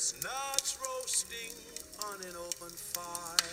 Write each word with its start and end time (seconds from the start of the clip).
Chestnuts 0.00 0.78
roasting 0.80 1.52
on 1.98 2.14
an 2.28 2.36
open 2.36 2.70
fire. 2.70 3.50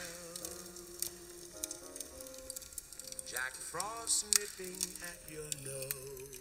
Jack 3.31 3.53
Frost 3.53 4.25
nipping 4.25 4.77
at 5.01 5.31
your 5.31 5.43
nose. 5.43 6.39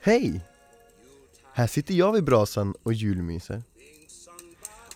Hej! 0.00 0.40
Här 1.52 1.66
sitter 1.66 1.94
jag 1.94 2.12
vid 2.12 2.24
brasan 2.24 2.74
och 2.82 2.92
julmyser. 2.92 3.62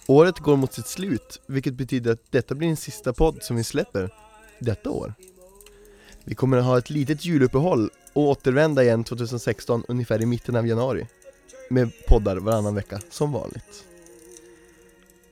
Året 0.06 0.38
går 0.38 0.56
mot 0.56 0.72
sitt 0.72 0.86
slut, 0.86 1.40
vilket 1.46 1.74
betyder 1.74 2.12
att 2.12 2.32
detta 2.32 2.54
blir 2.54 2.68
den 2.68 2.76
sista 2.76 3.12
podd 3.12 3.42
som 3.42 3.56
vi 3.56 3.64
släpper 3.64 4.14
detta 4.58 4.90
år. 4.90 5.14
Vi 6.24 6.34
kommer 6.34 6.56
att 6.56 6.64
ha 6.64 6.78
ett 6.78 6.90
litet 6.90 7.24
juluppehåll 7.24 7.90
och 8.12 8.22
återvända 8.22 8.82
igen 8.82 9.04
2016 9.04 9.84
ungefär 9.88 10.22
i 10.22 10.26
mitten 10.26 10.56
av 10.56 10.66
januari. 10.66 11.06
Med 11.72 11.90
poddar 12.06 12.36
varannan 12.36 12.74
vecka, 12.74 13.00
som 13.10 13.32
vanligt. 13.32 13.84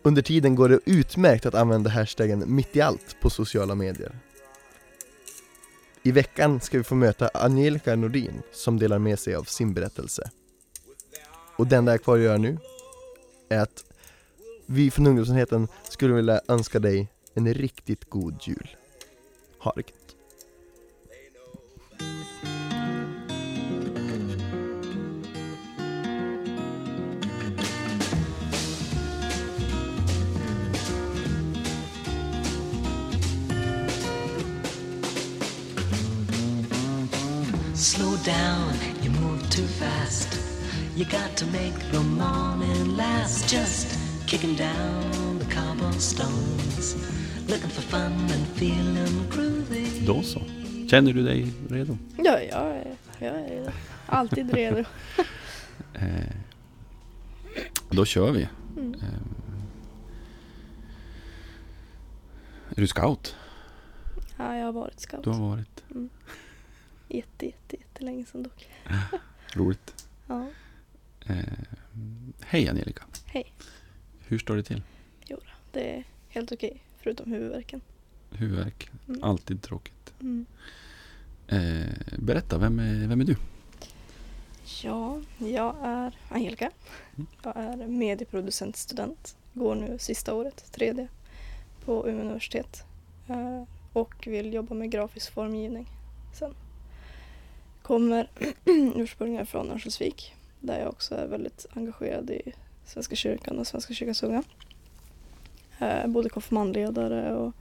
Under 0.02 0.22
tiden 0.22 0.54
går 0.54 0.68
det 0.68 0.80
utmärkt 0.84 1.46
att 1.46 1.54
använda 1.54 1.90
hashtaggen 1.90 2.44
mitt 2.46 2.76
i 2.76 2.80
allt 2.80 3.16
på 3.20 3.30
sociala 3.30 3.74
medier. 3.74 4.18
I 6.02 6.12
veckan 6.12 6.60
ska 6.60 6.78
vi 6.78 6.84
få 6.84 6.94
möta 6.94 7.30
Angelica 7.34 7.96
Nordin 7.96 8.42
som 8.52 8.78
delar 8.78 8.98
med 8.98 9.18
sig 9.18 9.34
av 9.34 9.44
sin 9.44 9.74
berättelse. 9.74 10.30
Och 11.56 11.66
det 11.66 11.76
enda 11.76 11.92
jag 11.92 11.98
har 11.98 12.02
kvar 12.02 12.16
att 12.16 12.24
göra 12.24 12.38
nu 12.38 12.58
är 13.48 13.58
att 13.58 13.84
vi 14.66 14.90
från 14.90 15.06
ungdomsenheten 15.06 15.68
skulle 15.88 16.14
vilja 16.14 16.40
önska 16.48 16.78
dig 16.78 17.08
en 17.34 17.54
riktigt 17.54 18.10
god 18.10 18.38
jul. 18.42 18.76
Ha 19.58 19.72
det 19.76 19.82
Då 50.06 50.22
så. 50.22 50.42
Känner 50.90 51.12
du 51.12 51.22
dig 51.22 51.52
redo? 51.70 51.98
Ja, 52.16 52.40
jag 52.40 52.66
är, 52.76 52.96
jag 53.18 53.34
är 53.36 53.72
alltid 54.06 54.52
redo. 54.54 54.84
Eh, 55.94 56.34
då 57.90 58.04
kör 58.04 58.32
vi. 58.32 58.48
Mm. 58.76 58.94
Eh, 58.94 59.00
är 62.76 62.80
du 62.80 62.86
scout? 62.86 63.36
Ja, 64.36 64.56
jag 64.56 64.64
har 64.64 64.72
varit 64.72 65.00
scout. 65.00 65.24
Du 65.24 65.30
har 65.30 65.48
varit. 65.48 65.84
Jätte, 67.08 67.46
jätte, 67.46 67.76
jättelänge 67.76 68.24
sedan 68.24 68.42
dock. 68.42 68.68
Roligt. 69.54 70.06
Ja, 70.26 70.46
Eh, 71.26 71.36
hej 72.40 72.68
Angelica. 72.68 73.02
hej. 73.26 73.52
Hur 74.26 74.38
står 74.38 74.56
det 74.56 74.62
till? 74.62 74.82
Jo, 75.26 75.38
det 75.72 75.96
är 75.96 76.04
helt 76.28 76.52
okej, 76.52 76.82
förutom 77.02 77.32
huvudvärken. 77.32 77.80
Huvudvärk? 78.30 78.90
Mm. 79.08 79.24
Alltid 79.24 79.62
tråkigt. 79.62 80.12
Mm. 80.20 80.46
Eh, 81.48 82.18
berätta, 82.18 82.58
vem 82.58 82.78
är, 82.78 83.06
vem 83.08 83.20
är 83.20 83.24
du? 83.24 83.36
Ja, 84.82 85.20
jag 85.38 85.76
är 85.82 86.16
Angelica. 86.28 86.70
Mm. 87.16 87.26
Jag 87.42 87.56
är 87.56 87.86
medieproducentstudent. 87.86 89.36
Går 89.54 89.74
nu 89.74 89.98
sista 89.98 90.34
året, 90.34 90.72
tredje, 90.72 91.08
på 91.84 92.08
Umeå 92.08 92.20
universitet. 92.24 92.84
Eh, 93.28 93.62
Och 93.92 94.26
vill 94.26 94.54
jobba 94.54 94.74
med 94.74 94.90
grafisk 94.90 95.32
formgivning 95.32 95.86
sen. 96.38 96.54
Kommer 97.82 98.30
ursprungligen 98.96 99.46
från 99.46 99.70
Örnsköldsvik 99.70 100.34
där 100.60 100.80
jag 100.80 100.88
också 100.88 101.14
är 101.14 101.26
väldigt 101.26 101.66
engagerad 101.72 102.30
i 102.30 102.52
Svenska 102.84 103.16
kyrkan 103.16 103.58
och 103.58 103.66
Svenska 103.66 103.94
kyrkans 103.94 104.22
unga. 104.22 104.42
Eh, 105.78 106.06
Både 106.06 106.28
konfirmandledare 106.28 107.34
och 107.34 107.52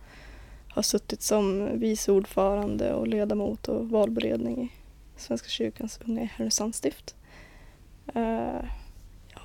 har 0.67 0.81
suttit 0.81 1.22
som 1.22 1.69
vice 1.79 2.11
ordförande 2.11 2.94
och 2.94 3.07
ledamot 3.07 3.67
och 3.67 3.89
valberedning 3.89 4.63
i 4.63 4.72
Svenska 5.19 5.50
kyrkans 5.50 6.00
unga 6.05 6.22
i 6.22 6.25
Härnösands 6.25 6.78
stift. 6.78 7.16
Eh, 8.13 8.63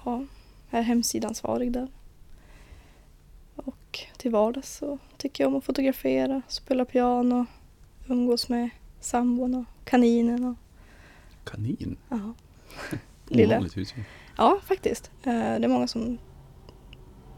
ja, 0.05 0.25
jag 0.71 0.79
är 0.79 0.83
hemsidansvarig 0.83 1.73
där. 1.73 1.89
Och 3.57 4.01
till 4.17 4.31
vardags 4.31 4.77
så 4.77 4.99
tycker 5.17 5.45
jag 5.45 5.49
om 5.49 5.59
att 5.59 5.65
fotografera, 5.65 6.43
spela 6.49 6.85
piano, 6.85 7.47
umgås 8.09 8.49
med 8.49 8.71
sambon 9.01 9.55
och 9.55 9.65
kaninen. 9.85 10.45
Och, 10.45 10.57
Kanin? 11.51 11.97
ja. 12.09 12.35
Lilla. 13.29 13.55
Ovanligt 13.57 13.77
husdjur. 13.77 14.05
ja, 14.37 14.61
faktiskt. 14.65 15.11
Eh, 15.23 15.33
det 15.33 15.65
är 15.65 15.69
många 15.69 15.87
som 15.87 16.19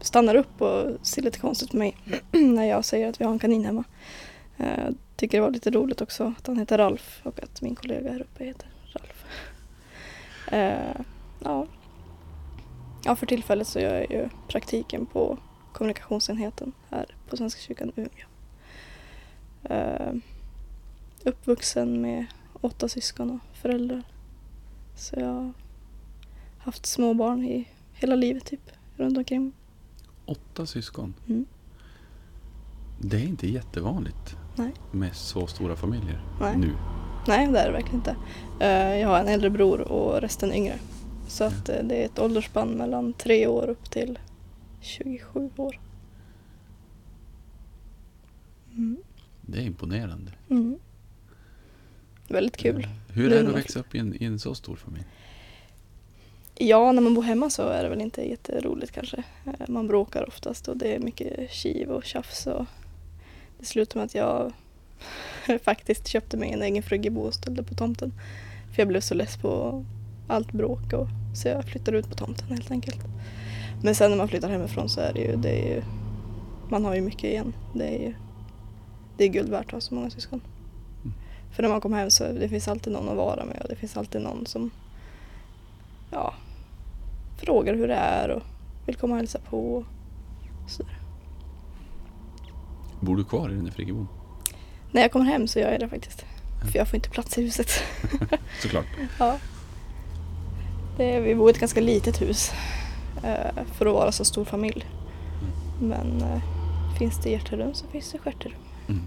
stannar 0.05 0.35
upp 0.35 0.61
och 0.61 1.07
ser 1.07 1.21
lite 1.21 1.39
konstigt 1.39 1.71
på 1.71 1.77
mig 1.77 1.97
när 2.31 2.63
jag 2.63 2.85
säger 2.85 3.09
att 3.09 3.21
vi 3.21 3.25
har 3.25 3.31
en 3.31 3.39
kanin 3.39 3.65
hemma. 3.65 3.83
Eh, 4.57 4.89
tycker 5.15 5.37
det 5.37 5.41
var 5.41 5.51
lite 5.51 5.71
roligt 5.71 6.01
också 6.01 6.33
att 6.37 6.47
han 6.47 6.57
heter 6.57 6.77
Ralf 6.77 7.21
och 7.23 7.43
att 7.43 7.61
min 7.61 7.75
kollega 7.75 8.11
här 8.11 8.21
uppe 8.21 8.45
heter 8.45 8.67
Ralf. 8.93 9.25
Eh, 10.51 11.01
ja. 11.43 11.67
ja, 13.05 13.15
för 13.15 13.25
tillfället 13.25 13.67
så 13.67 13.79
gör 13.79 13.93
jag 13.93 14.11
ju 14.11 14.29
praktiken 14.47 15.05
på 15.05 15.37
kommunikationsenheten 15.73 16.71
här 16.89 17.05
på 17.29 17.37
Svenska 17.37 17.61
kyrkan 17.61 17.91
Umeå. 17.95 18.27
Eh, 19.63 20.13
uppvuxen 21.23 22.01
med 22.01 22.25
åtta 22.61 22.89
syskon 22.89 23.31
och 23.31 23.57
föräldrar. 23.57 24.03
Så 24.95 25.15
jag 25.19 25.27
har 25.27 25.53
haft 26.57 26.85
småbarn 26.85 27.43
i 27.43 27.67
hela 27.93 28.15
livet 28.15 28.45
typ, 28.45 28.71
runt 28.97 29.17
omkring. 29.17 29.53
Åtta 30.25 30.65
syskon. 30.65 31.13
Mm. 31.27 31.45
Det 32.99 33.17
är 33.17 33.23
inte 33.23 33.47
jättevanligt 33.47 34.37
Nej. 34.55 34.71
med 34.91 35.15
så 35.15 35.47
stora 35.47 35.75
familjer 35.75 36.21
Nej. 36.41 36.57
nu. 36.57 36.71
Nej, 37.27 37.51
det 37.51 37.59
är 37.59 37.65
det 37.65 37.71
verkligen 37.71 37.95
inte. 37.95 38.15
Eh, 38.59 38.99
Jag 38.99 39.07
har 39.07 39.19
en 39.19 39.27
äldre 39.27 39.49
bror 39.49 39.81
och 39.81 40.21
resten 40.21 40.53
yngre. 40.53 40.79
Så 41.27 41.43
att 41.43 41.69
eh, 41.69 41.83
det 41.83 41.95
är 42.01 42.05
ett 42.05 42.19
åldersspann 42.19 42.69
mellan 42.69 43.13
tre 43.13 43.47
år 43.47 43.69
upp 43.69 43.91
till 43.91 44.19
27 44.81 45.49
år. 45.57 45.79
Mm. 48.71 48.97
Det 49.41 49.57
är 49.57 49.63
imponerande. 49.63 50.31
Mm. 50.49 50.77
Väldigt 52.27 52.57
kul. 52.57 52.87
Hur 53.09 53.33
är 53.33 53.43
det 53.43 53.49
att 53.49 53.55
växa 53.55 53.79
upp 53.79 53.95
i 53.95 53.99
en, 53.99 54.23
i 54.23 54.25
en 54.25 54.39
så 54.39 54.55
stor 54.55 54.75
familj? 54.75 55.05
Ja, 56.57 56.91
när 56.91 57.01
man 57.01 57.13
bor 57.13 57.23
hemma 57.23 57.49
så 57.49 57.67
är 57.67 57.83
det 57.83 57.89
väl 57.89 58.01
inte 58.01 58.29
jätteroligt 58.29 58.91
kanske. 58.91 59.23
Eh, 59.45 59.67
Man 59.67 59.87
bråkar 59.87 60.27
oftast 60.27 60.67
och 60.67 60.77
det 60.77 60.95
är 60.95 60.99
mycket 60.99 61.51
kiv 61.51 61.91
och 61.91 62.05
tjafs 62.05 62.47
och 62.47 62.65
det 63.59 63.65
slutar 63.65 63.99
med 63.99 64.05
att 64.05 64.15
jag 64.15 64.53
faktiskt 65.63 66.07
köpte 66.07 66.37
mig 66.37 66.51
en 66.51 66.61
egen 66.61 66.83
friggebod 66.83 67.27
och 67.27 67.33
ställde 67.33 67.63
på 67.63 67.73
tomten. 67.73 68.13
För 68.73 68.81
jag 68.81 68.87
blev 68.87 69.01
så 69.01 69.13
less 69.13 69.37
på 69.37 69.83
allt 70.27 70.51
bråk 70.51 70.93
och 70.93 71.07
så 71.35 71.47
jag 71.47 71.65
flyttade 71.65 71.97
ut 71.97 72.09
på 72.09 72.15
tomten 72.15 72.47
helt 72.47 72.71
enkelt. 72.71 72.99
Men 73.83 73.95
sen 73.95 74.11
när 74.11 74.17
man 74.17 74.27
flyttar 74.27 74.49
hemifrån 74.49 74.89
så 74.89 75.01
är 75.01 75.13
det 75.13 75.19
ju, 75.19 75.35
det 75.35 75.49
är 75.49 75.75
ju 75.75 75.83
man 76.69 76.85
har 76.85 76.95
ju 76.95 77.01
mycket 77.01 77.23
igen. 77.23 77.53
Det 77.73 77.87
är 77.87 77.99
ju 77.99 78.13
det 79.17 79.23
är 79.23 79.27
guld 79.27 79.49
värt 79.49 79.65
att 79.65 79.71
ha 79.71 79.81
så 79.81 79.95
många 79.95 80.09
syskon. 80.09 80.41
Mm. 81.03 81.15
För 81.51 81.63
när 81.63 81.69
man 81.69 81.81
kommer 81.81 81.97
hem 81.97 82.11
så 82.11 82.23
det 82.23 82.49
finns 82.49 82.67
alltid 82.67 82.93
någon 82.93 83.09
att 83.09 83.17
vara 83.17 83.45
med 83.45 83.61
och 83.61 83.69
det 83.69 83.75
finns 83.75 83.97
alltid 83.97 84.21
någon 84.21 84.45
som 84.45 84.71
ja, 86.11 86.33
frågar 87.37 87.73
hur 87.73 87.87
det 87.87 87.95
är 87.95 88.29
och 88.29 88.43
vill 88.85 88.95
komma 88.95 89.13
och 89.13 89.17
hälsa 89.17 89.39
på. 89.39 89.75
Och 89.75 89.85
sådär. 90.67 90.99
Bor 92.99 93.17
du 93.17 93.23
kvar 93.23 93.49
i 93.49 93.53
den 93.53 93.65
där 93.65 93.71
friggebon? 93.71 94.07
När 94.91 95.01
jag 95.01 95.11
kommer 95.11 95.25
hem 95.25 95.47
så 95.47 95.59
gör 95.59 95.71
jag 95.71 95.79
det 95.79 95.89
faktiskt. 95.89 96.25
För 96.71 96.77
jag 96.77 96.87
får 96.87 96.95
inte 96.95 97.09
plats 97.09 97.37
i 97.37 97.41
huset. 97.41 97.69
Såklart. 98.61 98.85
ja. 99.19 99.37
det 100.97 101.15
är, 101.15 101.21
vi 101.21 101.35
bor 101.35 101.49
i 101.49 101.51
ett 101.51 101.59
ganska 101.59 101.81
litet 101.81 102.21
hus 102.21 102.51
eh, 103.23 103.63
för 103.73 103.85
att 103.85 103.93
vara 103.93 104.11
så 104.11 104.25
stor 104.25 104.45
familj. 104.45 104.85
Men 105.81 106.21
eh, 106.21 106.41
finns 106.97 107.19
det 107.23 107.29
hjärterum 107.29 107.73
så 107.73 107.87
finns 107.87 108.11
det 108.11 108.17
stjärterum. 108.17 108.57
Mm. 108.87 109.01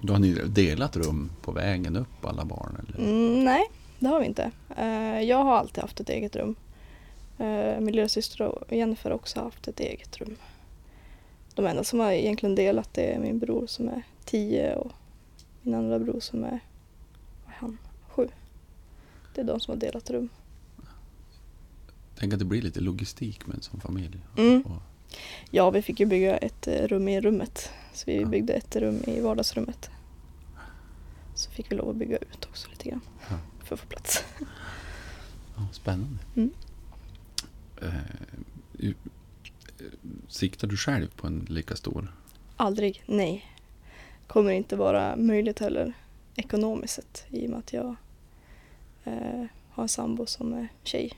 Då 0.00 0.12
har 0.12 0.20
ni 0.20 0.32
delat 0.32 0.96
rum 0.96 1.30
på 1.42 1.52
vägen 1.52 1.96
upp 1.96 2.26
alla 2.26 2.44
barn? 2.44 2.76
Eller? 2.78 2.98
Mm, 2.98 3.44
nej, 3.44 3.62
det 4.02 4.08
har 4.08 4.20
vi 4.20 4.26
inte. 4.26 4.50
Eh, 4.76 5.20
jag 5.20 5.44
har 5.44 5.56
alltid 5.56 5.82
haft 5.82 6.00
ett 6.00 6.08
eget 6.08 6.36
rum. 6.36 6.54
Eh, 7.38 7.80
min 7.80 7.94
lillasyster 7.94 8.42
och 8.42 8.72
Jennifer 8.72 9.10
har 9.10 9.16
också 9.16 9.40
haft 9.40 9.68
ett 9.68 9.80
eget 9.80 10.18
rum. 10.18 10.36
De 11.54 11.66
enda 11.66 11.84
som 11.84 12.00
har 12.00 12.12
egentligen 12.12 12.54
delat 12.54 12.94
det 12.94 13.14
är 13.14 13.18
min 13.18 13.38
bror 13.38 13.66
som 13.66 13.88
är 13.88 14.02
tio 14.24 14.74
och 14.76 14.92
min 15.62 15.74
andra 15.74 15.98
bror 15.98 16.20
som 16.20 16.44
är, 16.44 16.60
vad 17.44 17.54
är 17.54 17.58
han, 17.58 17.78
sju. 18.08 18.28
Det 19.34 19.40
är 19.40 19.44
de 19.44 19.60
som 19.60 19.72
har 19.72 19.80
delat 19.80 20.10
rum. 20.10 20.28
Tänk 22.18 22.32
att 22.32 22.38
det 22.38 22.44
blir 22.44 22.62
lite 22.62 22.80
logistik 22.80 23.46
med 23.46 23.56
en 23.56 23.62
sån 23.62 23.80
familj. 23.80 24.18
Mm. 24.38 24.64
Ja, 25.50 25.70
vi 25.70 25.82
fick 25.82 26.00
ju 26.00 26.06
bygga 26.06 26.36
ett 26.36 26.66
eh, 26.68 26.86
rum 26.88 27.08
i 27.08 27.20
rummet. 27.20 27.70
Så 27.92 28.04
vi 28.06 28.20
Ja. 28.20 28.26
byggde 28.28 28.52
ett 28.52 28.76
rum 28.76 29.02
i 29.06 29.20
vardagsrummet. 29.20 29.90
Så 31.34 31.50
fick 31.50 31.72
vi 31.72 31.76
lov 31.76 31.88
att 31.90 31.96
bygga 31.96 32.16
ut 32.16 32.44
också 32.50 32.68
lite 32.70 32.88
grann. 32.88 33.00
Ja. 33.30 33.36
För 33.72 33.74
att 33.74 33.80
få 33.80 33.86
plats. 33.86 34.24
ja, 35.56 35.66
spännande. 35.72 36.18
Mm. 36.36 36.50
Eh, 37.82 38.92
siktar 40.28 40.68
du 40.68 40.76
själv 40.76 41.08
på 41.16 41.26
en 41.26 41.46
lika 41.48 41.76
stor? 41.76 42.12
Aldrig, 42.56 43.02
nej. 43.06 43.46
Kommer 44.26 44.50
inte 44.50 44.76
vara 44.76 45.16
möjligt 45.16 45.58
heller 45.58 45.92
ekonomiskt 46.36 46.94
sett 46.94 47.24
i 47.30 47.46
och 47.46 47.50
med 47.50 47.58
att 47.58 47.72
jag 47.72 47.96
eh, 49.04 49.44
har 49.70 49.82
en 49.82 49.88
sambo 49.88 50.26
som 50.26 50.52
är 50.52 50.68
tjej. 50.82 51.12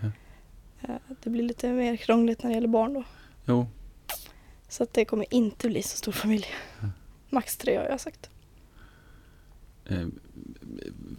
Ja. 0.00 0.10
Eh, 0.82 0.96
det 1.22 1.30
blir 1.30 1.42
lite 1.42 1.72
mer 1.72 1.96
krångligt 1.96 2.42
när 2.42 2.50
det 2.50 2.54
gäller 2.54 2.68
barn 2.68 2.94
då. 2.94 3.04
Jo, 3.46 3.66
Så 4.68 4.82
att 4.82 4.92
det 4.92 5.04
kommer 5.04 5.34
inte 5.34 5.68
bli 5.68 5.82
så 5.82 5.96
stor 5.96 6.12
familj. 6.12 6.46
Ja. 6.80 6.88
Max 7.30 7.56
tre 7.56 7.76
har 7.76 7.84
jag 7.84 8.00
sagt. 8.00 8.30
Eh, 9.88 10.06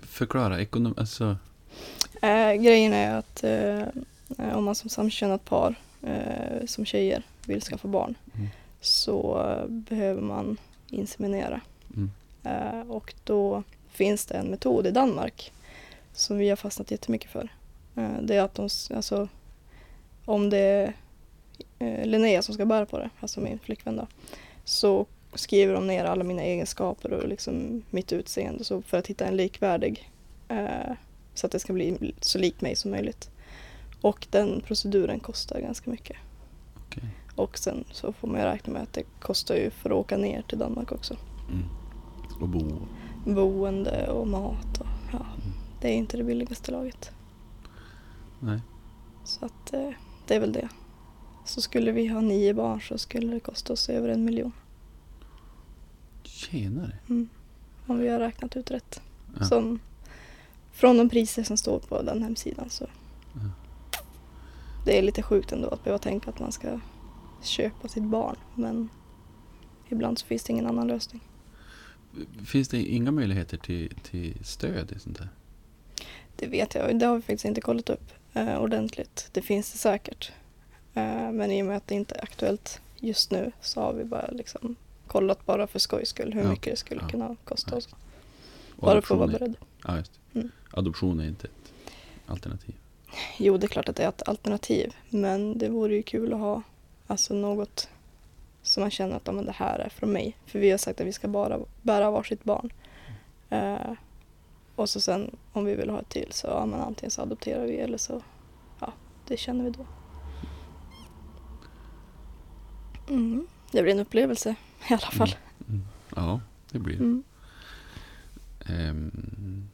förklara 0.07 0.59
ekonomi, 0.61 0.95
alltså, 0.97 1.37
Eh, 2.21 2.53
grejen 2.53 2.93
är 2.93 3.15
att 3.15 3.43
eh, 3.43 3.83
om 4.57 4.63
man 4.65 4.75
som 4.75 4.89
samkönat 4.89 5.45
par 5.45 5.75
eh, 6.01 6.65
som 6.65 6.85
tjejer 6.85 7.23
vill 7.45 7.61
skaffa 7.61 7.87
barn 7.87 8.15
Mm. 8.35 8.47
så 8.81 9.43
eh, 9.49 9.67
behöver 9.67 10.21
man 10.21 10.57
inseminera. 10.89 11.61
mm, 11.95 12.11
Eh, 12.43 12.81
och 12.91 13.13
då 13.23 13.63
finns 13.89 14.25
det 14.25 14.35
en 14.35 14.47
metod 14.47 14.87
i 14.87 14.91
Danmark 14.91 15.51
som 16.13 16.37
vi 16.37 16.49
har 16.49 16.55
fastnat 16.55 16.91
jättemycket 16.91 17.31
för. 17.31 17.49
Eh, 17.95 18.21
det 18.21 18.35
är 18.35 18.41
att 18.41 18.55
de, 18.55 18.69
alltså, 18.95 19.27
om 20.25 20.49
det 20.49 20.93
är 21.79 22.05
Linnea 22.05 22.41
som 22.41 22.53
ska 22.53 22.65
bära 22.65 22.85
på 22.85 22.97
det, 22.97 23.09
alltså 23.19 23.41
min 23.41 23.59
flickvän 23.59 23.95
då, 23.95 24.07
så 24.63 25.05
skriver 25.33 25.73
de 25.73 25.87
ner 25.87 26.05
alla 26.05 26.23
mina 26.23 26.41
egenskaper 26.41 27.13
och 27.13 27.27
liksom 27.27 27.83
mitt 27.89 28.13
utseende 28.13 28.63
så 28.63 28.81
för 28.81 28.97
att 28.97 29.07
hitta 29.07 29.25
en 29.25 29.37
likvärdig 29.37 30.11
eh, 30.47 30.93
så 31.33 31.45
att 31.45 31.51
det 31.51 31.59
ska 31.59 31.73
bli 31.73 32.13
så 32.21 32.37
lik 32.37 32.61
mig 32.61 32.75
som 32.75 32.91
möjligt. 32.91 33.29
Och 34.01 34.27
den 34.29 34.61
proceduren 34.61 35.19
kostar 35.19 35.59
ganska 35.59 35.91
mycket. 35.91 36.17
okej. 36.87 37.03
Och 37.35 37.57
sen 37.57 37.83
så 37.91 38.13
får 38.13 38.27
man 38.27 38.39
ju 38.39 38.45
räkna 38.45 38.73
med 38.73 38.81
att 38.81 38.93
det 38.93 39.03
kostar 39.19 39.55
ju 39.55 39.69
för 39.69 39.89
att 39.89 39.95
åka 39.95 40.17
ner 40.17 40.41
till 40.41 40.59
Danmark 40.59 40.91
också. 40.91 41.15
Mm. 41.49 41.65
Och 42.41 42.49
bo. 42.49 42.87
boende 43.25 44.07
och 44.07 44.27
mat. 44.27 44.79
Och, 44.79 44.87
ja, 45.13 45.25
det 45.81 45.87
är 45.87 45.93
inte 45.93 46.17
det 46.17 46.23
billigaste 46.23 46.71
laget. 46.71 47.11
Nej. 48.39 48.59
Så 49.23 49.45
att 49.45 49.73
eh, 49.73 49.89
det 50.27 50.35
är 50.35 50.39
väl 50.39 50.53
det. 50.53 50.69
Så 51.45 51.61
skulle 51.61 51.91
vi 51.91 52.07
ha 52.07 52.21
nio 52.21 52.53
barn 52.53 52.81
så 52.81 52.97
skulle 52.97 53.33
det 53.33 53.39
kosta 53.39 53.73
oss 53.73 53.89
över 53.89 54.09
en 54.09 54.25
miljon. 54.25 54.51
Tjenare. 56.39 56.91
Mm. 57.09 57.29
Om 57.87 57.99
vi 57.99 58.07
har 58.07 58.19
räknat 58.19 58.55
ut 58.55 58.71
rätt. 58.71 59.01
Ja. 59.39 59.45
Som, 59.45 59.79
från 60.71 60.97
de 60.97 61.09
priser 61.09 61.43
som 61.43 61.57
står 61.57 61.79
på 61.79 62.01
den 62.01 62.23
hemsidan 62.23 62.69
så. 62.69 62.87
Ja. 63.33 63.99
Det 64.85 64.97
är 64.97 65.01
lite 65.01 65.21
sjukt 65.21 65.51
ändå 65.51 65.67
att 65.69 65.83
behöva 65.83 65.99
tänka 65.99 66.29
att 66.29 66.39
man 66.39 66.51
ska 66.51 66.79
köpa 67.41 67.87
sitt 67.87 68.03
barn. 68.03 68.35
Men 68.55 68.89
ibland 69.89 70.19
så 70.19 70.25
finns 70.25 70.43
det 70.43 70.53
ingen 70.53 70.65
annan 70.65 70.87
lösning. 70.87 71.21
Finns 72.45 72.67
det 72.67 72.83
inga 72.83 73.11
möjligheter 73.11 73.57
till, 73.57 73.93
till 74.03 74.45
stöd 74.45 74.91
i 74.91 74.99
sånt 74.99 75.17
där? 75.17 75.29
Det 76.35 76.47
vet 76.47 76.75
jag, 76.75 76.99
det 76.99 77.05
har 77.05 77.15
vi 77.15 77.21
faktiskt 77.21 77.45
inte 77.45 77.61
kollat 77.61 77.89
upp 77.89 78.11
eh, 78.33 78.57
ordentligt. 78.59 79.29
Det 79.31 79.41
finns 79.41 79.71
det 79.71 79.77
säkert. 79.77 80.31
Eh, 80.93 81.31
men 81.31 81.51
i 81.51 81.61
och 81.61 81.65
med 81.65 81.77
att 81.77 81.87
det 81.87 81.95
inte 81.95 82.15
är 82.15 82.23
aktuellt 82.23 82.81
just 82.99 83.31
nu 83.31 83.51
så 83.61 83.81
har 83.81 83.93
vi 83.93 84.03
bara 84.03 84.31
liksom 84.31 84.75
kollat 85.09 85.45
bara 85.45 85.67
för 85.67 85.79
skojs 85.79 86.09
skull 86.09 86.33
hur 86.33 86.41
Ja, 86.41 86.49
mycket 86.49 86.73
det 86.73 86.77
skulle 86.77 87.01
ja. 87.01 87.09
kunna 87.09 87.35
kosta 87.45 87.75
oss. 87.75 87.89
Bara 88.75 89.01
för 89.01 89.15
att 89.15 89.19
vara 89.19 89.31
beredd. 89.31 89.55
Ja, 89.87 89.97
just. 89.97 90.19
Mm. 90.33 90.51
Adoption 90.71 91.19
är 91.19 91.27
inte 91.27 91.47
ett 91.47 91.73
alternativ. 92.27 92.75
Jo, 93.37 93.57
det 93.57 93.65
är 93.65 93.67
klart 93.67 93.89
att 93.89 93.95
det 93.95 94.03
är 94.03 94.09
ett 94.09 94.27
alternativ. 94.27 94.95
Men 95.09 95.57
det 95.57 95.69
vore 95.69 95.95
ju 95.95 96.03
kul 96.03 96.33
att 96.33 96.39
ha 96.39 96.61
alltså 97.07 97.33
något 97.33 97.89
som 98.61 98.81
man 98.81 98.91
känner 98.91 99.15
att 99.15 99.25
men 99.25 99.45
det 99.45 99.51
här 99.51 99.79
är 99.79 99.89
från 99.89 100.11
mig. 100.11 100.37
För 100.45 100.59
vi 100.59 100.71
har 100.71 100.77
sagt 100.77 101.01
att 101.01 101.07
vi 101.07 101.13
ska 101.13 101.27
bara 101.27 101.59
bära 101.81 102.11
varsitt 102.11 102.43
barn. 102.43 102.73
Eh, 103.49 103.93
och 104.75 104.89
så 104.89 105.01
sen 105.01 105.35
om 105.53 105.65
vi 105.65 105.75
vill 105.75 105.89
ha 105.89 105.99
ett 105.99 106.09
till 106.09 106.31
så 106.31 106.47
ja, 106.47 106.65
men 106.65 106.81
antingen 106.81 107.11
så 107.11 107.21
adopterar 107.21 107.65
vi 107.65 107.77
eller 107.77 107.97
så 107.97 108.21
ja, 108.79 108.93
det 109.27 109.37
känner 109.37 109.63
vi 109.63 109.69
då. 109.69 109.85
Mm. 113.09 113.47
Det 113.71 113.83
blir 113.83 113.93
en 113.93 113.99
upplevelse 113.99 114.55
i 114.89 114.93
alla 114.93 115.11
fall. 115.11 115.35
Mm. 115.67 115.81
Ja, 116.15 116.41
det 116.71 116.79
blir 116.79 116.97
det. 116.97 117.03
Mm. 117.03 117.23
Ehm, 118.65 119.67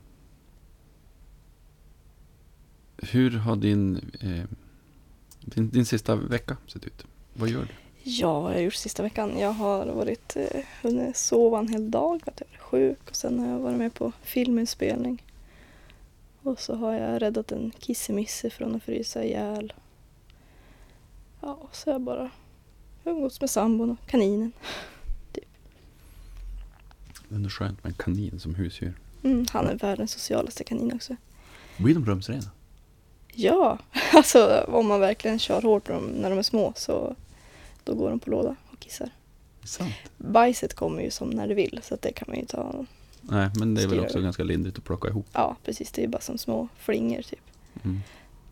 hur 2.98 3.32
har 3.32 3.56
din, 3.56 4.12
eh, 4.22 4.44
din, 5.42 5.70
din 5.70 5.86
sista 5.86 6.16
vecka 6.16 6.58
sett 6.68 6.86
ut? 6.86 7.06
Vad 7.34 7.50
gör 7.50 7.62
du? 7.62 7.74
Ja, 8.04 8.34
vad 8.34 8.44
har 8.44 8.54
jag 8.54 8.64
gjort 8.64 8.74
sista 8.74 9.04
veckan? 9.04 9.40
Jag 9.40 9.52
har 9.52 9.86
varit, 9.86 10.36
eh, 10.36 10.62
hunnit 10.82 11.18
sova 11.18 11.60
en 11.60 11.68
hel 11.68 11.92
dag 11.92 12.22
att 12.26 12.40
jag 12.42 12.48
var 12.60 12.66
sjuk 12.66 13.10
och 13.10 13.16
sen 13.16 13.40
har 13.40 13.48
jag 13.48 13.60
varit 13.60 13.78
med 13.78 13.94
på 13.94 14.12
filminspelning. 14.24 15.24
Och 16.42 16.60
så 16.60 16.76
har 16.76 16.94
jag 16.94 17.22
räddat 17.22 17.52
en 17.52 17.72
kissemisse 17.80 18.50
från 18.50 18.76
att 18.76 18.84
frysa 18.84 19.24
ihjäl. 19.24 19.74
Ja, 21.42 21.58
så 21.72 21.90
har 21.90 21.94
jag 21.94 22.02
bara 22.02 22.30
umgåtts 23.04 23.42
med 23.42 23.50
sambon 23.50 23.90
och 23.90 24.08
kaninen. 24.10 24.52
Ändå 27.32 27.50
skönt 27.50 27.84
med 27.84 27.92
en 27.92 27.98
kanin 27.98 28.40
som 28.40 28.56
husdjur. 28.56 28.94
Mm, 29.24 29.46
han 29.52 29.68
är 29.68 29.76
världens 29.76 30.12
socialaste 30.12 30.64
kanin 30.64 30.94
också. 30.96 31.16
Blir 31.78 31.94
de 31.94 32.06
rumsrena? 32.06 32.52
Ja, 33.34 33.80
alltså 34.14 34.66
om 34.68 34.88
man 34.88 35.00
verkligen 35.00 35.40
kör 35.40 35.62
hårt 35.62 35.84
på 35.84 35.92
dem 35.92 36.04
när 36.04 36.30
de 36.30 36.40
är 36.40 36.44
små 36.44 36.74
så 36.76 37.16
då 37.84 37.96
går 37.96 38.10
de 38.10 38.20
på 38.20 38.30
låda 38.30 38.56
och 38.72 38.80
kissar. 38.80 39.10
Sant. 39.64 39.94
Bajset 40.18 40.74
kommer 40.74 41.02
ju 41.02 41.12
som 41.12 41.30
när 41.30 41.48
det 41.48 41.54
vill 41.54 41.80
så 41.84 41.94
att 41.94 42.02
det 42.02 42.12
kan 42.12 42.26
man 42.28 42.38
ju 42.38 42.46
ta 42.46 42.86
Nej, 43.22 43.50
men 43.56 43.76
det 43.76 43.84
är 43.84 43.88
väl 43.88 44.00
också 44.00 44.18
över. 44.18 44.24
ganska 44.24 44.44
lindrigt 44.44 44.78
att 44.78 44.84
plocka 44.84 45.08
ihop. 45.08 45.28
Ja, 45.34 45.56
precis. 45.64 45.92
Det 45.92 46.04
är 46.04 46.08
bara 46.08 46.22
som 46.22 46.38
små 46.38 46.68
flingor 46.78 47.22
typ. 47.22 47.40
Mm. 47.84 48.00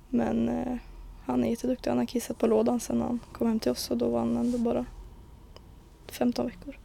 Men 0.10 0.50
eh, 0.50 0.78
han 1.26 1.44
är 1.44 1.50
jätteduktig. 1.50 1.90
Han 1.90 1.98
har 1.98 2.06
kissat 2.06 2.38
på 2.40 2.48
lådan 2.48 2.80
sedan 2.80 3.02
han 3.02 3.20
kom 3.34 3.48
hem 3.48 3.60
till 3.60 3.72
oss 3.72 3.92
och 3.92 3.98
då 3.98 4.10
var 4.10 4.20
han 4.20 4.38
ändå 4.38 4.58
bara 4.58 4.86
15 6.12 6.46
veckor. 6.46 6.78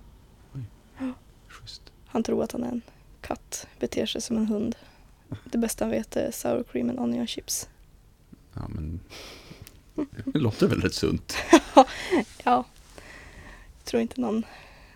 Schysst. 1.60 1.82
Han 2.06 2.22
tror 2.22 2.44
att 2.44 2.52
han 2.52 2.64
är 2.64 2.68
en 2.68 2.82
katt, 3.20 3.66
beter 3.78 4.06
sig 4.06 4.20
som 4.20 4.36
en 4.36 4.46
hund. 4.46 4.76
Det 5.44 5.58
bästa 5.58 5.84
han 5.84 5.90
vet 5.90 6.16
är 6.16 6.30
sour 6.30 6.62
cream 6.62 6.90
and 6.90 6.98
onion 6.98 7.26
chips. 7.26 7.68
Ja, 8.54 8.68
men 8.68 9.00
det 10.24 10.38
låter 10.38 10.66
väl 10.66 10.80
rätt 10.80 10.94
sunt. 10.94 11.36
Ja, 12.44 12.64
jag 13.78 13.84
tror 13.84 14.02
inte 14.02 14.20
någon, 14.20 14.42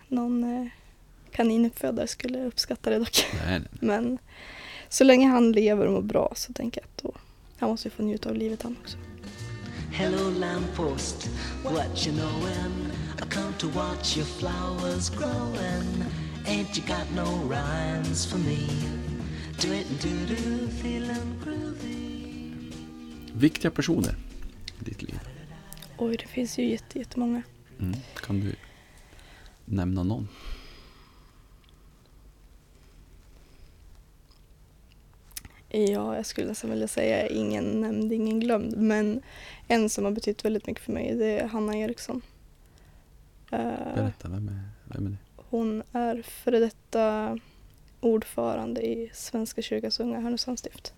någon 0.07 0.43
eh, 0.43 0.67
kaninuppfödare 1.31 2.07
skulle 2.07 2.45
uppskatta 2.45 2.89
det 2.89 2.99
dock. 2.99 3.25
Nej, 3.45 3.59
nej. 3.59 3.69
Men 3.79 4.17
så 4.89 5.03
länge 5.03 5.27
han 5.27 5.51
lever 5.51 5.85
och 5.85 5.93
mår 5.93 6.01
bra 6.01 6.33
så 6.35 6.53
tänker 6.53 6.81
jag 6.81 6.85
att 6.85 7.03
då, 7.03 7.13
han 7.57 7.69
måste 7.69 7.87
ju 7.87 7.91
få 7.91 8.03
njuta 8.03 8.29
av 8.29 8.35
livet 8.35 8.61
han 8.61 8.77
också. 8.81 8.97
Hello, 9.91 10.29
lamppost, 10.29 11.29
what 11.63 12.07
you 12.07 12.17
knowin'? 12.17 12.91
I 13.17 13.29
come 13.29 13.53
to 13.57 13.67
watch 13.67 14.17
your 14.17 14.25
flowers 14.25 15.09
growing. 15.09 16.22
Ain't 16.45 16.77
you 16.77 16.87
got 16.87 17.11
no 17.15 17.25
rhymes 17.49 18.25
for 18.25 18.37
me? 18.37 18.67
Do 19.61 19.73
it 19.73 19.87
do 20.01 20.09
do, 20.27 20.67
feeling 20.67 21.39
groovy. 21.43 22.23
Viktiga 23.33 23.71
personer 23.71 24.15
i 24.81 24.83
ditt 24.83 25.01
liv. 25.01 25.19
Oj, 25.97 26.17
det 26.17 26.27
finns 26.27 26.59
ju 26.59 26.69
jätte, 26.69 26.99
jättemånga. 26.99 27.41
Mm. 27.79 27.99
Kan 28.15 28.39
du 28.39 28.55
nämna 29.65 30.03
någon? 30.03 30.27
Ja, 35.69 36.15
jag 36.15 36.25
skulle 36.25 36.47
nästan 36.47 36.69
vilja 36.69 36.87
säga 36.87 37.27
ingen 37.27 37.81
nämnd, 37.81 38.13
ingen 38.13 38.39
glömd. 38.39 38.77
Men 38.77 39.21
en 39.67 39.89
som 39.89 40.03
har 40.03 40.11
betytt 40.11 40.45
väldigt 40.45 40.67
mycket 40.67 40.83
för 40.83 40.91
mig, 40.91 41.15
det 41.15 41.39
är 41.39 41.47
Hanna 41.47 41.77
Eriksson. 41.77 42.21
Eh, 43.51 43.95
Berätta, 43.95 44.29
vem 44.29 44.47
är, 44.47 44.69
vem 44.85 45.05
är 45.05 45.09
det? 45.09 45.17
Hon 45.53 45.83
är 45.91 46.21
före 46.21 46.59
detta 46.59 47.37
ordförande 47.99 48.81
i 48.81 49.11
Svenska 49.13 49.61
kyrkans 49.61 49.99
unga 49.99 50.19
Härnösands 50.19 50.59
stift. 50.59 50.93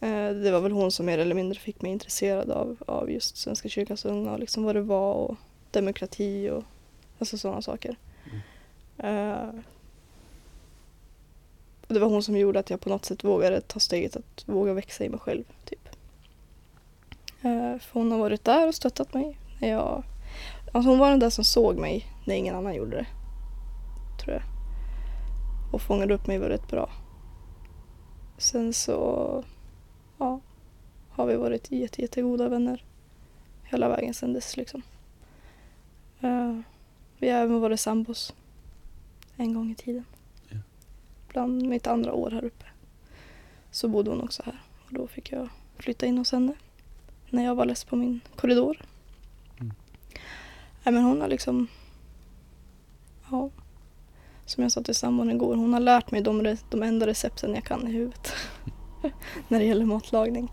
Eh, 0.00 0.30
det 0.30 0.50
var 0.50 0.60
väl 0.60 0.72
hon 0.72 0.92
som 0.92 1.06
mer 1.06 1.18
eller 1.18 1.34
mindre 1.34 1.58
fick 1.58 1.82
mig 1.82 1.92
intresserad 1.92 2.50
av, 2.50 2.76
av 2.86 3.10
just 3.10 3.36
Svenska 3.36 3.68
kyrkans 3.68 4.04
unga 4.04 4.32
och 4.32 4.38
liksom 4.38 4.64
vad 4.64 4.76
det 4.76 4.82
var 4.82 5.14
och 5.14 5.36
demokrati 5.70 6.50
och 6.50 6.64
alltså 7.18 7.38
sådana 7.38 7.62
saker. 7.62 7.96
Mm. 8.98 9.62
och 11.86 11.94
det 11.94 12.00
var 12.00 12.08
hon 12.08 12.22
som 12.22 12.36
gjorde 12.36 12.58
att 12.58 12.70
jag 12.70 12.80
på 12.80 12.88
något 12.88 13.04
sätt 13.04 13.24
vågade 13.24 13.60
ta 13.60 13.80
steget 13.80 14.16
att 14.16 14.48
våga 14.48 14.74
växa 14.74 15.04
i 15.04 15.08
mig 15.08 15.20
själv. 15.20 15.44
Typ. 15.64 15.88
Eh, 17.42 17.78
för 17.78 17.92
hon 17.92 18.12
har 18.12 18.18
varit 18.18 18.44
där 18.44 18.68
och 18.68 18.74
stöttat 18.74 19.14
mig. 19.14 19.38
När 19.60 19.68
jag, 19.68 20.02
alltså 20.72 20.90
hon 20.90 20.98
var 20.98 21.10
den 21.10 21.18
där 21.18 21.30
som 21.30 21.44
såg 21.44 21.78
mig 21.78 22.11
när 22.24 22.34
ingen 22.34 22.54
annan 22.54 22.74
gjorde 22.74 22.96
det. 22.96 23.06
Tror 24.22 24.34
jag. 24.34 24.42
Och 25.72 25.82
fångade 25.82 26.14
upp 26.14 26.26
mig 26.26 26.38
väldigt 26.38 26.68
bra. 26.68 26.90
Sen 28.38 28.72
så 28.72 29.44
ja, 30.18 30.40
har 31.10 31.26
vi 31.26 31.36
varit 31.36 31.70
jätte, 31.70 32.02
jättegoda 32.02 32.48
vänner 32.48 32.84
hela 33.62 33.88
vägen 33.88 34.14
sedan 34.14 34.32
dess. 34.32 34.56
Liksom. 34.56 34.82
Eh, 36.20 36.58
vi 37.18 37.30
har 37.30 37.38
även 37.38 37.60
varit 37.60 37.80
sambos 37.80 38.34
en 39.36 39.54
gång 39.54 39.70
i 39.70 39.74
tiden. 39.74 40.04
Ja. 40.48 40.58
Bland 41.28 41.62
mitt 41.62 41.86
andra 41.86 42.12
år 42.12 42.30
här 42.30 42.44
uppe 42.44 42.64
så 43.70 43.88
bodde 43.88 44.10
hon 44.10 44.20
också 44.20 44.42
här 44.46 44.62
och 44.86 44.94
då 44.94 45.06
fick 45.06 45.32
jag 45.32 45.48
flytta 45.76 46.06
in 46.06 46.18
hos 46.18 46.32
henne 46.32 46.54
när 47.30 47.44
jag 47.44 47.54
var 47.54 47.66
less 47.66 47.84
på 47.84 47.96
min 47.96 48.20
korridor. 48.36 48.78
Mm. 49.60 49.72
Nej, 50.84 50.94
men 50.94 51.02
hon 51.02 51.20
har 51.20 51.28
liksom, 51.28 51.68
ja, 53.32 53.50
som 54.44 54.62
jag 54.62 54.72
sa 54.72 54.82
till 54.82 54.94
sambon 54.94 55.30
igår, 55.30 55.56
hon 55.56 55.72
har 55.72 55.80
lärt 55.80 56.10
mig 56.10 56.20
de, 56.20 56.56
de 56.70 56.82
enda 56.82 57.06
recepten 57.06 57.54
jag 57.54 57.64
kan 57.64 57.88
i 57.88 57.92
huvudet 57.92 58.32
när 59.48 59.58
det 59.58 59.64
gäller 59.64 59.84
matlagning. 59.84 60.52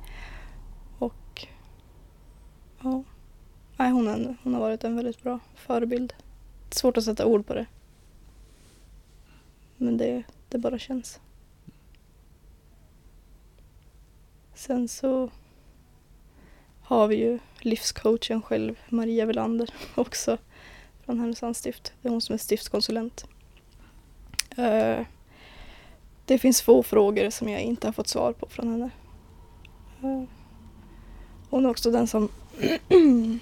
Och 1.00 1.48
ja, 2.84 3.04
nej, 3.78 3.92
hon, 3.92 4.08
är, 4.08 4.36
hon 4.44 4.54
har 4.54 4.62
varit 4.62 4.84
en 4.84 4.96
väldigt 4.96 5.24
bra 5.24 5.40
förebild. 5.56 6.14
Svårt 6.70 6.98
att 6.98 7.04
sätta 7.04 7.26
ord 7.26 7.48
på 7.48 7.54
det. 7.54 7.66
Men 9.78 9.98
det, 9.98 10.24
det 10.50 10.58
bara 10.58 10.80
känns. 10.80 11.20
Sen 14.54 14.88
så 14.88 15.30
har 16.82 17.08
vi 17.08 17.16
ju 17.16 17.40
livscoachen 17.60 18.42
själv, 18.42 18.80
Maria 18.90 19.26
Velander, 19.26 19.74
också 19.96 20.38
från 21.10 21.20
Härnösands 21.20 21.60
stift. 21.60 21.94
Det 22.02 22.08
är 22.08 22.12
hon 22.12 22.22
som 22.22 22.34
är 22.34 22.38
stiftskonsulent. 22.38 23.26
Eh, 24.58 25.06
Det 26.26 26.38
finns 26.40 26.62
få 26.62 26.84
frågor 26.84 27.30
som 27.30 27.50
jag 27.50 27.62
inte 27.62 27.88
har 27.88 27.92
fått 27.92 28.08
svar 28.08 28.34
på 28.34 28.48
från 28.50 28.68
henne. 28.72 28.90
Eh, 30.04 30.24
Hon 31.50 31.66
är 31.66 31.70
också 31.70 31.92
den 31.92 32.08
som 32.08 32.30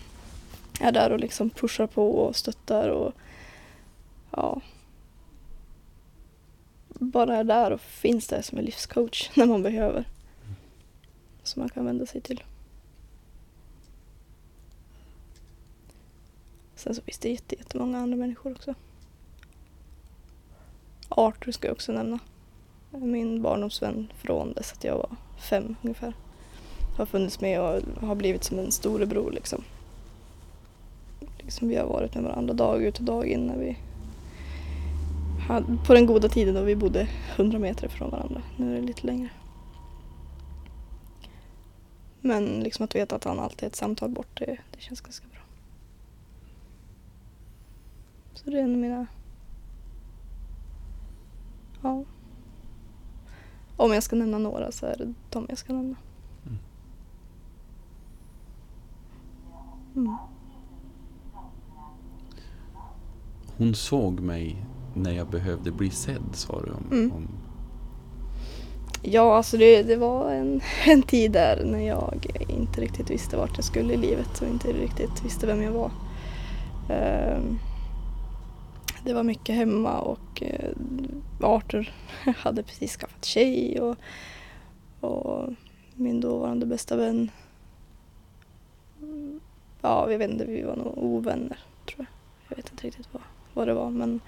är 0.81 0.91
där 0.91 1.09
och 1.11 1.19
liksom 1.19 1.49
pushar 1.49 1.87
på 1.87 2.11
och 2.11 2.35
stöttar 2.35 2.89
och 2.89 3.13
ja, 4.31 4.61
bara 6.89 7.35
är 7.35 7.43
där 7.43 7.71
och 7.71 7.81
finns 7.81 8.27
där 8.27 8.41
som 8.41 8.57
en 8.57 8.65
livscoach 8.65 9.31
när 9.35 9.45
man 9.45 9.63
behöver. 9.63 10.05
Som 11.43 11.59
man 11.61 11.69
kan 11.69 11.85
vända 11.85 12.05
sig 12.05 12.21
till. 12.21 12.43
Sen 16.77 16.95
så 16.95 17.01
finns 17.01 17.17
det 17.17 17.29
jätte- 17.29 17.55
jättemånga 17.55 17.99
andra 17.99 18.17
människor 18.17 18.51
också. 18.51 18.73
Arthur 21.09 21.51
ska 21.51 21.67
jag 21.67 21.73
också 21.75 21.91
nämna. 21.91 22.19
Min 22.91 23.41
barndomsvän 23.41 24.11
från 24.17 24.53
dess 24.53 24.73
att 24.73 24.83
jag 24.83 24.95
var 24.95 25.09
fem 25.49 25.75
ungefär. 25.81 26.13
Har 26.97 27.05
funnits 27.05 27.41
med 27.41 27.61
och 27.61 27.81
har 28.07 28.15
blivit 28.15 28.43
som 28.43 28.59
en 28.59 28.71
storebror 28.71 29.31
liksom. 29.31 29.63
liksom 31.37 31.67
vi 31.67 31.75
har 31.75 31.85
varit 31.85 32.15
med 32.15 32.23
varandra 32.23 32.53
dag 32.53 32.83
ut 32.83 32.97
och 32.99 33.05
dag 33.05 33.27
in 33.27 33.39
när 33.39 33.57
vi 33.57 33.77
hade, 35.47 35.77
på 35.85 35.93
den 35.93 36.05
goda 36.05 36.29
tiden 36.29 36.55
då 36.55 36.61
vi 36.61 36.75
bodde 36.75 37.07
100 37.35 37.59
meter 37.59 37.87
från 37.87 38.09
varandra. 38.11 38.41
Nu 38.57 38.71
är 38.77 38.81
det 38.81 38.87
lite 38.87 39.07
längre. 39.07 39.29
Men 42.21 42.45
liksom 42.45 42.85
att 42.85 42.95
veta 42.95 43.15
att 43.15 43.23
han 43.23 43.39
alltid 43.39 43.63
är 43.63 43.67
ett 43.67 43.75
samtal 43.75 44.09
bort, 44.09 44.39
det, 44.39 44.57
det 44.71 44.81
känns 44.81 45.01
ganska 45.01 45.27
bra. 45.27 45.41
Så 48.43 48.49
det 48.49 48.59
är 48.59 48.63
en 48.63 48.71
av 48.71 48.77
mina... 48.77 49.07
Ja. 51.81 52.03
Om 53.77 53.93
jag 53.93 54.03
ska 54.03 54.15
nämna 54.15 54.37
några 54.37 54.71
så 54.71 54.85
är 54.85 54.97
det 54.97 55.13
de 55.29 55.45
jag 55.49 55.57
ska 55.57 55.73
nämna. 55.73 55.95
Mm. 59.95 60.15
Hon 63.57 63.75
såg 63.75 64.19
mig 64.19 64.65
när 64.93 65.11
jag 65.11 65.29
behövde 65.29 65.71
bli 65.71 65.89
sedd, 65.89 66.29
sa 66.33 66.61
du. 66.61 66.71
Om, 66.71 66.83
Mm. 66.91 67.11
om, 67.11 67.27
Ja, 69.01 69.37
alltså 69.37 69.57
det, 69.57 69.83
det 69.83 69.95
var 69.95 70.31
en, 70.31 70.61
en 70.85 71.01
tid 71.01 71.31
där 71.31 71.63
när 71.65 71.79
jag 71.79 72.25
inte 72.47 72.81
riktigt 72.81 73.09
visste 73.09 73.37
vart 73.37 73.55
jag 73.55 73.63
skulle 73.65 73.93
i 73.93 73.97
livet 73.97 74.41
och 74.41 74.47
inte 74.47 74.67
riktigt 74.73 75.25
visste 75.25 75.47
vem 75.47 75.61
jag 75.61 75.71
var. 75.71 75.91
Ehm, 76.89 77.59
det 79.07 79.13
var 79.13 79.23
mycket 79.23 79.55
hemma 79.55 79.99
och 79.99 80.43
eh, 80.43 80.71
Arthur 81.41 81.93
hade 82.37 82.63
precis 82.63 82.97
skaffat 82.97 83.25
tjej 83.25 83.81
och, 83.81 83.97
och 84.99 85.53
min 85.95 86.21
dåvarande 86.21 86.65
bästa 86.65 86.95
vän 86.95 87.31
Ja, 89.81 90.05
vi 90.05 90.17
vet 90.17 90.31
inte, 90.31 90.45
vi 90.45 90.61
var 90.61 90.75
nog 90.75 90.93
ovänner 90.97 91.59
tror 91.85 91.97
jag. 91.97 92.05
Jag 92.49 92.57
vet 92.57 92.71
inte 92.71 92.87
riktigt 92.87 93.07
vad, 93.11 93.23
vad 93.53 93.67
det 93.67 93.73
var 93.73 93.89
men 93.89 94.19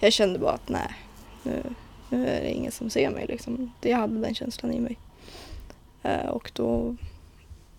jag 0.00 0.12
kände 0.12 0.38
bara 0.38 0.52
att 0.52 0.68
nej, 0.68 0.94
nu, 1.42 1.62
nu 2.10 2.26
är 2.26 2.40
det 2.40 2.52
ingen 2.52 2.72
som 2.72 2.90
ser 2.90 3.10
mig 3.10 3.26
liksom. 3.26 3.72
Jag 3.80 3.96
hade 3.96 4.20
den 4.20 4.34
känslan 4.34 4.72
i 4.72 4.80
mig. 4.80 4.98
Eh, 6.02 6.28
och 6.28 6.52
då 6.54 6.96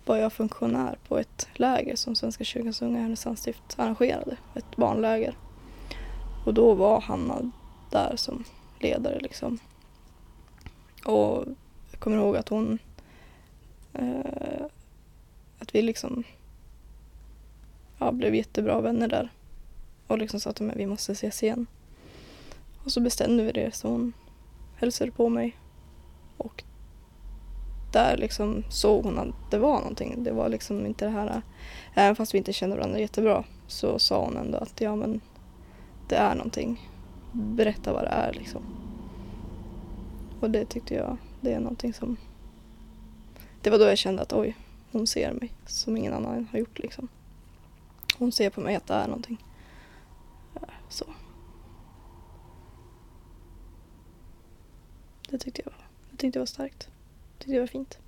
var 0.04 0.16
jag 0.16 0.32
funktionär 0.32 0.98
på 1.08 1.18
ett 1.18 1.48
läger 1.54 1.96
som 1.96 2.14
Svenska 2.14 2.44
kyrkans 2.44 2.82
unga 2.82 3.00
Härnösandsstift 3.00 3.58
Härnösands 3.58 3.72
stift 3.72 3.80
arrangerade. 3.80 4.36
Ett 4.54 4.76
barnläger. 4.76 5.34
Och 6.44 6.54
då 6.54 6.74
var 6.74 7.00
Hanna 7.00 7.50
där 7.90 8.16
som 8.16 8.44
ledare 8.78 9.20
liksom. 9.20 9.58
Och 11.04 11.44
jag 11.90 12.00
kommer 12.00 12.16
ihåg 12.16 12.36
att 12.36 12.48
hon 12.48 12.78
eh, 13.92 14.64
att 15.58 15.74
vi 15.74 15.82
liksom 15.82 16.24
ja, 17.98 18.12
blev 18.12 18.34
jättebra 18.34 18.80
vänner 18.80 19.08
där. 19.08 19.32
Och 20.06 20.18
liksom 20.18 20.40
sa 20.40 20.50
att 20.50 20.60
men 20.60 20.78
vi 20.78 20.86
måste 20.86 21.12
ses 21.12 21.42
igen. 21.42 21.66
Och 22.84 22.92
så 22.92 23.00
bestämde 23.00 23.42
vi 23.42 23.52
det 23.52 23.74
så 23.74 23.88
hon 23.88 24.12
hälsade 24.76 25.10
på 25.10 25.28
mig. 25.28 25.56
Och 26.36 26.64
där 27.92 28.16
liksom 28.16 28.64
såg 28.68 29.04
hon 29.04 29.18
att 29.18 29.50
det 29.50 29.58
var 29.58 29.78
någonting. 29.78 30.24
Det 30.24 30.32
var 30.32 30.48
liksom 30.48 30.86
inte 30.86 31.04
det 31.04 31.10
här, 31.10 31.26
eh, 31.26 31.42
även 31.94 32.16
fast 32.16 32.34
vi 32.34 32.38
inte 32.38 32.52
kände 32.52 32.76
varandra 32.76 32.98
jättebra 32.98 33.44
så 33.66 33.98
sa 33.98 34.24
hon 34.24 34.36
ändå 34.36 34.58
att 34.58 34.80
ja 34.80 34.96
men 34.96 35.20
det 36.10 36.16
är 36.16 36.34
någonting. 36.34 36.90
Berätta 37.32 37.92
vad 37.92 38.04
det 38.04 38.08
är 38.08 38.32
liksom. 38.32 38.62
Och 40.40 40.50
det 40.50 40.64
tyckte 40.64 40.94
jag, 40.94 41.16
det 41.40 41.52
är 41.52 41.60
någonting 41.60 41.94
som 41.94 42.16
det 43.62 43.70
var 43.70 43.78
då 43.78 43.84
jag 43.84 43.98
kände 43.98 44.22
att 44.22 44.32
oj, 44.32 44.56
hon 44.92 45.06
ser 45.06 45.32
mig 45.32 45.52
som 45.66 45.96
ingen 45.96 46.12
annan 46.12 46.48
har 46.52 46.58
gjort 46.58 46.78
liksom. 46.78 47.08
Hon 48.18 48.32
ser 48.32 48.50
på 48.50 48.60
mig 48.60 48.74
att 48.76 48.86
det 48.86 48.94
är 48.94 49.06
någonting. 49.06 49.44
Så. 50.88 51.04
Det 55.28 55.38
tyckte 55.38 55.62
jag 55.64 55.72
var, 55.72 55.86
tyckte 56.16 56.38
det 56.38 56.38
var 56.38 56.46
starkt. 56.46 56.88
Det 57.38 57.44
tyckte 57.44 57.52
det 57.52 57.60
var 57.60 57.66
fint. 57.66 57.98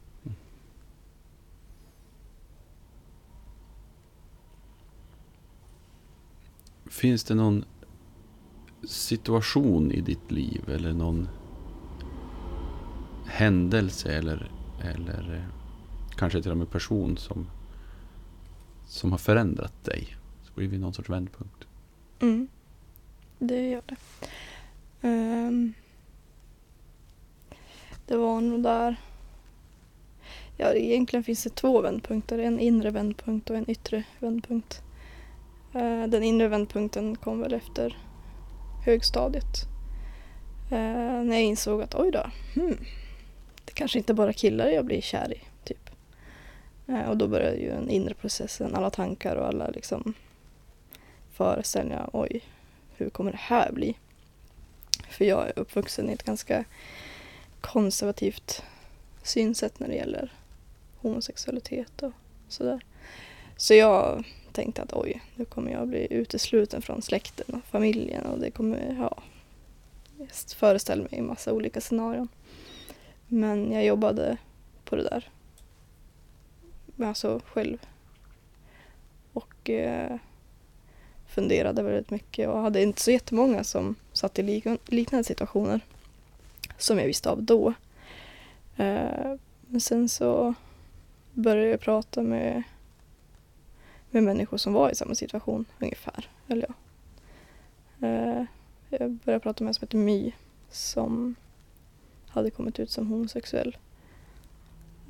finns 6.93 7.25
det 7.25 7.35
någon 7.35 7.65
situation 8.85 9.93
i 9.93 10.01
ditt 10.01 10.31
liv 10.31 10.65
eller 10.69 10.93
någon 10.93 11.29
händelse 13.27 14.13
eller, 14.13 14.51
eller 14.81 15.35
eh, 15.35 15.55
kanske 16.17 16.43
till 16.43 16.51
och 16.51 16.57
med 16.57 16.71
person 16.71 17.17
som, 17.17 17.47
som 18.87 19.11
har 19.11 19.19
förändrat 19.19 19.85
dig? 19.85 20.17
Så 20.43 20.53
blir 20.55 20.69
det 20.69 20.79
någon 20.79 20.95
sorts 20.95 21.11
vändpunkt. 21.11 21.67
Mm. 22.21 22.49
Det 23.39 23.69
gör 23.69 23.83
det. 23.87 23.97
Um, 25.09 25.75
det 28.07 28.17
var 28.17 28.41
nog 28.41 28.63
där. 28.63 28.97
Ja, 30.57 30.75
egentligen 30.75 31.25
finns 31.25 31.45
det 31.45 31.51
två 31.51 31.81
vändpunkter. 31.81 32.39
En 32.39 32.61
inre 32.61 32.91
vändpunkt 32.91 33.51
och 33.51 33.57
en 33.57 33.71
yttre 33.71 34.05
vändpunkt. 34.19 34.83
Eh, 35.73 36.07
den 36.07 36.23
inre 36.23 36.49
vändpunkten 36.49 37.17
kom 37.17 37.41
väl 37.41 37.53
efter 37.53 37.97
högstadiet. 38.85 39.67
Eh, 40.71 41.23
när 41.25 41.33
jag 41.33 41.43
insåg 41.43 41.83
att 41.83 41.95
oj 41.95 42.11
då, 42.11 42.31
hmm, 42.55 42.79
det 43.65 43.73
kanske 43.73 43.99
inte 43.99 44.15
bara 44.15 44.33
killar 44.33 44.69
jag 44.69 44.85
blir 44.85 45.01
kär 45.01 45.33
i. 45.33 45.41
Typ. 45.65 45.91
Eh, 46.89 47.09
och 47.09 47.17
då 47.17 47.29
började 47.29 47.57
ju 47.57 47.69
den 47.69 47.91
inre 47.91 48.15
processen, 48.15 48.75
alla 48.75 48.91
tankar 48.91 49.37
och 49.37 49.47
alla 49.47 49.69
liksom 49.69 50.15
föreställningar. 51.33 52.11
Oj, 52.13 52.41
hur 52.97 53.11
kommer 53.11 53.33
det 53.33 53.39
här 53.41 53.73
bli? 53.73 53.99
För 55.09 55.25
jag 55.25 55.49
är 55.49 55.59
uppvuxen 55.59 56.11
i 56.11 56.13
ett 56.13 56.23
ganska 56.23 56.65
konservativt 57.61 58.63
synsätt 59.23 59.81
när 59.81 59.89
det 59.89 59.95
gäller 59.95 60.33
homosexualitet 60.97 62.03
och 62.03 62.13
sådär. 62.49 62.85
Så 63.57 63.75
jag 63.75 64.25
tänkte 64.53 64.83
att 64.83 64.93
oj, 64.93 65.23
nu 65.37 65.45
kommer 65.45 65.73
jag 65.73 65.89
bli 65.89 66.07
utesluten 66.11 66.83
från 66.83 67.03
släkten 67.03 67.55
och 67.55 67.65
familjen 67.71 68.27
och 68.27 68.39
det 68.39 68.51
kommer, 68.51 68.97
ja, 68.99 69.23
jag 70.19 70.29
föreställer 70.57 71.03
mig 71.03 71.19
en 71.19 71.27
massa 71.27 71.53
olika 71.53 71.81
scenarion. 71.81 72.29
Men 73.29 73.73
jag 73.73 73.85
jobbade 73.85 74.37
på 74.85 74.97
det 74.97 75.03
där. 75.03 75.29
Alltså 77.07 77.41
själv. 77.47 77.79
Och 79.33 79.71
eh, 79.71 80.17
funderade 81.29 81.83
väldigt 81.83 82.11
mycket 82.11 82.49
och 82.49 82.61
hade 82.61 82.83
inte 82.83 83.03
så 83.03 83.11
jättemånga 83.11 83.65
som 83.65 83.95
satt 84.13 84.39
i 84.39 84.43
lik- 84.43 84.81
liknande 84.87 85.25
situationer 85.25 85.81
som 86.79 86.99
jag 86.99 87.07
visste 87.07 87.31
av 87.31 87.43
då. 87.43 87.75
Eh, 88.77 89.35
men 89.67 89.81
sen 89.81 90.09
så 90.09 90.55
började 91.33 91.71
jag 91.71 91.81
prata 91.81 92.23
med, 92.23 92.63
med 94.13 94.23
människor 94.23 94.57
som 94.57 94.73
var 94.73 94.91
i 94.91 94.95
samma 94.95 95.15
situation 95.15 95.65
ungefär. 95.79 96.29
Eller 96.49 96.67
ja. 96.69 96.75
Eh, 98.09 98.45
jag 98.91 99.11
började 99.11 99.43
prata 99.43 99.65
med 99.65 99.69
en 99.69 99.75
som 99.75 99.85
heter 99.85 99.99
My 99.99 100.33
som 100.71 101.35
hade 102.29 102.51
kommit 102.51 102.79
ut 102.79 102.91
som 102.91 103.07
homosexuell. 103.07 103.77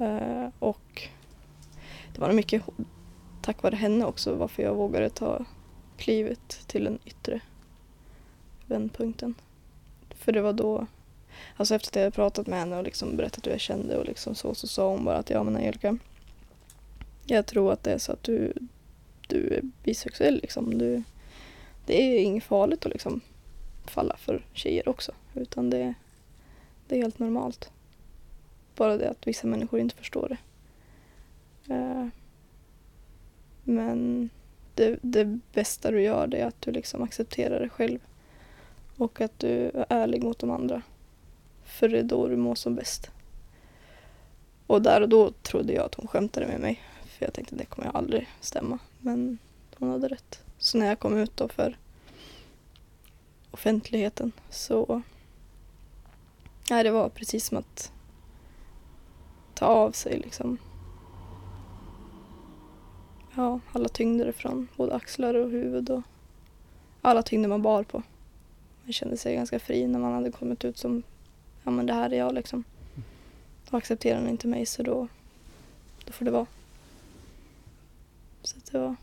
Eh, 0.00 0.48
och 0.58 1.08
det 2.14 2.20
var 2.20 2.28
nog 2.28 2.36
mycket 2.36 2.62
tack 3.42 3.62
vare 3.62 3.76
henne 3.76 4.04
också 4.04 4.34
varför 4.34 4.62
jag 4.62 4.74
vågade 4.74 5.10
ta 5.10 5.44
klivet 5.96 6.48
till 6.66 6.84
den 6.84 6.98
yttre 7.04 7.40
vändpunkten. 8.66 9.34
För 10.10 10.32
det 10.32 10.40
var 10.40 10.52
då, 10.52 10.86
alltså 11.56 11.74
efter 11.74 11.90
att 11.90 11.96
jag 11.96 12.02
hade 12.02 12.14
pratat 12.14 12.46
med 12.46 12.58
henne 12.58 12.76
och 12.76 12.84
liksom 12.84 13.16
berättat 13.16 13.46
hur 13.46 13.52
jag 13.52 13.60
kände 13.60 13.96
och 13.96 14.04
liksom 14.04 14.34
så, 14.34 14.54
så 14.54 14.66
sa 14.66 14.88
hon 14.88 15.04
bara 15.04 15.16
att 15.16 15.30
ja 15.30 15.42
men 15.42 15.56
Angelica, 15.56 15.98
jag 17.26 17.46
tror 17.46 17.72
att 17.72 17.82
det 17.82 17.92
är 17.92 17.98
så 17.98 18.12
att 18.12 18.22
du, 18.22 18.52
du 19.28 19.54
är 19.54 19.62
bisexuell 19.82 20.34
liksom. 20.42 20.78
Du, 20.78 21.02
det 21.86 22.02
är 22.02 22.22
inget 22.22 22.44
farligt 22.44 22.86
att 22.86 22.92
liksom 22.92 23.20
falla 23.84 24.16
för 24.16 24.44
tjejer 24.52 24.88
också, 24.88 25.12
utan 25.34 25.70
det, 25.70 25.94
det 26.88 26.96
är 26.96 27.02
helt 27.02 27.18
normalt. 27.18 27.70
Bara 28.76 28.96
det 28.96 29.10
att 29.10 29.26
vissa 29.26 29.46
människor 29.46 29.80
inte 29.80 29.96
förstår 29.96 30.28
det. 30.28 30.38
Eh, 31.74 32.06
men 33.64 34.30
det, 34.74 34.98
det 35.02 35.38
bästa 35.52 35.90
du 35.90 36.02
gör 36.02 36.26
det 36.26 36.38
är 36.38 36.46
att 36.46 36.60
du 36.60 36.70
liksom 36.70 37.02
accepterar 37.02 37.60
dig 37.60 37.68
själv. 37.68 37.98
Och 38.96 39.20
att 39.20 39.38
du 39.38 39.48
är 39.48 39.86
ärlig 39.88 40.24
mot 40.24 40.38
de 40.38 40.50
andra. 40.50 40.82
För 41.64 41.88
det 41.88 41.98
är 41.98 42.02
då 42.02 42.28
du 42.28 42.36
mår 42.36 42.54
som 42.54 42.74
bäst. 42.74 43.10
Och 44.66 44.82
där 44.82 45.00
och 45.00 45.08
då 45.08 45.30
trodde 45.30 45.72
jag 45.72 45.84
att 45.84 45.94
hon 45.94 46.08
skämtade 46.08 46.46
med 46.46 46.60
mig. 46.60 46.80
För 47.22 47.26
jag 47.26 47.34
tänkte 47.34 47.56
det 47.56 47.64
kommer 47.64 47.88
jag 47.88 47.96
aldrig 47.96 48.28
stämma. 48.40 48.78
Men 48.98 49.38
hon 49.74 49.90
hade 49.90 50.08
rätt. 50.08 50.40
Så 50.58 50.78
när 50.78 50.86
jag 50.86 50.98
kom 50.98 51.16
ut 51.16 51.36
då 51.36 51.48
för 51.48 51.76
offentligheten 53.50 54.32
så 54.50 55.02
Nej, 56.70 56.84
det 56.84 56.90
var 56.90 57.08
precis 57.08 57.46
som 57.46 57.58
att 57.58 57.92
ta 59.54 59.66
av 59.66 59.92
sig 59.92 60.18
liksom 60.18 60.58
ja, 63.34 63.60
alla 63.72 63.88
tyngder 63.88 64.32
från 64.32 64.68
både 64.76 64.94
axlar 64.94 65.34
och 65.34 65.50
huvud 65.50 65.90
och 65.90 66.02
alla 67.02 67.22
tyngder 67.22 67.48
man 67.48 67.62
bar 67.62 67.82
på. 67.82 68.02
Man 68.84 68.92
kände 68.92 69.16
sig 69.16 69.34
ganska 69.34 69.58
fri 69.58 69.86
när 69.86 69.98
man 69.98 70.12
hade 70.12 70.32
kommit 70.32 70.64
ut 70.64 70.78
som, 70.78 71.02
ja 71.62 71.70
men 71.70 71.86
det 71.86 71.94
här 71.94 72.12
är 72.12 72.18
jag 72.18 72.34
liksom. 72.34 72.64
Då 73.70 73.76
accepterar 73.76 74.20
ni 74.20 74.30
inte 74.30 74.46
mig 74.46 74.66
så 74.66 74.82
då, 74.82 75.08
då 76.04 76.12
får 76.12 76.24
det 76.24 76.30
vara. 76.30 76.46
Det 78.72 78.78
var, 78.78 78.96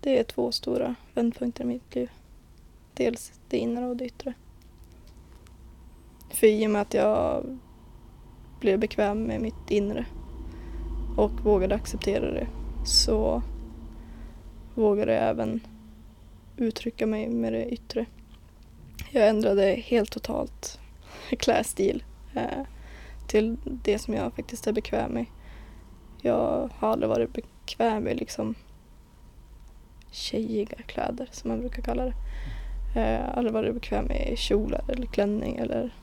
det 0.00 0.18
är 0.18 0.24
två 0.24 0.52
stora 0.52 0.94
vändpunkter 1.14 1.64
i 1.64 1.66
mitt 1.66 1.94
liv. 1.94 2.10
Dels 2.94 3.32
det 3.48 3.58
inre 3.58 3.86
och 3.86 3.96
det 3.96 4.04
yttre. 4.04 4.34
För 6.30 6.46
i 6.46 6.66
och 6.66 6.70
med 6.70 6.82
att 6.82 6.94
jag 6.94 7.44
blev 8.60 8.78
bekväm 8.78 9.22
med 9.22 9.40
mitt 9.40 9.70
inre 9.70 10.06
och 11.16 11.30
vågade 11.30 11.74
acceptera 11.74 12.30
det 12.30 12.48
så 12.84 13.42
vågade 14.74 15.12
jag 15.12 15.22
även 15.22 15.60
uttrycka 16.56 17.06
mig 17.06 17.28
med 17.28 17.52
det 17.52 17.72
yttre. 17.72 18.06
Jag 19.10 19.28
ändrade 19.28 19.64
helt 19.64 20.10
totalt 20.10 20.80
klädstil 21.38 22.04
eh, 22.34 22.66
till 23.26 23.56
det 23.64 23.98
som 23.98 24.14
jag 24.14 24.34
faktiskt 24.34 24.66
är 24.66 24.72
bekväm 24.72 25.12
med. 25.12 25.26
Jag 26.20 26.70
har 26.74 26.88
aldrig 26.88 27.08
varit 27.08 27.32
bekväm 27.72 28.08
i 28.08 28.14
liksom 28.14 28.54
tjejiga 30.10 30.76
kläder 30.86 31.28
som 31.30 31.50
man 31.50 31.60
brukar 31.60 31.82
kalla 31.82 32.04
det. 32.04 32.14
Eh, 33.00 33.38
aldrig 33.38 33.52
varit 33.52 33.74
bekväm 33.74 34.10
i 34.10 34.36
kjolar 34.36 34.84
eller 34.88 35.06
klänning 35.06 35.56
eller 35.56 35.94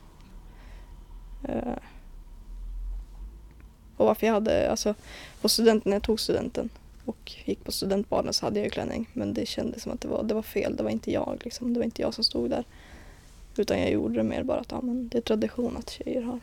eh, 1.43 1.77
och 3.97 4.05
varför 4.05 4.27
jag 4.27 4.34
hade, 4.34 4.71
alltså 4.71 4.95
på 5.41 5.49
studenten, 5.49 5.89
när 5.89 5.95
jag 5.95 6.03
tog 6.03 6.19
studenten 6.19 6.69
och 7.05 7.32
gick 7.45 7.63
på 7.63 7.71
studentbaden 7.71 8.34
så 8.34 8.45
hade 8.45 8.60
jag 8.60 8.65
ju 8.65 8.69
klänning. 8.69 9.10
Men 9.13 9.34
det 9.34 9.45
kändes 9.45 9.84
som 9.84 9.91
att 9.91 10.01
det 10.01 10.08
var, 10.08 10.23
det 10.23 10.34
var 10.34 10.41
fel, 10.41 10.75
det 10.75 10.84
var 10.84 10.89
inte 10.89 11.12
jag 11.12 11.39
liksom. 11.43 11.73
Det 11.73 11.79
var 11.79 11.86
inte 11.86 12.01
jag 12.01 12.13
som 12.13 12.23
stod 12.23 12.49
där. 12.49 12.63
Utan 13.58 13.79
jag 13.79 13.91
gjorde 13.91 14.13
det 14.13 14.23
mer 14.23 14.43
bara 14.43 14.60
att 14.60 14.71
ja, 14.71 14.82
men 14.82 15.10
det 15.10 15.17
är 15.17 15.21
tradition 15.21 15.77
att 15.77 15.89
tjejer 15.89 16.21
har. 16.21 16.39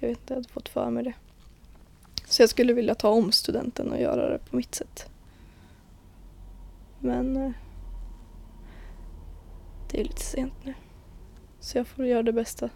Jag 0.00 0.08
vet 0.08 0.18
inte, 0.18 0.34
jag 0.34 0.36
hade 0.36 0.48
fått 0.48 0.68
för 0.68 0.90
mig 0.90 1.04
det. 1.04 1.12
Så 2.24 2.42
jag 2.42 2.50
skulle 2.50 2.72
vilja 2.72 2.94
ta 2.94 3.08
om 3.08 3.32
studenten 3.32 3.92
och 3.92 4.00
göra 4.00 4.28
det 4.30 4.38
på 4.38 4.56
mitt 4.56 4.74
sätt. 4.74 5.08
Men 7.00 7.36
eh, 7.36 7.52
det 9.90 10.00
är 10.00 10.04
lite 10.04 10.22
sent 10.22 10.54
nu. 10.62 10.74
Så 11.60 11.78
jag 11.78 11.86
får 11.86 12.06
göra 12.06 12.22
det 12.22 12.32
bästa 12.32 12.70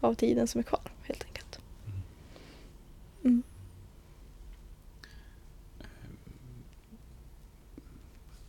av 0.00 0.14
tiden 0.14 0.48
som 0.48 0.58
är 0.58 0.62
kvar 0.62 0.92
helt 1.02 1.24
enkelt. 1.24 1.58
Mm. 3.24 3.42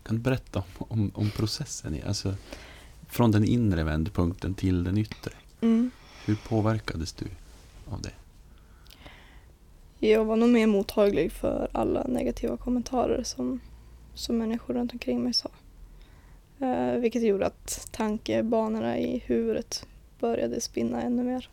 Kan 0.04 0.16
du 0.16 0.22
berätta 0.22 0.64
om, 0.78 0.88
om, 0.90 1.12
om 1.16 1.30
processen? 1.30 2.00
Alltså, 2.08 2.36
från 3.08 3.32
den 3.32 3.46
inre 3.46 3.84
vändpunkten 3.84 4.54
till 4.54 4.84
den 4.84 4.98
yttre. 4.98 5.32
Mm. 5.62 5.92
Hur 6.26 6.36
påverkades 6.36 7.14
du 7.14 7.26
av 7.90 8.02
det? 8.02 8.12
Jag 10.10 10.26
var 10.26 10.36
nog 10.36 10.50
mer 10.50 10.68
mottaglig 10.68 11.32
för 11.32 11.68
alla 11.72 12.04
negativa 12.04 12.58
kommentarer 12.58 13.24
som, 13.24 13.60
som 14.14 14.38
människor 14.38 14.74
runt 14.74 14.94
omkring 14.94 15.24
mig 15.24 15.34
sa. 15.34 15.50
Eh, 16.60 16.94
vilket 16.98 17.24
gjorde 17.24 17.46
att 17.46 17.88
tankebanorna 17.92 18.98
i 18.98 19.18
huvudet 19.18 19.88
började 20.20 20.62
spinna 20.62 21.02
ännu 21.02 21.24
mer. 21.24 21.50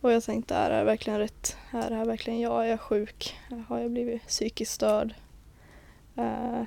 Och 0.00 0.12
jag 0.12 0.22
tänkte, 0.22 0.54
är 0.54 0.70
det 0.70 0.76
här 0.76 0.84
verkligen 0.84 1.18
rätt? 1.18 1.56
Är 1.70 1.90
det 1.90 1.96
här 1.96 2.04
verkligen 2.04 2.40
jag? 2.40 2.64
Är 2.64 2.70
jag 2.70 2.80
sjuk? 2.80 3.36
Har 3.68 3.78
jag 3.78 3.90
blivit 3.90 4.26
psykiskt 4.26 4.72
störd? 4.72 5.14
Eh, 6.16 6.62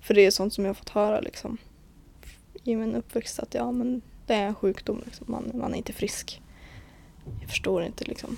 för 0.00 0.14
det 0.14 0.26
är 0.26 0.30
sånt 0.30 0.54
som 0.54 0.64
jag 0.64 0.76
fått 0.76 0.88
höra 0.88 1.20
liksom 1.20 1.58
i 2.64 2.76
min 2.76 2.94
uppväxt 2.94 3.38
att 3.38 3.54
ja 3.54 3.72
men 3.72 4.02
det 4.26 4.34
är 4.34 4.46
en 4.46 4.54
sjukdom, 4.54 5.02
liksom. 5.04 5.26
man, 5.30 5.50
man 5.54 5.72
är 5.72 5.78
inte 5.78 5.92
frisk. 5.92 6.42
Jag 7.40 7.48
förstår 7.48 7.82
inte 7.82 8.04
liksom. 8.04 8.36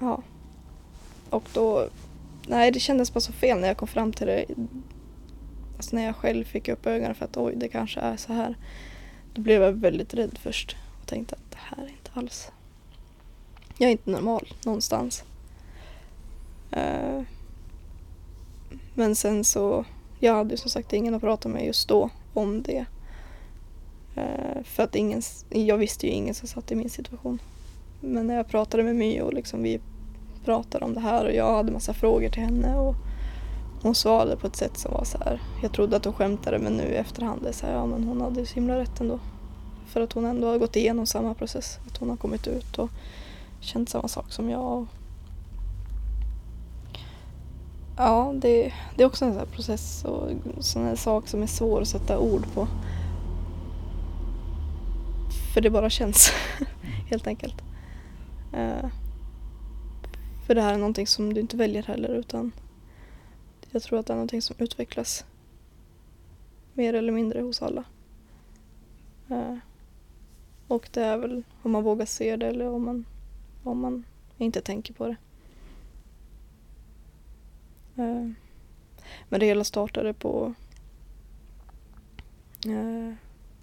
Ja. 0.00 0.22
Och 1.32 1.48
då, 1.52 1.88
nej 2.46 2.70
det 2.70 2.80
kändes 2.80 3.14
bara 3.14 3.20
så 3.20 3.32
fel 3.32 3.60
när 3.60 3.68
jag 3.68 3.76
kom 3.76 3.88
fram 3.88 4.12
till 4.12 4.26
det. 4.26 4.44
Alltså 5.76 5.96
när 5.96 6.06
jag 6.06 6.16
själv 6.16 6.44
fick 6.44 6.68
upp 6.68 6.86
ögonen 6.86 7.14
för 7.14 7.24
att 7.24 7.36
oj 7.36 7.54
det 7.56 7.68
kanske 7.68 8.00
är 8.00 8.16
så 8.16 8.32
här. 8.32 8.56
Då 9.34 9.42
blev 9.42 9.62
jag 9.62 9.72
väldigt 9.72 10.14
rädd 10.14 10.38
först 10.42 10.76
och 11.00 11.06
tänkte 11.06 11.34
att 11.34 11.50
det 11.50 11.58
här 11.60 11.84
är 11.84 11.88
inte 11.88 12.10
alls. 12.14 12.52
Jag 13.78 13.88
är 13.88 13.92
inte 13.92 14.10
normal 14.10 14.48
någonstans. 14.64 15.24
Eh, 16.70 17.22
men 18.94 19.16
sen 19.16 19.44
så, 19.44 19.84
jag 20.20 20.34
hade 20.34 20.50
ju 20.50 20.56
som 20.56 20.70
sagt 20.70 20.92
ingen 20.92 21.14
att 21.14 21.22
prata 21.22 21.48
med 21.48 21.66
just 21.66 21.88
då 21.88 22.10
om 22.34 22.62
det. 22.62 22.84
Eh, 24.16 24.62
för 24.64 24.82
att 24.82 24.94
ingen, 24.94 25.22
jag 25.50 25.78
visste 25.78 26.06
ju 26.06 26.12
ingen 26.12 26.34
som 26.34 26.48
satt 26.48 26.72
i 26.72 26.74
min 26.74 26.90
situation. 26.90 27.38
Men 28.00 28.26
när 28.26 28.36
jag 28.36 28.48
pratade 28.48 28.82
med 28.82 28.96
My 28.96 29.20
och 29.20 29.34
liksom 29.34 29.62
vi 29.62 29.80
pratade 30.44 30.84
om 30.84 30.94
det 30.94 31.00
här 31.00 31.24
och 31.24 31.34
jag 31.34 31.56
hade 31.56 31.72
massa 31.72 31.94
frågor 31.94 32.28
till 32.28 32.42
henne 32.42 32.76
och 32.76 32.94
hon 33.82 33.94
svarade 33.94 34.36
på 34.36 34.46
ett 34.46 34.56
sätt 34.56 34.78
som 34.78 34.92
var 34.92 35.04
så 35.04 35.18
här. 35.18 35.40
Jag 35.62 35.72
trodde 35.72 35.96
att 35.96 36.04
hon 36.04 36.14
skämtade 36.14 36.58
men 36.58 36.72
nu 36.72 36.82
i 36.82 36.96
efterhand 36.96 37.46
är 37.46 37.52
så 37.52 37.66
här, 37.66 37.72
ja 37.72 37.86
men 37.86 38.04
hon 38.04 38.20
hade 38.20 38.46
så 38.46 38.54
himla 38.54 38.78
rätt 38.78 39.00
ändå. 39.00 39.18
För 39.86 40.00
att 40.00 40.12
hon 40.12 40.24
ändå 40.24 40.46
har 40.46 40.58
gått 40.58 40.76
igenom 40.76 41.06
samma 41.06 41.34
process. 41.34 41.78
Att 41.86 41.96
hon 41.98 42.10
har 42.10 42.16
kommit 42.16 42.46
ut 42.46 42.78
och 42.78 42.90
känt 43.60 43.88
samma 43.88 44.08
sak 44.08 44.32
som 44.32 44.50
jag. 44.50 44.86
Ja, 47.96 48.32
det, 48.36 48.72
det 48.96 49.02
är 49.02 49.06
också 49.06 49.24
en 49.24 49.30
sån 49.30 49.38
här 49.38 49.46
process 49.46 50.04
och 50.04 50.30
sån 50.60 50.84
här 50.84 50.96
sak 50.96 51.28
som 51.28 51.42
är 51.42 51.46
svår 51.46 51.80
att 51.80 51.88
sätta 51.88 52.18
ord 52.18 52.52
på. 52.54 52.68
För 55.54 55.60
det 55.60 55.70
bara 55.70 55.90
känns, 55.90 56.32
helt 57.10 57.26
enkelt. 57.26 57.62
Uh 58.54 59.01
för 60.52 60.54
det 60.54 60.62
här 60.62 60.74
är 60.74 60.78
någonting 60.78 61.06
som 61.06 61.34
du 61.34 61.40
inte 61.40 61.56
väljer 61.56 61.82
heller 61.82 62.08
utan 62.08 62.52
jag 63.70 63.82
tror 63.82 63.98
att 63.98 64.06
det 64.06 64.12
är 64.12 64.16
någonting 64.16 64.42
som 64.42 64.56
utvecklas 64.58 65.24
mer 66.74 66.94
eller 66.94 67.12
mindre 67.12 67.40
hos 67.40 67.62
alla. 67.62 67.84
Eh, 69.30 69.56
och 70.68 70.88
det 70.92 71.02
är 71.02 71.16
väl 71.16 71.42
om 71.62 71.70
man 71.70 71.82
vågar 71.82 72.06
se 72.06 72.36
det 72.36 72.46
eller 72.46 72.68
om 72.68 72.84
man, 72.84 73.04
om 73.62 73.80
man 73.80 74.04
inte 74.38 74.60
tänker 74.60 74.94
på 74.94 75.06
det. 75.06 75.16
Eh, 78.02 78.30
men 79.28 79.40
det 79.40 79.46
hela 79.46 79.64
startade 79.64 80.14
på, 80.14 80.54
eh, 82.66 83.14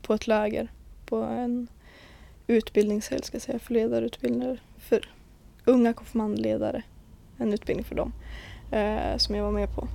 på 0.01 0.13
ett 0.13 0.27
läger, 0.27 0.71
på 1.05 1.15
en 1.15 1.67
utbildningshelg 2.47 3.23
ska 3.23 3.35
jag 3.35 3.41
säga, 3.41 3.59
för 3.59 3.73
ledarutbildningar 3.73 4.61
för 4.77 5.18
unga 5.69 5.93
konfirmandledare. 5.93 6.83
En 7.37 7.53
utbildning 7.53 7.85
för 7.85 7.95
dem 7.95 8.13
eh, 8.71 9.17
som 9.17 9.35
jag 9.35 9.43
var 9.43 9.51
med 9.51 9.75
på. 9.75 9.87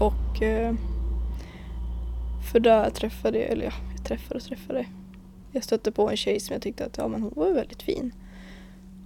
Och 0.00 0.42
eh, 0.42 0.74
för 2.52 2.60
där 2.60 2.90
träffade 2.90 3.38
jag, 3.38 3.50
eller 3.50 3.64
ja, 3.64 3.72
jag 3.96 4.04
träffade 4.04 4.34
och 4.34 4.44
träffade. 4.44 4.86
Jag 5.52 5.64
stötte 5.64 5.92
på 5.92 6.10
en 6.10 6.16
tjej 6.16 6.40
som 6.40 6.52
jag 6.52 6.62
tyckte 6.62 6.84
att 6.84 6.96
ja, 6.96 7.08
men 7.08 7.22
hon 7.22 7.32
var 7.36 7.52
väldigt 7.52 7.82
fin. 7.82 8.12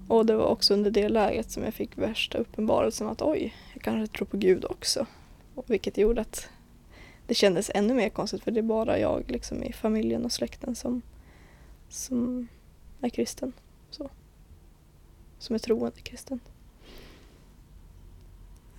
Och 0.09 0.27
det 0.27 0.37
var 0.37 0.45
också 0.45 0.75
under 0.75 0.91
det 0.91 1.09
läget 1.09 1.51
som 1.51 1.63
jag 1.63 1.75
fick 1.75 1.99
värsta 1.99 2.39
uppenbarelsen 2.39 3.09
att 3.09 3.23
oj, 3.23 3.55
jag 3.75 3.83
kanske 3.83 4.17
tror 4.17 4.27
på 4.27 4.37
Gud 4.37 4.65
också. 4.65 5.07
Och 5.55 5.71
vilket 5.71 5.99
gjorde 5.99 6.21
att 6.21 6.49
det 7.27 7.35
kändes 7.35 7.71
ännu 7.75 7.95
mer 7.95 8.09
konstigt 8.09 8.43
för 8.43 8.51
det 8.51 8.61
är 8.61 8.63
bara 8.63 8.99
jag 8.99 9.25
liksom 9.29 9.63
i 9.63 9.73
familjen 9.73 10.25
och 10.25 10.33
släkten 10.33 10.75
som, 10.75 11.03
som 11.89 12.49
är 13.01 13.09
kristen. 13.09 13.53
Så. 13.91 14.11
Som 15.43 15.55
är 15.55 15.59
troende 15.59 16.01
kristen. 16.01 16.41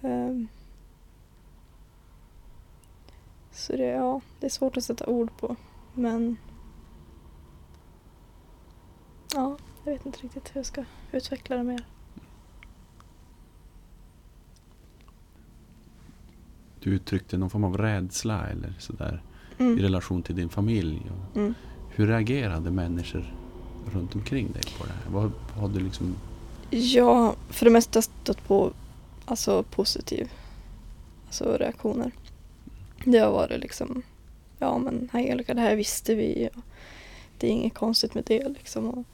Ehm. 0.02 0.48
Så 3.52 3.74
det, 3.76 3.86
ja, 3.86 4.22
det 4.40 4.46
är 4.46 4.50
svårt 4.50 4.78
att 4.78 4.84
sätta 4.84 5.06
ord 5.06 5.38
på. 5.38 5.56
Men 5.94 6.38
ja, 9.34 9.58
jag 9.84 9.92
vet 9.94 10.06
inte 10.06 10.20
riktigt 10.20 10.50
hur 10.50 10.60
jag 10.60 10.66
ska 10.66 10.86
utveckla 11.12 11.56
det 11.58 11.64
mer. 11.64 11.86
Du 16.80 16.90
uttryckte 16.90 17.38
någon 17.38 17.50
form 17.50 17.64
av 17.64 17.78
rädsla 17.78 18.48
eller 18.48 18.74
sådär 18.80 19.24
i 19.58 19.64
Mm. 19.64 19.80
relation 19.80 20.24
till 20.24 20.36
din 20.36 20.50
familj. 20.50 21.12
Mm. 21.36 21.54
hur 21.90 22.08
reagerade 22.08 22.72
människor 22.72 23.34
runt 23.94 24.16
omkring 24.16 24.52
dig 24.52 24.62
på 24.78 24.86
det 24.86 24.92
här? 24.94 25.12
Vad 25.12 25.24
vad 25.24 25.62
har 25.62 25.70
du 25.70 25.80
liksom... 25.80 26.16
Ja, 26.76 27.36
för 27.50 27.66
det 27.66 27.72
mesta 27.72 28.02
stött 28.02 28.48
på 28.48 28.74
alltså 29.26 29.64
positiv 29.64 30.32
alltså 31.26 31.58
reaktioner. 31.58 32.12
Det 33.06 33.20
har 33.20 33.32
varit 33.32 33.60
liksom, 33.60 34.04
ja 34.60 34.78
men 34.78 35.10
Angelica 35.14 35.54
det 35.54 35.62
här 35.62 35.76
visste 35.76 36.16
vi 36.16 36.50
och 36.56 36.62
det 37.38 37.48
är 37.48 37.52
inget 37.52 37.74
konstigt 37.74 38.14
med 38.14 38.24
det 38.24 38.50
liksom. 38.50 38.90
Och 38.90 39.06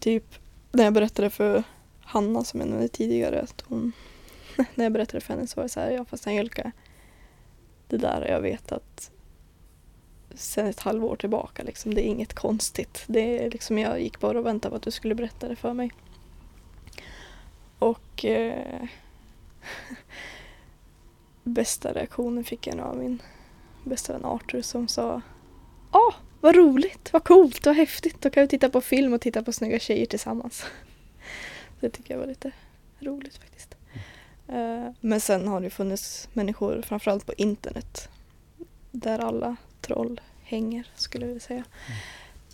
typ 0.00 0.24
när 0.72 0.84
jag 0.84 0.92
berättade 0.92 1.30
för 1.30 1.62
Hanna 2.00 2.44
som 2.44 2.60
jag 2.60 2.68
nämnde 2.68 2.88
tidigare 2.88 3.42
att 3.42 3.64
hon, 3.66 3.92
när 4.74 4.84
jag 4.84 4.92
berättade 4.92 5.20
för 5.20 5.34
henne 5.34 5.46
så 5.46 5.56
var 5.56 5.62
det 5.62 5.68
så 5.68 5.80
här, 5.80 5.90
ja 5.90 6.04
fast 6.04 6.26
Angelica, 6.26 6.72
det 7.88 7.96
där 7.96 8.20
har 8.20 8.26
jag 8.26 8.40
vetat 8.40 9.10
sen 10.34 10.66
ett 10.66 10.80
halvår 10.80 11.16
tillbaka 11.16 11.62
liksom. 11.62 11.94
Det 11.94 12.06
är 12.06 12.10
inget 12.10 12.34
konstigt. 12.34 13.04
Det 13.06 13.44
är 13.44 13.50
liksom, 13.50 13.78
jag 13.78 14.00
gick 14.00 14.20
bara 14.20 14.38
och 14.38 14.46
väntade 14.46 14.70
på 14.70 14.76
att 14.76 14.82
du 14.82 14.90
skulle 14.90 15.14
berätta 15.14 15.48
det 15.48 15.56
för 15.56 15.72
mig. 15.72 15.90
Och 17.78 18.24
eh, 18.24 18.82
bästa 21.42 21.92
reaktionen 21.92 22.44
fick 22.44 22.66
jag 22.66 22.80
av 22.80 22.96
min 22.96 23.22
bästa 23.84 24.12
vän 24.12 24.24
Arthur 24.24 24.62
som 24.62 24.88
sa 24.88 25.20
Ah, 25.90 26.14
vad 26.40 26.56
roligt, 26.56 27.12
vad 27.12 27.24
coolt, 27.24 27.66
vad 27.66 27.76
häftigt. 27.76 28.20
Då 28.20 28.30
kan 28.30 28.42
vi 28.42 28.48
titta 28.48 28.68
på 28.68 28.80
film 28.80 29.12
och 29.12 29.20
titta 29.20 29.42
på 29.42 29.52
snygga 29.52 29.78
tjejer 29.78 30.06
tillsammans. 30.06 30.64
Det 31.80 31.90
tycker 31.90 32.14
jag 32.14 32.20
var 32.20 32.26
lite 32.26 32.50
roligt 33.00 33.36
faktiskt. 33.36 33.74
Eh, 34.48 34.90
Men 35.00 35.20
sen 35.20 35.48
har 35.48 35.60
det 35.60 35.70
funnits 35.70 36.28
människor, 36.32 36.82
framförallt 36.82 37.26
på 37.26 37.32
internet, 37.32 38.08
där 38.90 39.18
alla 39.18 39.56
troll 39.80 40.20
hänger 40.42 40.86
skulle 40.94 41.24
jag 41.24 41.28
vilja 41.28 41.46
säga. 41.46 41.64
Mm. 41.86 41.98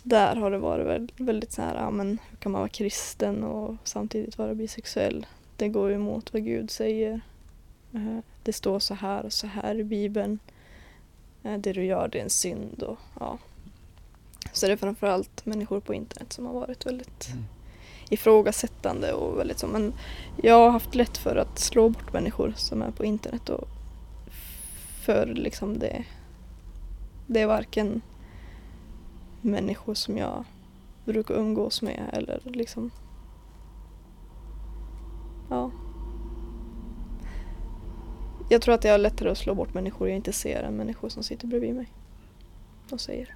Där 0.07 0.35
har 0.35 0.51
det 0.51 0.57
varit 0.57 0.85
väl- 0.87 1.11
väldigt 1.17 1.51
så 1.51 1.61
här, 1.61 1.75
ja 1.75 1.91
men 1.91 2.07
hur 2.29 2.37
kan 2.37 2.51
man 2.51 2.61
vara 2.61 2.69
kristen 2.69 3.43
och 3.43 3.75
samtidigt 3.83 4.37
vara 4.37 4.55
bisexuell? 4.55 5.25
Det 5.57 5.67
går 5.67 5.89
ju 5.89 5.95
emot 5.95 6.33
vad 6.33 6.43
Gud 6.45 6.71
säger. 6.71 7.21
Eh, 7.93 8.17
Det 8.43 8.53
står 8.53 8.79
så 8.79 8.93
här 8.93 9.25
och 9.25 9.33
så 9.33 9.47
här 9.47 9.75
i 9.79 9.83
Bibeln. 9.83 10.39
Eh, 11.43 11.57
Det 11.57 11.73
du 11.73 11.83
gör 11.85 12.07
det 12.07 12.19
är 12.19 12.23
en 12.23 12.29
synd 12.29 12.83
och 12.83 12.97
ja. 13.19 13.37
Så 14.53 14.65
det 14.67 14.71
är 14.71 14.77
framförallt 14.77 15.45
människor 15.45 15.79
på 15.79 15.93
internet 15.93 16.33
som 16.33 16.45
har 16.45 16.53
varit 16.53 16.85
väldigt 16.85 17.27
Mm. 17.31 17.43
ifrågasättande 18.09 19.13
och 19.13 19.39
väldigt 19.39 19.59
så. 19.59 19.67
Men 19.67 19.93
jag 20.43 20.55
har 20.55 20.69
haft 20.69 20.95
lätt 20.95 21.17
för 21.17 21.35
att 21.35 21.59
slå 21.59 21.89
bort 21.89 22.13
människor 22.13 22.53
som 22.55 22.81
är 22.81 22.91
på 22.91 23.05
internet 23.05 23.49
och 23.49 23.67
för 25.05 25.25
liksom 25.25 25.79
det 25.79 26.03
det 27.27 27.41
är 27.41 27.47
varken 27.47 28.01
människor 29.45 29.93
som 29.93 30.17
jag 30.17 30.43
brukar 31.05 31.35
umgås 31.35 31.81
med 31.81 32.09
eller 32.13 32.41
liksom 32.43 32.91
ja. 35.49 35.71
Jag 38.49 38.61
tror 38.61 38.75
att 38.75 38.83
jag 38.83 38.91
har 38.91 38.97
lättare 38.97 39.29
att 39.29 39.37
slå 39.37 39.55
bort 39.55 39.73
människor 39.73 40.07
jag 40.07 40.15
inte 40.15 40.33
ser 40.33 40.63
än 40.63 40.77
människor 40.77 41.09
som 41.09 41.23
sitter 41.23 41.47
bredvid 41.47 41.75
mig 41.75 41.87
och 42.91 43.01
säger. 43.01 43.35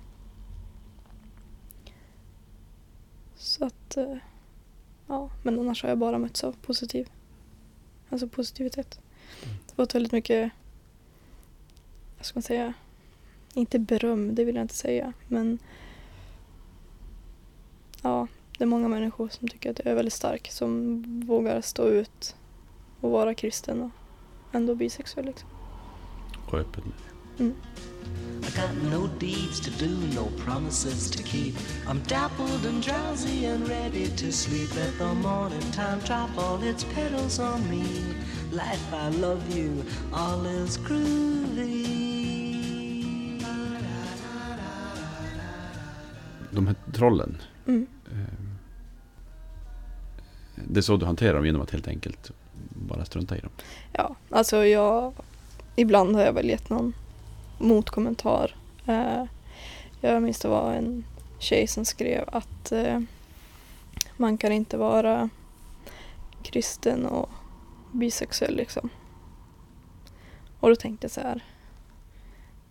Så 3.36 3.66
att 3.66 3.98
eh, 3.98 4.18
ja, 5.08 5.30
men 5.44 5.60
annars 5.60 5.84
har 5.84 5.90
jag 5.90 5.98
bara 5.98 6.18
mötts 6.18 6.44
av 6.44 6.56
positiv 6.62 7.10
alltså 8.10 8.28
positivitet. 8.28 9.00
Det 9.42 9.74
har 9.76 9.84
varit 9.84 9.96
väldigt 9.96 10.12
mycket 10.12 10.52
vad 12.18 12.26
ska 12.26 12.38
man 12.38 12.44
säga 12.44 12.74
inte 13.54 13.80
beröm, 13.80 14.36
det 14.36 14.44
vill 14.46 14.56
jag 14.56 14.64
inte 14.64 14.76
säga, 14.76 15.14
men 15.28 15.60
ja, 18.02 18.28
det 18.58 18.64
är 18.64 18.68
många 18.68 18.88
människor 18.88 19.30
som 19.30 19.48
tycker 19.48 19.72
att 19.72 19.80
jag 19.80 19.88
är 19.92 19.96
väldigt 19.96 20.14
stark, 20.14 20.52
som 20.52 21.04
vågar 21.28 21.62
stå 21.62 21.88
ut 21.88 22.36
och 23.02 23.12
vara 23.12 23.34
kristen 23.34 23.82
och 23.82 23.92
ändå 24.52 24.76
bisexuell. 24.76 25.26
Liksom. 25.26 25.50
Och 26.48 26.60
öppen. 26.60 26.94
Mm. 27.40 27.56
I 28.42 28.52
got 28.52 28.74
no 28.92 29.08
deeds 29.20 29.60
to 29.60 29.72
do, 29.86 29.90
no 30.16 30.30
promises 30.46 31.12
to 31.12 31.24
keep. 31.24 31.56
I'm 31.88 32.02
dappled 32.08 32.66
and 32.66 32.84
drowsy 32.84 33.46
and 33.46 33.68
ready 33.68 34.08
to 34.08 34.32
sleep. 34.32 34.76
Let 34.76 34.98
the 34.98 35.14
morning 35.14 35.72
time 35.72 36.00
drop 36.06 36.30
all 36.38 36.64
its 36.64 36.84
petals 36.84 37.40
on 37.40 37.70
me. 37.70 37.84
Life, 38.52 38.94
I 38.94 39.10
love 39.10 39.58
you, 39.58 39.84
all 40.14 40.46
is 40.46 40.78
groovy. 40.78 42.10
De 46.52 46.68
här 46.68 46.76
trollen. 46.94 47.38
Mm. 47.70 47.88
eh, 48.12 48.34
Det 50.56 50.80
är 50.80 50.82
så 50.82 50.98
du 50.98 51.06
hanterar 51.06 51.34
dem 51.34 51.46
genom 51.46 51.62
att 51.62 51.72
helt 51.72 51.88
enkelt 51.88 52.32
bara 52.70 53.06
strunta 53.06 53.38
i 53.38 53.40
dem. 53.40 53.52
Ja, 53.94 54.16
alltså 54.30 54.66
jag... 54.66 55.14
Ibland 55.76 56.16
har 56.16 56.24
jag 56.24 56.34
väl 56.34 56.50
gett 56.50 56.70
någon 56.70 56.94
motkommentar. 57.58 58.56
Eh, 58.86 59.24
jag 60.02 60.24
minns 60.24 60.40
det 60.40 60.48
var 60.48 60.74
en 60.74 61.06
tjej 61.40 61.68
som 61.68 61.86
skrev 61.86 62.24
att 62.28 62.72
eh, 62.72 63.00
man 64.18 64.38
kan 64.38 64.52
inte 64.52 64.78
vara 64.78 65.30
kristen 66.44 67.06
och 67.06 67.30
bisexuell 67.92 68.56
liksom. 68.56 68.90
Och 70.60 70.70
då 70.70 70.76
tänkte 70.76 71.06
jag 71.06 71.12
så 71.12 71.22
här. 71.22 71.44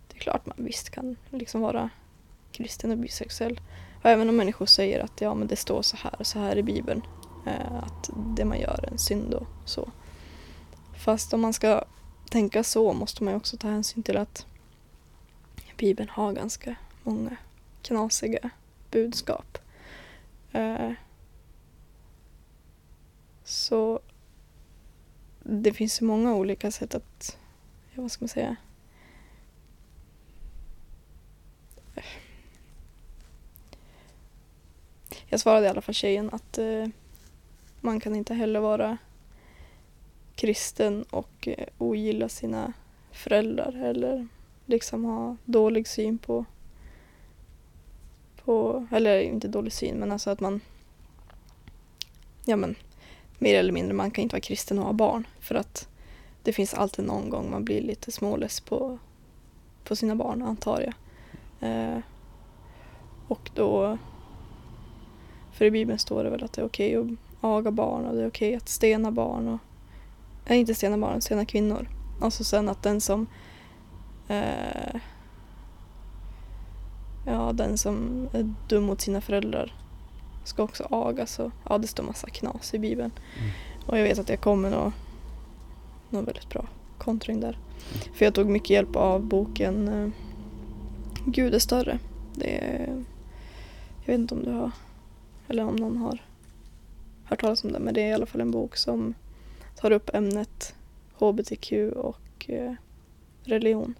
Det 0.07 0.17
är 0.17 0.19
klart 0.21 0.45
man 0.45 0.57
visst 0.65 0.89
kan 0.89 1.15
liksom 1.29 1.61
vara 1.61 1.89
kristen 2.51 2.91
och 2.91 2.97
bisexuell. 2.97 3.59
Och 4.01 4.09
även 4.09 4.29
om 4.29 4.35
människor 4.35 4.65
säger 4.65 4.99
att 4.99 5.21
ja 5.21 5.33
men 5.33 5.47
det 5.47 5.55
står 5.55 5.81
så 5.81 5.97
här 5.97 6.15
och 6.19 6.27
så 6.27 6.39
här 6.39 6.55
i 6.55 6.63
bibeln. 6.63 7.01
Eh, 7.45 7.77
att 7.83 8.09
det 8.35 8.45
man 8.45 8.59
gör 8.59 8.79
är 8.83 8.91
en 8.91 8.97
synd 8.97 9.33
och 9.33 9.47
så. 9.65 9.91
Fast 10.97 11.33
om 11.33 11.41
man 11.41 11.53
ska 11.53 11.83
tänka 12.29 12.63
så 12.63 12.93
måste 12.93 13.23
man 13.23 13.33
ju 13.33 13.37
också 13.37 13.57
ta 13.57 13.67
hänsyn 13.67 14.03
till 14.03 14.17
att 14.17 14.45
Bibeln 15.77 16.09
har 16.09 16.33
ganska 16.33 16.75
många 17.03 17.37
knasiga 17.81 18.49
budskap. 18.91 19.57
Eh, 20.51 20.91
så 23.43 23.99
det 25.43 25.73
finns 25.73 26.01
ju 26.01 26.05
många 26.05 26.35
olika 26.35 26.71
sätt 26.71 26.95
att, 26.95 27.37
ja, 27.93 28.01
vad 28.01 28.11
ska 28.11 28.23
man 28.23 28.29
säga, 28.29 28.55
jag 35.29 35.39
svarade 35.39 35.65
i 35.65 35.69
alla 35.69 35.81
fall 35.81 35.95
tjejen 35.95 36.29
att 36.33 36.57
eh, 36.57 36.87
man 37.81 37.99
kan 37.99 38.15
inte 38.15 38.33
heller 38.33 38.59
vara 38.59 38.97
kristen 40.35 41.03
och 41.03 41.47
eh, 41.47 41.67
ogilla 41.77 42.29
sina 42.29 42.73
föräldrar 43.11 43.83
eller 43.83 44.27
liksom 44.65 45.05
ha 45.05 45.37
dålig 45.45 45.87
syn 45.87 46.17
på, 46.17 46.45
på 48.43 48.87
eller 48.91 49.19
inte 49.19 49.47
dålig 49.47 49.73
syn 49.73 49.95
men 49.95 50.11
alltså 50.11 50.29
att 50.29 50.39
man 50.39 50.61
ja 52.45 52.55
men 52.55 52.75
mer 53.37 53.59
eller 53.59 53.73
mindre 53.73 53.93
man 53.93 54.11
kan 54.11 54.21
inte 54.21 54.33
vara 54.33 54.41
kristen 54.41 54.79
och 54.79 54.85
ha 54.85 54.93
barn 54.93 55.27
för 55.39 55.55
att 55.55 55.87
det 56.43 56.53
finns 56.53 56.73
alltid 56.73 57.05
någon 57.05 57.29
gång 57.29 57.51
man 57.51 57.65
blir 57.65 57.81
lite 57.81 58.11
småless 58.11 58.59
på, 58.59 58.99
på 59.83 59.95
sina 59.95 60.15
barn 60.15 60.41
antar 60.41 60.81
jag. 60.81 60.93
Eh, 61.69 61.99
och 63.27 63.49
då 63.53 63.97
för 65.59 65.65
i 65.65 65.71
Bibeln 65.71 65.99
står 65.99 66.23
det 66.23 66.29
väl 66.29 66.43
att 66.43 66.53
det 66.53 66.61
är 66.61 66.65
okej 66.65 66.95
att 66.95 67.07
aga 67.41 67.71
barn 67.71 68.05
och 68.05 68.15
det 68.15 68.23
är 68.23 68.27
okej 68.27 68.55
att 68.55 68.69
stena 68.69 69.11
barn 69.11 69.47
och 69.47 69.59
nej, 70.47 70.59
inte 70.59 70.75
stena 70.75 70.97
barn, 70.97 71.21
stena 71.21 71.45
kvinnor. 71.45 71.89
Alltså 72.21 72.43
sen 72.43 72.69
att 72.69 72.83
den 72.83 73.01
som 73.01 73.27
eh, 74.27 74.95
ja, 77.25 77.51
den 77.53 77.77
som 77.77 78.27
är 78.33 78.53
dum 78.69 78.83
mot 78.83 79.01
sina 79.01 79.21
föräldrar 79.21 79.75
ska 80.43 80.63
också 80.63 80.87
agas 80.91 81.39
och 81.39 81.51
ja, 81.69 81.77
det 81.77 81.87
står 81.87 82.03
massa 82.03 82.29
knas 82.29 82.73
i 82.73 82.79
Bibeln. 82.79 83.11
Mm. 83.37 83.51
Och 83.85 83.97
jag 83.97 84.03
vet 84.03 84.19
att 84.19 84.29
jag 84.29 84.41
kommer 84.41 84.69
nog 84.69 84.91
någon 86.09 86.25
väldigt 86.25 86.49
bra 86.49 86.65
kontring 86.97 87.39
där. 87.39 87.57
För 88.13 88.25
jag 88.25 88.33
tog 88.33 88.49
mycket 88.49 88.69
hjälp 88.69 88.95
av 88.95 89.25
boken 89.25 89.87
eh, 89.87 90.09
Gud 91.25 91.53
är 91.53 91.59
större. 91.59 91.99
Det 92.35 92.57
är, 92.57 93.03
jag 94.05 94.13
vet 94.13 94.19
inte 94.19 94.35
om 94.35 94.43
du 94.43 94.51
har, 94.51 94.71
eller 95.49 95.65
om 95.65 95.75
någon 95.75 95.97
har 95.97 96.21
hört 97.23 97.41
talas 97.41 97.63
om 97.63 97.71
det, 97.71 97.79
men 97.79 97.93
det 97.93 98.01
är 98.01 98.09
i 98.09 98.13
alla 98.13 98.25
fall 98.25 98.41
en 98.41 98.51
bok 98.51 98.75
som 98.75 99.13
tar 99.75 99.91
upp 99.91 100.09
ämnet 100.13 100.75
HBTQ 101.13 101.71
och 101.95 102.49
eh, 102.49 102.73
religion. 103.43 103.95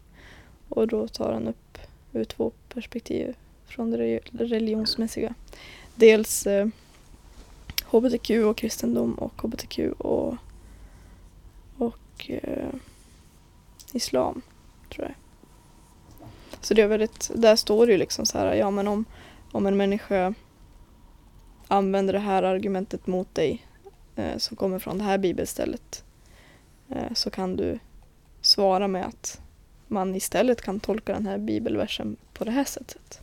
Och 0.69 0.87
då 0.87 1.07
tar 1.07 1.33
han 1.33 1.47
upp 1.47 1.77
ur 2.13 2.23
två 2.23 2.51
perspektiv 2.73 3.35
från 3.65 3.91
det 3.91 4.19
religionsmässiga. 4.31 5.33
Dels 5.95 6.47
eh, 6.47 6.67
HBTQ 7.85 8.29
och 8.29 8.57
kristendom 8.57 9.13
och 9.13 9.41
HBTQ 9.41 9.79
och, 9.97 10.35
och 11.77 12.29
eh, 12.29 12.69
islam, 13.93 14.41
tror 14.89 15.07
jag. 15.07 15.15
Så 16.61 16.73
det 16.73 16.81
är 16.81 16.87
väldigt, 16.87 17.31
där 17.35 17.55
står 17.55 17.85
det 17.85 17.91
ju 17.91 17.97
liksom 17.97 18.25
så 18.25 18.37
här, 18.37 18.53
ja 18.53 18.71
men 18.71 18.87
om, 18.87 19.05
om 19.51 19.65
en 19.65 19.77
människa 19.77 20.33
använder 21.69 22.13
det 22.13 22.19
här 22.19 22.43
argumentet 22.43 23.07
mot 23.07 23.35
dig 23.35 23.65
eh, 24.15 24.37
som 24.37 24.57
kommer 24.57 24.79
från 24.79 24.97
det 24.97 25.03
här 25.03 25.17
bibelstället 25.17 26.03
eh, 26.89 27.13
så 27.13 27.29
kan 27.29 27.55
du 27.55 27.79
svara 28.41 28.87
med 28.87 29.05
att 29.05 29.41
man 29.87 30.15
istället 30.15 30.61
kan 30.61 30.79
tolka 30.79 31.13
den 31.13 31.25
här 31.25 31.37
bibelversen 31.37 32.17
på 32.33 32.43
det 32.43 32.51
här 32.51 32.63
sättet. 32.63 33.21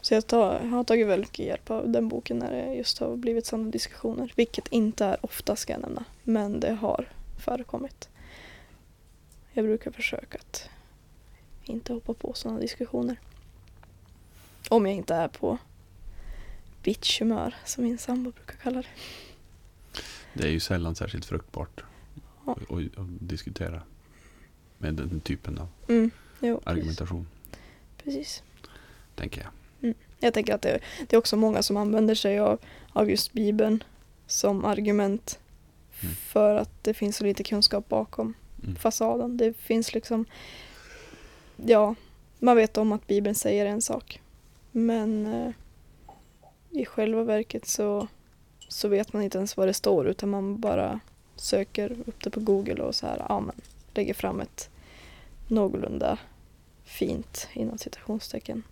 Så 0.00 0.14
jag, 0.14 0.26
tar, 0.26 0.60
jag 0.62 0.70
har 0.70 0.84
tagit 0.84 1.06
väldigt 1.06 1.28
mycket 1.28 1.46
hjälp 1.46 1.70
av 1.70 1.88
den 1.88 2.08
boken 2.08 2.38
när 2.38 2.50
det 2.50 2.74
just 2.74 2.98
har 2.98 3.16
blivit 3.16 3.46
sådana 3.46 3.70
diskussioner. 3.70 4.32
Vilket 4.36 4.68
inte 4.68 5.04
är 5.04 5.16
ofta 5.20 5.56
ska 5.56 5.72
jag 5.72 5.82
nämna, 5.82 6.04
men 6.22 6.60
det 6.60 6.72
har 6.72 7.08
förekommit. 7.44 8.08
Jag 9.52 9.64
brukar 9.64 9.90
försöka 9.90 10.38
att 10.38 10.68
inte 11.64 11.92
hoppa 11.92 12.14
på 12.14 12.32
sådana 12.34 12.60
diskussioner. 12.60 13.20
Om 14.68 14.86
jag 14.86 14.94
inte 14.94 15.14
är 15.14 15.28
på 15.28 15.58
bitchhumör, 16.82 17.54
som 17.64 17.84
min 17.84 17.98
sambo 17.98 18.30
brukar 18.32 18.54
kalla 18.54 18.82
det. 18.82 18.88
Det 20.34 20.44
är 20.48 20.50
ju 20.52 20.60
sällan 20.60 20.94
särskilt 20.94 21.24
fruktbart 21.24 21.84
Ja. 22.46 22.52
att, 22.52 22.72
att, 22.98 23.06
diskutera 23.20 23.82
med 24.78 24.94
den 24.94 25.20
typen 25.20 25.58
av 25.58 25.68
Mm, 25.88 26.10
jo, 26.40 26.56
precis. 26.56 26.66
argumentation, 26.66 27.26
precis. 28.04 28.42
tänker 29.14 29.40
jag. 29.42 29.94
Jag 30.20 30.34
tänker 30.34 30.54
att 30.54 30.62
det, 30.62 30.80
det 31.08 31.16
är 31.16 31.18
också 31.18 31.36
många 31.36 31.62
som 31.62 31.76
använder 31.76 32.14
sig 32.14 32.38
av, 32.38 32.58
av 32.92 33.10
just 33.10 33.32
Bibeln 33.32 33.84
som 34.26 34.64
argument 34.64 35.38
Mm. 36.02 36.14
för 36.14 36.54
att 36.56 36.84
det 36.84 36.94
finns 36.94 37.16
så 37.16 37.24
lite 37.24 37.44
kunskap 37.44 37.88
bakom 37.88 38.34
Mm. 38.62 38.76
fasaden. 38.76 39.36
Det 39.36 39.56
finns 39.56 39.94
liksom, 39.94 40.24
ja, 41.56 41.94
man 42.38 42.56
vet 42.56 42.76
om 42.78 42.92
att 42.92 43.06
Bibeln 43.06 43.34
säger 43.34 43.66
en 43.66 43.82
sak. 43.82 44.20
Men 44.72 45.26
eh, 45.26 45.52
i 46.70 46.84
själva 46.84 47.22
verket 47.24 47.66
så, 47.66 48.08
så 48.68 48.88
vet 48.88 49.12
man 49.12 49.22
inte 49.22 49.38
ens 49.38 49.56
vad 49.56 49.68
det 49.68 49.74
står 49.74 50.08
utan 50.08 50.28
man 50.28 50.60
bara 50.60 51.00
söker 51.36 51.90
upp 52.06 52.24
det 52.24 52.30
på 52.30 52.40
Google 52.40 52.82
och 52.82 52.94
så 52.94 53.06
här, 53.06 53.26
ja 53.28 53.40
men 53.40 53.60
lägger 53.94 54.14
fram 54.14 54.40
ett 54.40 54.70
någorlunda 55.48 56.18
fint 56.84 57.48
inom 57.52 57.78
citationstecken 57.78 58.62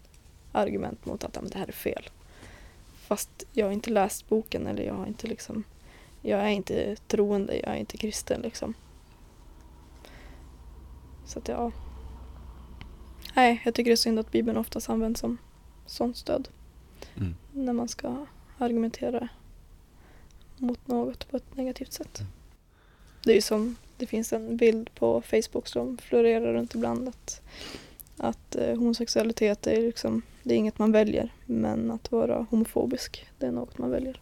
argument 0.53 1.07
mot 1.07 1.25
att 1.25 1.35
ja, 1.35 1.41
men 1.41 1.51
det 1.51 1.59
här 1.59 1.69
är 1.69 1.73
fel. 1.73 2.11
Fast 3.07 3.45
jag 3.53 3.67
har 3.67 3.73
inte 3.73 3.91
läst 3.91 4.29
boken 4.29 4.67
eller 4.67 4.83
jag 4.83 4.95
har 4.95 5.07
inte 5.07 5.27
liksom 5.27 5.65
jag 6.23 6.41
är 6.41 6.49
inte 6.49 6.97
troende, 6.97 7.57
jag 7.57 7.75
är 7.75 7.77
inte 7.77 7.97
kristen 7.97 8.41
liksom. 8.41 8.75
Så 11.27 11.39
att 11.39 11.49
ja. 11.49 11.73
Nej, 13.35 13.63
jag 13.65 13.75
tycker 13.75 13.91
det 13.91 13.95
är 13.95 13.97
synd 13.97 14.19
att 14.19 14.33
Bibeln 14.33 14.57
oftast 14.57 14.91
används 14.91 15.21
som 15.21 15.39
sånt 15.87 16.17
stöd. 16.17 16.49
Mm. 17.21 17.35
När 17.53 17.73
man 17.73 17.89
ska 17.89 18.27
argumentera 18.59 19.29
mot 20.57 20.89
något 20.89 21.31
på 21.31 21.37
ett 21.37 21.57
negativt 21.57 21.93
sätt. 21.93 22.21
Mm. 22.21 22.33
Det 23.25 23.31
är 23.31 23.35
ju 23.35 23.41
som, 23.41 23.77
det 23.97 24.07
finns 24.07 24.33
en 24.33 24.57
bild 24.57 24.95
på 24.95 25.23
Facebook 25.23 25.69
som 25.69 25.99
florerar 25.99 26.53
runt 26.53 26.75
ibland 26.75 27.09
att, 27.09 27.43
att 28.17 28.57
eh, 28.57 28.77
homosexualitet 28.77 29.67
är 29.67 29.83
liksom, 29.83 30.23
det 30.43 30.55
är 30.55 30.59
inget 30.59 30.79
man 30.79 30.93
väljer. 30.93 31.33
Men 31.47 31.91
att 31.91 32.13
vara 32.13 32.47
homofobisk, 32.51 33.27
det 33.39 33.47
är 33.47 33.53
något 33.53 33.79
man 33.79 33.91
väljer. 33.91 34.21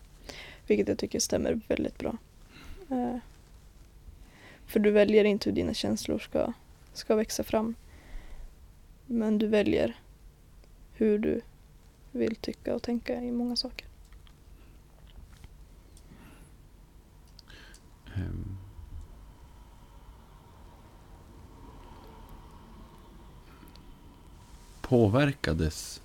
Vilket 0.66 0.88
jag 0.88 0.98
tycker 0.98 1.20
stämmer 1.20 1.60
väldigt 1.68 1.98
bra. 1.98 2.16
Eh, 2.90 3.16
för 4.66 4.80
du 4.80 4.90
väljer 4.90 5.24
inte 5.24 5.48
hur 5.50 5.56
dina 5.56 5.74
känslor 5.74 6.18
ska, 6.18 6.52
ska 6.92 7.14
växa 7.14 7.42
fram. 7.42 7.74
Men 9.06 9.38
du 9.38 9.46
väljer 9.46 9.96
hur 10.92 11.18
du 11.18 11.40
vill 12.16 12.36
tycka 12.36 12.74
och 12.74 12.82
tänka 12.82 13.22
i 13.22 13.32
många 13.32 13.56
saker. 13.56 13.86
Ehm. 18.14 18.56
Påverkades 24.80 26.02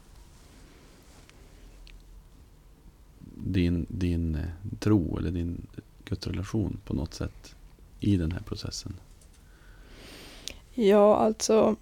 din, 3.36 3.86
din 3.90 4.36
eh, 4.36 4.78
tro 4.80 5.18
eller 5.18 5.32
din 5.32 5.68
gudsrelation 6.06 6.80
på 6.86 6.94
något 6.94 7.14
sätt 7.14 7.56
i 8.00 8.18
den 8.18 8.32
här 8.32 8.40
processen? 8.40 8.94
Ja, 10.74 11.16
alltså 11.16 11.76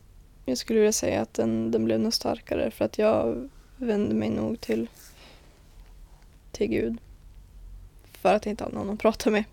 jag 0.46 0.58
skulle 0.58 0.80
vilja 0.80 0.92
säga 0.92 1.22
att 1.22 1.34
den, 1.34 1.72
den 1.72 1.86
blev 1.86 2.00
nog 2.00 2.14
starkare 2.14 2.72
för 2.72 2.86
att 2.86 2.98
jag 2.98 3.50
vände 3.80 4.16
mig 4.16 4.30
nog 4.30 4.62
till, 4.62 4.88
till 6.52 6.68
Gud. 6.68 6.98
För 8.12 8.34
att 8.34 8.46
jag 8.46 8.54
inte 8.54 8.64
hade 8.64 8.76
någon 8.76 8.90
att 8.90 9.00
prata 9.00 9.30
med 9.30 9.44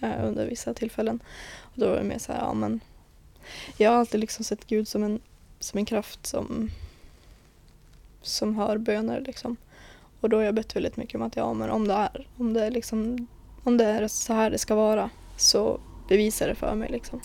eh, 0.00 0.24
under 0.24 0.46
vissa 0.46 0.74
tillfällen. 0.74 1.22
Och 1.60 1.80
då 1.80 1.88
var 1.88 1.96
det 1.96 2.02
mer 2.02 2.18
så 2.18 2.32
här, 2.32 2.40
ja 2.40 2.54
men 2.54 2.80
jag 3.76 3.90
har 3.90 3.98
alltid 3.98 4.20
liksom 4.20 4.44
sett 4.44 4.66
Gud 4.66 4.88
som 4.88 5.02
en, 5.02 5.20
som 5.60 5.78
en 5.78 5.84
kraft 5.86 6.26
som, 6.26 6.70
som 8.22 8.56
hör 8.56 8.78
böner 8.78 9.20
liksom. 9.20 9.56
Och 10.20 10.28
då 10.28 10.36
har 10.36 10.44
jag 10.44 10.54
bett 10.54 10.76
väldigt 10.76 10.96
mycket 10.96 11.14
om 11.14 11.22
att 11.22 11.36
ja 11.36 11.54
men 11.54 11.70
om 11.70 11.88
det 11.88 11.94
är, 11.94 12.28
om 12.36 12.52
det 12.52 12.64
är 12.64 12.70
liksom, 12.70 13.26
om 13.64 13.76
det 13.76 13.84
är 13.84 14.08
så 14.08 14.32
här 14.32 14.50
det 14.50 14.58
ska 14.58 14.74
vara 14.74 15.10
så 15.36 15.80
bevisa 16.08 16.46
det 16.46 16.54
för 16.54 16.74
mig 16.74 16.88
liksom. 16.90 17.20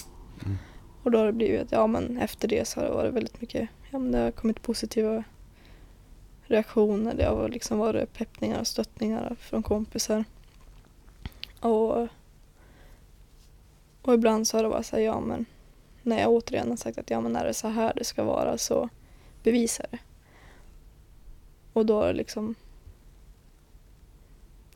Mm. 0.46 0.58
Och 1.04 1.12
då 1.12 1.18
har 1.18 1.26
det 1.26 1.34
blivit 1.34 1.62
att 1.62 1.72
ja 1.72 1.88
men 1.88 2.18
efter 2.18 2.48
det 2.48 2.68
så 2.68 2.80
har 2.80 2.88
det 2.88 2.94
varit 2.94 3.14
väldigt 3.14 3.42
mycket, 3.42 3.70
ja 3.92 4.00
men 4.00 4.12
det 4.12 4.18
har 4.18 4.32
kommit 4.32 4.62
positiva 4.62 5.24
reaktioner. 6.52 7.14
Det 7.14 7.26
har 7.26 7.50
liksom 7.50 7.78
varit 7.78 8.14
peppningar 8.14 8.60
och 8.60 8.68
stöttningar 8.68 9.36
från 9.40 9.64
kompisar. 9.64 10.24
Och, 11.60 12.08
och 14.02 14.14
ibland 14.14 14.48
så 14.48 14.58
har 14.58 14.64
det 14.64 14.70
varit 14.70 14.86
så 14.86 14.96
här, 14.96 15.04
ja 15.04 15.20
men 15.20 15.46
när 16.04 16.20
jag 16.20 16.30
återigen 16.30 16.70
har 16.70 16.76
sagt 16.76 16.98
att 16.98 17.10
ja 17.10 17.22
men 17.22 17.36
är 17.36 17.46
det 17.46 17.54
så 17.54 17.68
här 17.68 17.94
det 17.96 18.04
ska 18.04 18.24
vara 18.24 18.58
så 18.58 18.90
bevisa 19.44 19.86
det. 19.92 19.98
Och 21.74 21.86
då 21.86 21.96
har 21.96 22.08
det 22.08 22.14
liksom 22.14 22.56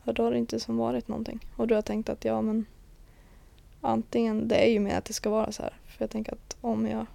ja, 0.04 0.14
då 0.14 0.24
har 0.24 0.32
det 0.32 0.38
inte 0.38 0.60
som 0.60 0.78
varit 0.78 1.08
någonting. 1.08 1.40
Och 1.56 1.68
då 1.68 1.74
har 1.74 1.78
jag 1.78 1.86
tänkt 1.86 2.10
att 2.10 2.26
ja 2.26 2.42
men 2.42 2.66
antingen, 3.82 4.48
det 4.48 4.56
är 4.56 4.72
ju 4.72 4.80
mer 4.80 4.98
att 4.98 5.06
det 5.06 5.14
ska 5.14 5.30
vara 5.30 5.52
så 5.52 5.64
här. 5.64 5.74
För 5.88 6.04
jag 6.04 6.10
tänker 6.10 6.32
att 6.34 6.58
om 6.62 6.88
jag 6.88 7.06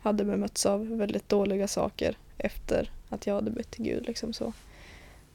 hade 0.00 0.24
bemötts 0.24 0.66
av 0.66 0.88
väldigt 0.88 1.28
dåliga 1.28 1.68
saker 1.68 2.18
efter 2.38 2.90
att 3.08 3.26
jag 3.26 3.34
hade 3.34 3.50
bett 3.50 3.70
till 3.70 3.84
Gud 3.84 4.06
liksom 4.06 4.32
så, 4.32 4.52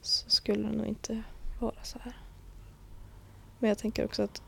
så 0.00 0.30
skulle 0.30 0.68
det 0.68 0.76
nog 0.76 0.86
inte 0.86 1.22
vara 1.60 1.82
så 1.82 1.98
här. 1.98 2.16
Men 3.58 3.68
jag 3.68 3.78
tänker 3.78 4.04
också 4.04 4.22
att 4.22 4.42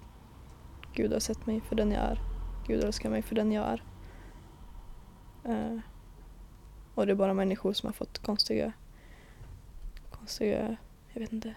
Gud 0.94 1.12
har 1.12 1.20
sett 1.20 1.46
mig 1.46 1.60
för 1.60 1.76
den 1.76 1.92
jag 1.92 2.02
är. 2.02 2.20
Gud 2.66 2.84
älskar 2.84 3.10
mig 3.10 3.22
för 3.22 3.34
den 3.34 3.52
jag 3.52 3.66
är. 3.66 3.82
Uh, 5.48 5.80
och 6.94 7.06
det 7.06 7.12
är 7.12 7.16
bara 7.16 7.34
människor 7.34 7.72
som 7.72 7.86
har 7.86 7.92
fått 7.92 8.18
konstiga, 8.18 8.72
konstiga, 10.10 10.76
jag 11.12 11.20
vet 11.20 11.32
inte. 11.32 11.54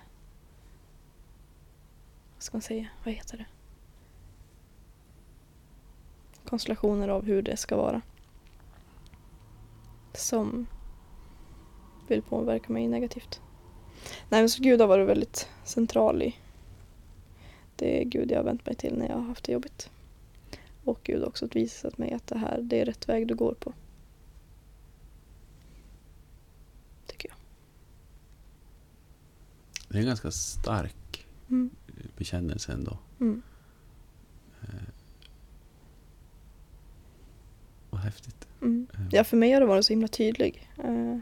Vad 2.33 2.43
ska 2.43 2.57
man 2.57 2.61
säga? 2.61 2.87
Vad 3.03 3.13
heter 3.13 3.37
det? 3.37 3.45
Konstellationer 6.49 7.07
av 7.07 7.25
hur 7.25 7.41
det 7.41 7.57
ska 7.57 7.77
vara. 7.77 8.01
Som 10.13 10.67
vill 12.07 12.21
påverka 12.21 12.73
mig 12.73 12.87
negativt. 12.87 13.41
Nej 14.29 14.41
men 14.41 14.49
så 14.49 14.63
Gud 14.63 14.81
har 14.81 14.87
varit 14.87 15.07
väldigt 15.07 15.49
central 15.63 16.21
i 16.21 16.35
det 17.75 18.01
är 18.01 18.05
Gud 18.05 18.31
jag 18.31 18.37
har 18.37 18.43
vänt 18.43 18.65
mig 18.65 18.75
till 18.75 18.97
när 18.97 19.07
jag 19.09 19.15
har 19.15 19.23
haft 19.23 19.43
det 19.43 19.51
jobbigt. 19.51 19.89
Och 20.83 20.99
Gud 21.03 21.19
har 21.21 21.27
också 21.27 21.47
visat 21.51 21.97
mig 21.97 22.13
att 22.13 22.27
det 22.27 22.37
här, 22.37 22.59
det 22.61 22.79
är 22.81 22.85
rätt 22.85 23.09
väg 23.09 23.27
du 23.27 23.35
går 23.35 23.53
på. 23.53 23.73
Tycker 27.07 27.29
jag. 27.29 27.37
Det 29.89 29.97
är 29.97 30.01
en 30.01 30.07
ganska 30.07 30.31
stark 30.31 31.25
Mm. 31.49 31.69
bekännelse 32.17 32.71
ändå. 32.71 32.97
Mm. 33.19 33.41
Vad 37.89 38.01
häftigt. 38.01 38.47
Mm. 38.61 38.87
Eh, 38.93 38.99
Ja, 39.11 39.23
för 39.23 39.37
mig 39.37 39.51
har 39.51 39.59
det 39.61 39.65
varit 39.67 39.85
så 39.85 39.93
himla 39.93 40.07
tydlig. 40.07 40.69
Eh, 40.83 41.17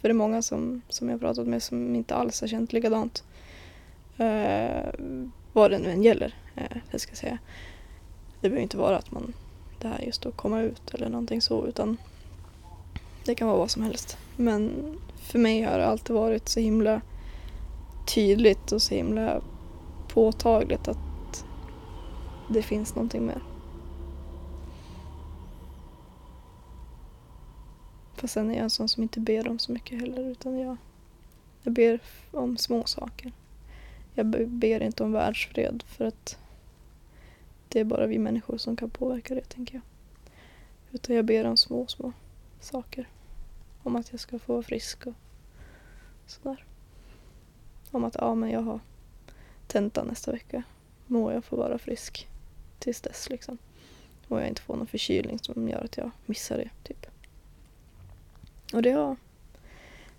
för 0.00 0.08
det 0.08 0.12
är 0.12 0.14
många 0.14 0.42
som, 0.42 0.82
som 0.88 1.08
jag 1.08 1.20
pratat 1.20 1.46
med 1.46 1.62
som 1.62 1.96
inte 1.96 2.14
alls 2.14 2.40
har 2.40 2.48
känt 2.48 2.72
likadant. 2.72 3.24
Eh, 4.18 4.88
vad 5.52 5.70
det 5.70 5.78
nu 5.78 5.90
än 5.90 6.02
gäller, 6.02 6.34
eh, 6.56 6.76
det 6.90 6.98
ska 6.98 7.10
jag 7.10 7.18
säga. 7.18 7.38
Det 8.40 8.48
behöver 8.48 8.62
inte 8.62 8.76
vara 8.76 8.96
att 8.96 9.10
man, 9.10 9.32
det 9.78 9.88
här 9.88 10.02
just 10.02 10.26
att 10.26 10.36
komma 10.36 10.60
ut 10.60 10.94
eller 10.94 11.08
någonting 11.08 11.40
så, 11.40 11.66
utan 11.66 11.96
det 13.24 13.34
kan 13.34 13.48
vara 13.48 13.58
vad 13.58 13.70
som 13.70 13.82
helst. 13.82 14.18
Men 14.36 14.72
för 15.16 15.38
mig 15.38 15.62
har 15.62 15.78
det 15.78 15.86
alltid 15.86 16.16
varit 16.16 16.48
så 16.48 16.60
himla 16.60 17.00
tydligt 18.14 18.72
och 18.72 18.82
så 18.82 18.94
himla 18.94 19.40
påtagligt 20.08 20.88
att 20.88 21.44
det 22.50 22.62
finns 22.62 22.94
någonting 22.94 23.26
mer. 23.26 23.42
Fast 28.18 28.34
sen 28.34 28.50
är 28.50 28.54
jag 28.54 28.62
en 28.62 28.70
sån 28.70 28.88
som 28.88 29.02
inte 29.02 29.20
ber 29.20 29.48
om 29.48 29.58
så 29.58 29.72
mycket 29.72 30.00
heller 30.00 30.30
utan 30.30 30.58
jag, 30.58 30.76
jag 31.62 31.72
ber 31.72 32.00
om 32.30 32.56
små 32.56 32.84
saker. 32.84 33.32
Jag 34.14 34.26
ber 34.48 34.82
inte 34.82 35.04
om 35.04 35.12
världsfred 35.12 35.82
för 35.86 36.04
att 36.04 36.38
det 37.68 37.80
är 37.80 37.84
bara 37.84 38.06
vi 38.06 38.18
människor 38.18 38.58
som 38.58 38.76
kan 38.76 38.90
påverka 38.90 39.34
det 39.34 39.48
tänker 39.48 39.74
jag. 39.74 39.82
Utan 40.92 41.16
jag 41.16 41.24
ber 41.24 41.44
om 41.44 41.56
små, 41.56 41.86
små 41.86 42.12
saker. 42.60 43.08
Om 43.82 43.96
att 43.96 44.10
jag 44.10 44.20
ska 44.20 44.38
få 44.38 44.52
vara 44.52 44.62
frisk 44.62 45.06
och 45.06 45.14
sådär. 46.26 46.64
Om 47.90 48.04
att 48.04 48.14
ja, 48.14 48.34
men 48.34 48.50
jag 48.50 48.62
har 48.62 48.80
tenta 49.66 50.04
nästa 50.04 50.32
vecka. 50.32 50.62
Må 51.06 51.32
jag 51.32 51.44
få 51.44 51.56
vara 51.56 51.78
frisk 51.78 52.28
tills 52.78 53.00
dess 53.00 53.30
liksom. 53.30 53.58
Och 54.28 54.40
jag 54.40 54.48
inte 54.48 54.62
får 54.62 54.76
någon 54.76 54.86
förkylning 54.86 55.38
som 55.38 55.68
gör 55.68 55.84
att 55.84 55.96
jag 55.96 56.10
missar 56.26 56.56
det 56.56 56.70
typ. 56.82 57.06
Och 58.72 58.82
det 58.82 58.90
har, 58.90 59.16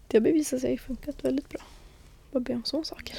det 0.08 0.18
har 0.18 0.22
bevisat 0.24 0.62
sig 0.62 0.78
funkat 0.78 1.26
väldigt 1.26 1.50
bra. 1.50 1.62
Bara 2.32 2.40
be 2.40 2.54
om 2.56 2.64
sådana 2.64 2.86
saker. 2.86 3.16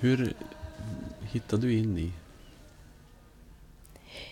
Hur 0.00 0.32
hittade 1.32 1.62
du 1.66 1.72
in 1.74 1.98
i, 1.98 2.12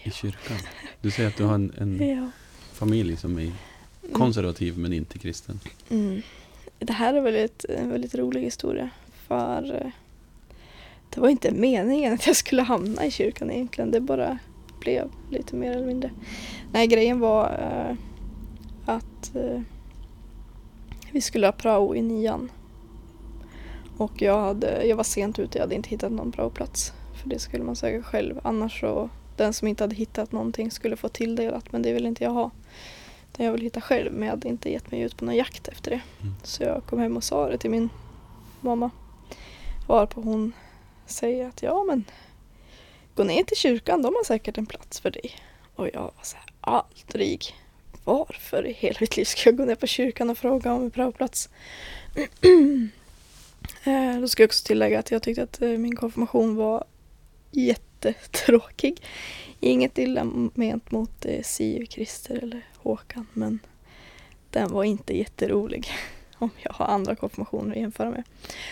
i 0.03 0.11
kyrkan? 0.11 0.57
Du 1.01 1.11
säger 1.11 1.29
att 1.29 1.37
du 1.37 1.45
har 1.45 1.55
en, 1.55 1.73
en 1.79 2.09
Ja. 2.09 2.31
familj 2.73 3.17
som 3.17 3.39
är 3.39 3.53
konservativ 4.13 4.79
men 4.79 4.93
inte 4.93 5.19
kristen. 5.19 5.61
Mm. 5.91 6.23
Det 6.85 6.93
här 6.93 7.15
är 7.15 7.21
väldigt, 7.21 7.65
en 7.65 7.91
väldigt 7.91 8.15
rolig 8.15 8.41
historia. 8.41 8.91
För 9.29 9.75
eh, 9.75 9.91
det 11.15 11.21
var 11.21 11.29
inte 11.29 11.51
meningen 11.53 12.15
att 12.15 12.27
jag 12.27 12.37
skulle 12.37 12.63
hamna 12.63 13.05
i 13.05 13.11
kyrkan 13.11 13.51
egentligen. 13.51 13.91
Det 13.91 14.01
bara 14.01 14.39
blev 14.81 15.11
lite 15.31 15.57
mer 15.57 15.73
eller 15.73 15.87
mindre. 15.87 16.11
Nej, 16.73 16.87
grejen 16.87 17.21
var 17.21 17.45
eh, 17.45 17.97
att 18.95 19.37
eh, 19.37 19.61
vi 21.13 21.21
skulle 21.21 21.47
ha 21.47 21.53
prao 21.53 21.97
i 21.97 22.03
nian. 22.03 22.51
Och 23.97 24.23
jag, 24.23 24.41
hade, 24.41 24.87
jag 24.87 24.97
var 24.97 25.05
sent 25.05 25.39
ute, 25.39 25.59
jag 25.59 25.63
hade 25.63 25.75
inte 25.75 25.89
hittat 25.89 26.13
någon 26.13 26.33
praoplats. 26.33 26.93
För 27.23 27.29
det 27.29 27.39
skulle 27.39 27.65
man 27.65 27.77
söka 27.77 28.03
själv. 28.03 28.41
Annars 28.43 28.81
så, 28.81 29.11
den 29.37 29.53
som 29.53 29.69
inte 29.69 29.85
hade 29.85 29.95
hittat 29.95 30.33
någonting 30.33 30.71
skulle 30.71 30.97
få 30.97 31.09
tilldelat. 31.09 31.73
Men 31.73 31.83
det 31.83 31.93
vill 31.93 32.07
inte 32.07 32.25
jag 32.25 32.31
ha. 32.31 32.51
Utan 33.33 33.47
jag 33.47 33.53
vill 33.53 33.63
hitta 33.63 33.81
själv 33.81 34.13
men 34.13 34.23
jag 34.23 34.31
hade 34.31 34.49
inte 34.49 34.71
gett 34.71 34.91
mig 34.91 35.01
ut 35.01 35.17
på 35.17 35.25
någon 35.25 35.37
jakt 35.37 35.69
efter 35.69 35.91
det. 35.91 36.01
Mm. 36.21 36.35
Så 36.43 36.63
jag 36.63 36.83
kom 36.87 36.99
hem 36.99 37.17
och 37.17 37.25
sa 37.25 37.49
det 37.49 37.59
till 37.59 37.71
min 37.71 37.89
mamma. 38.61 38.91
Varpå 39.87 40.21
hon 40.21 40.53
säger 41.07 41.49
att 41.49 41.63
ja 41.63 41.85
men 41.85 42.05
gå 43.15 43.25
ner 43.25 43.45
till 43.45 43.57
kyrkan, 43.57 44.03
de 44.03 44.15
har 44.15 44.25
säkert 44.25 44.59
en 44.59 44.67
plats 44.67 45.01
för 45.01 45.11
dig. 45.11 45.37
Och 45.75 45.89
jag 45.93 46.01
var 46.01 46.13
så 46.23 46.37
här, 46.37 46.47
aldrig. 46.61 47.55
Varför 48.05 48.67
i 48.67 48.73
hela 48.73 48.97
mitt 49.01 49.17
liv 49.17 49.25
ska 49.25 49.51
jag 49.51 49.57
gå 49.57 49.65
ner 49.65 49.75
på 49.75 49.87
kyrkan 49.87 50.31
och 50.31 50.39
fråga 50.39 50.73
om 50.73 50.83
en 50.83 50.91
praoplats? 50.91 51.49
Eh, 53.85 54.21
Då 54.21 54.29
ska 54.29 54.43
jag 54.43 54.49
också 54.49 54.67
tillägga 54.67 54.99
att 54.99 55.11
jag 55.11 55.23
tyckte 55.23 55.43
att 55.43 55.63
eh, 55.63 55.69
min 55.69 55.97
konfirmation 55.97 56.57
var 56.57 56.85
jättetråkig. 57.53 59.03
Inget 59.61 59.99
illa 59.99 60.25
ment 60.55 60.91
mot 60.91 61.25
eh, 61.25 61.43
Siv, 61.43 61.87
Christer 61.87 62.35
eller 62.43 62.67
Håkan 62.77 63.27
men 63.33 63.59
den 64.51 64.73
var 64.73 64.85
inte 64.85 65.17
jätterolig 65.17 65.87
om 66.39 66.51
jag 66.63 66.73
har 66.73 66.87
andra 66.87 67.17
konfirmationer 67.17 67.71
att 67.71 67.81
jämföra 67.81 68.11
med. 68.11 68.23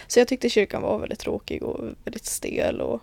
Så 0.06 0.20
jag 0.20 0.28
tyckte 0.28 0.48
kyrkan 0.48 0.82
var 0.82 0.98
väldigt 0.98 1.18
tråkig 1.18 1.62
och 1.62 1.84
väldigt 2.04 2.24
stel 2.24 2.80
och 2.80 3.00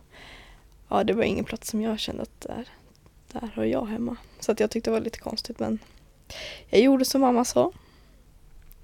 ja, 0.90 1.04
det 1.04 1.14
var 1.14 1.24
ingen 1.24 1.46
plats 1.46 1.70
som 1.70 1.82
jag 1.82 2.00
kände 2.00 2.22
att 2.22 2.42
där, 2.42 2.68
där 3.32 3.52
har 3.56 3.64
jag 3.64 3.86
hemma. 3.86 4.18
Så 4.40 4.52
att 4.52 4.60
jag 4.60 4.72
tyckte 4.72 4.90
det 4.90 4.94
var 4.94 5.02
lite 5.02 5.20
konstigt 5.20 5.60
men 5.60 5.80
jag 6.70 6.82
gjorde 6.82 7.06
som 7.06 7.22
mamma 7.22 7.46
sa. 7.46 7.72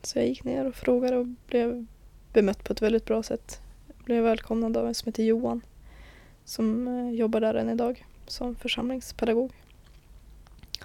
Så 0.02 0.20
jag 0.20 0.28
gick 0.28 0.44
ner 0.44 0.66
och 0.66 0.76
frågade 0.76 1.18
och 1.18 1.28
blev 1.48 1.86
bemött 2.34 2.64
på 2.64 2.74
ett 2.74 2.82
väldigt 2.82 3.06
bra 3.06 3.24
sätt. 3.24 3.60
Jag 3.88 4.06
blev 4.06 4.24
välkomnad 4.24 4.78
av 4.78 4.88
en 4.88 4.94
som 4.94 5.06
heter 5.10 5.24
Johan 5.24 5.62
som 6.46 6.88
eh, 6.88 7.10
jobbar 7.16 7.42
där 7.42 7.54
än 7.54 7.70
idag 7.70 8.06
som 8.28 8.56
församlingspedagog. 8.56 9.52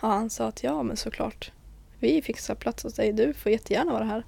Och 0.00 0.08
han 0.08 0.30
sa 0.30 0.46
att 0.46 0.62
ja 0.62 0.82
men 0.82 0.96
såklart 0.96 1.52
vi 1.98 2.22
fixar 2.22 2.54
plats 2.54 2.84
åt 2.84 2.96
dig, 2.96 3.12
du 3.12 3.34
får 3.34 3.52
jättegärna 3.52 3.92
vara 3.92 4.04
här. 4.04 4.24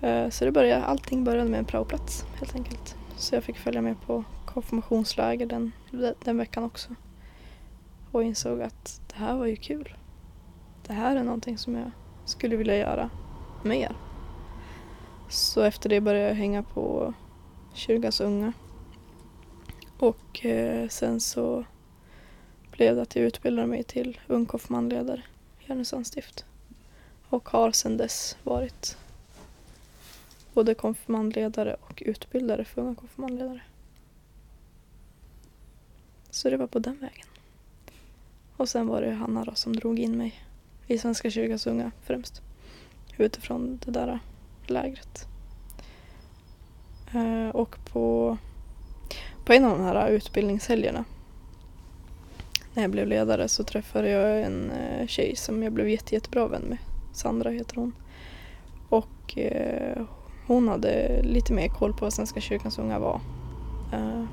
Eh, 0.00 0.30
så 0.30 0.44
det 0.44 0.52
började, 0.52 0.84
allting 0.84 1.24
började 1.24 1.50
med 1.50 1.58
en 1.58 1.64
praoplats 1.64 2.24
helt 2.36 2.54
enkelt. 2.54 2.96
Så 3.16 3.34
jag 3.34 3.44
fick 3.44 3.56
följa 3.56 3.82
med 3.82 4.00
på 4.06 4.24
konfirmationsläger 4.46 5.46
den, 5.46 5.72
den 6.24 6.38
veckan 6.38 6.64
också. 6.64 6.94
Och 8.10 8.22
insåg 8.24 8.62
att 8.62 9.00
det 9.08 9.16
här 9.16 9.36
var 9.36 9.46
ju 9.46 9.56
kul. 9.56 9.96
Det 10.86 10.92
här 10.92 11.16
är 11.16 11.24
någonting 11.24 11.58
som 11.58 11.74
jag 11.74 11.90
skulle 12.24 12.56
vilja 12.56 12.76
göra 12.76 13.10
mer. 13.62 13.96
Så 15.28 15.62
efter 15.62 15.88
det 15.88 16.00
började 16.00 16.28
jag 16.28 16.34
hänga 16.34 16.62
på 16.62 17.14
kyrkans 17.72 18.20
unga. 18.20 18.52
Och 19.98 20.44
eh, 20.44 20.88
sen 20.88 21.20
så 21.20 21.64
blev 22.70 22.96
det 22.96 23.02
att 23.02 23.16
jag 23.16 23.24
utbildade 23.24 23.66
mig 23.66 23.82
till 23.82 24.20
ung 24.26 24.46
konfirmandledare 24.46 25.22
i 25.60 25.64
Härnösands 25.66 26.08
stift. 26.08 26.44
Och 27.28 27.48
har 27.48 27.72
sedan 27.72 27.96
dess 27.96 28.36
varit 28.42 28.96
både 30.54 30.74
konfirmandledare 30.74 31.76
och 31.80 32.02
utbildare 32.06 32.64
för 32.64 32.82
unga 32.82 32.94
konfirmandledare. 32.94 33.62
Så 36.30 36.50
det 36.50 36.56
var 36.56 36.66
på 36.66 36.78
den 36.78 36.98
vägen. 37.00 37.26
Och 38.56 38.68
sen 38.68 38.86
var 38.86 39.02
det 39.02 39.12
Hanna 39.12 39.44
då 39.44 39.54
som 39.54 39.76
drog 39.76 39.98
in 39.98 40.16
mig 40.16 40.44
i 40.86 40.98
Svenska 40.98 41.30
kyrkans 41.30 41.66
unga 41.66 41.92
främst. 42.02 42.42
Utifrån 43.18 43.80
det 43.84 43.90
där 43.90 44.18
lägret. 44.66 45.26
Eh, 47.14 47.48
och 47.48 47.76
på, 47.84 48.38
på 49.44 49.52
en 49.52 49.64
av 49.64 49.78
de 49.78 49.84
här 49.84 50.08
utbildningshelgerna 50.08 51.04
när 52.74 52.82
jag 52.82 52.90
blev 52.90 53.06
ledare 53.06 53.48
så 53.48 53.64
träffade 53.64 54.10
jag 54.10 54.42
en 54.42 54.70
eh, 54.70 55.06
tjej 55.06 55.36
som 55.36 55.62
jag 55.62 55.72
blev 55.72 55.88
jätte, 55.88 56.14
jättebra 56.14 56.48
vän 56.48 56.62
med. 56.62 56.78
Sandra 57.12 57.50
heter 57.50 57.76
hon. 57.76 57.92
Och 58.88 59.38
eh, 59.38 60.02
hon 60.46 60.68
hade 60.68 61.22
lite 61.22 61.52
mer 61.52 61.68
koll 61.68 61.92
på 61.92 62.04
vad 62.04 62.12
Svenska 62.12 62.40
kyrkans 62.40 62.78
unga 62.78 62.98
var. 62.98 63.20
Eh, 63.92 64.24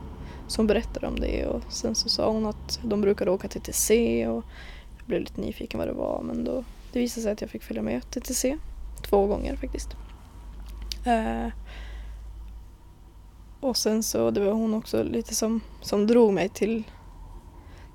som 0.48 0.68
berättade 0.68 1.08
om 1.08 1.16
det 1.16 1.46
och 1.46 1.62
sen 1.70 1.96
så 1.96 2.10
sa 2.10 2.32
hon 2.32 2.46
att 2.46 2.80
de 2.84 3.02
brukade 3.02 3.32
åka 3.32 3.48
till 3.48 3.62
TC 3.62 4.28
och 4.28 4.44
jag 4.98 5.06
blev 5.06 5.20
lite 5.20 5.42
nyfiken 5.42 5.78
vad 5.78 5.88
det 5.88 5.94
var 5.94 6.22
men 6.22 6.44
då 6.44 6.64
det 6.94 7.00
visade 7.00 7.24
sig 7.24 7.32
att 7.32 7.42
jag 7.42 7.50
fick 7.50 7.64
följa 7.64 7.82
med 7.82 8.12
till 8.12 8.22
TC 8.22 8.58
två 9.02 9.28
gånger 9.28 9.56
faktiskt. 9.56 9.90
Eh, 11.06 11.48
och 13.62 13.78
sen 13.78 14.04
så 14.04 14.32
det 14.32 14.46
var 14.46 14.52
hon 14.52 14.74
också 14.74 15.04
lite 15.04 15.36
som, 15.36 15.62
som 15.82 16.08
drog 16.08 16.34
mig 16.34 16.50
till, 16.50 16.84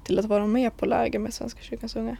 till 0.04 0.18
att 0.18 0.24
vara 0.24 0.46
med 0.46 0.76
på 0.76 0.86
läger 0.86 1.18
med 1.18 1.34
Svenska 1.34 1.62
kyrkans 1.62 1.96
unga. 1.96 2.16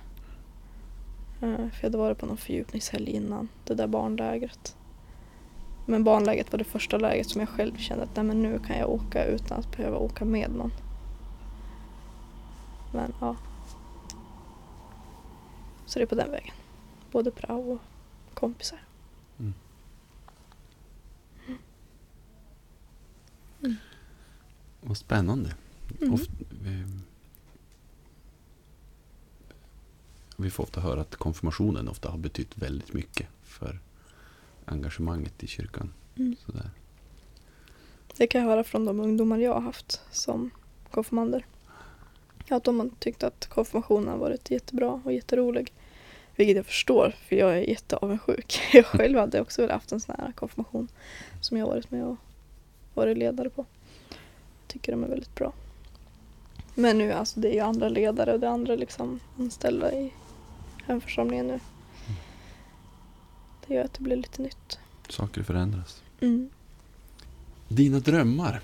Eh, 1.41 1.57
för 1.57 1.79
jag 1.81 1.83
hade 1.83 1.99
varit 1.99 2.19
på 2.19 2.27
någon 2.27 2.37
fördjupningshelg 2.37 3.11
innan 3.11 3.49
det 3.65 3.75
där 3.75 3.87
barnlägret. 3.87 4.77
Men 5.87 6.05
barnlägret 6.05 6.53
var 6.53 6.59
det 6.59 6.65
första 6.65 6.99
läget 6.99 7.29
som 7.29 7.41
jag 7.41 7.49
själv 7.49 7.77
kände 7.77 8.05
att 8.05 8.17
nej, 8.17 8.25
men 8.25 8.43
nu 8.43 8.59
kan 8.67 8.79
jag 8.79 8.91
åka 8.91 9.25
utan 9.25 9.59
att 9.59 9.77
behöva 9.77 9.97
åka 9.99 10.25
med 10.25 10.51
någon. 10.51 10.73
Men 12.93 13.15
ja. 13.21 13.37
Så 15.87 15.99
det 15.99 16.03
är 16.03 16.07
på 16.07 16.15
den 16.15 16.31
vägen. 16.31 16.55
Både 17.13 17.31
prao 17.31 17.73
och 17.73 17.81
kompisar. 18.35 18.86
Vad 24.81 24.97
spännande. 24.97 25.55
Mm. 26.01 26.15
Oft, 26.15 26.31
vi, 26.63 26.85
vi 30.37 30.51
får 30.51 30.63
ofta 30.63 30.81
höra 30.81 31.01
att 31.01 31.17
konfirmationen 31.17 31.89
ofta 31.89 32.09
har 32.09 32.19
betytt 32.19 32.59
väldigt 32.59 32.93
mycket 32.93 33.27
för 33.43 33.79
engagemanget 34.65 35.43
i 35.43 35.47
kyrkan. 35.47 35.93
Mm. 36.17 36.37
Sådär. 36.47 36.71
Det 38.17 38.27
kan 38.27 38.41
jag 38.41 38.49
höra 38.49 38.65
från 38.65 38.85
de 38.85 39.01
ungdomar 39.01 39.39
jag 39.39 39.55
har 39.55 39.61
haft 39.61 40.01
som 40.11 40.51
konfirmander. 40.91 41.47
Att 42.49 42.65
de 42.65 42.81
har 42.81 42.91
tyckt 42.99 43.23
att 43.23 43.47
konfirmationen 43.47 44.09
har 44.09 44.19
varit 44.19 44.51
jättebra 44.51 45.01
och 45.05 45.13
jätterolig. 45.13 45.73
Vilket 46.37 46.57
jag 46.57 46.67
förstår, 46.67 47.15
för 47.29 47.37
jag 47.37 47.51
är 47.59 47.61
jätteavundsjuk. 47.61 48.61
Jag 48.73 48.87
själv 48.87 49.19
hade 49.19 49.41
också 49.41 49.63
velat 49.63 49.75
haft 49.75 49.93
en 49.93 50.01
sån 50.01 50.15
här 50.19 50.33
konfirmation 50.33 50.89
som 51.41 51.57
jag 51.57 51.67
varit 51.67 51.91
med 51.91 52.05
och 52.05 52.17
varit 52.97 53.19
ledare 53.19 53.51
på. 53.51 53.67
Jag 54.61 54.69
tycker 54.69 54.93
de 54.93 55.05
är 55.05 55.09
väldigt 55.09 55.35
bra. 55.35 55.53
Men 56.75 56.99
nu, 56.99 57.13
alltså 57.13 57.41
det 57.41 57.49
är 57.49 57.55
ju 57.55 57.61
andra 57.61 57.89
ledare 57.89 58.33
och 58.33 58.41
det 58.41 58.47
är 58.47 58.51
andra 58.51 58.77
liksom 58.77 59.21
anställda 59.39 59.93
i 59.93 60.13
hemförsamlingen 60.87 61.47
nu. 61.47 61.61
Det 63.67 63.75
gör 63.75 63.85
att 63.85 63.95
det 63.95 64.03
blir 64.03 64.17
lite 64.17 64.43
nytt. 64.43 64.79
Saker 65.09 65.43
förändras. 65.43 66.03
Mm. 66.21 66.51
Dina 67.69 68.01
drömmar. 68.01 68.61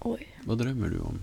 Oj. 0.00 0.28
Vad 0.44 0.58
drömmer 0.58 0.88
du 0.88 1.00
om? 1.00 1.18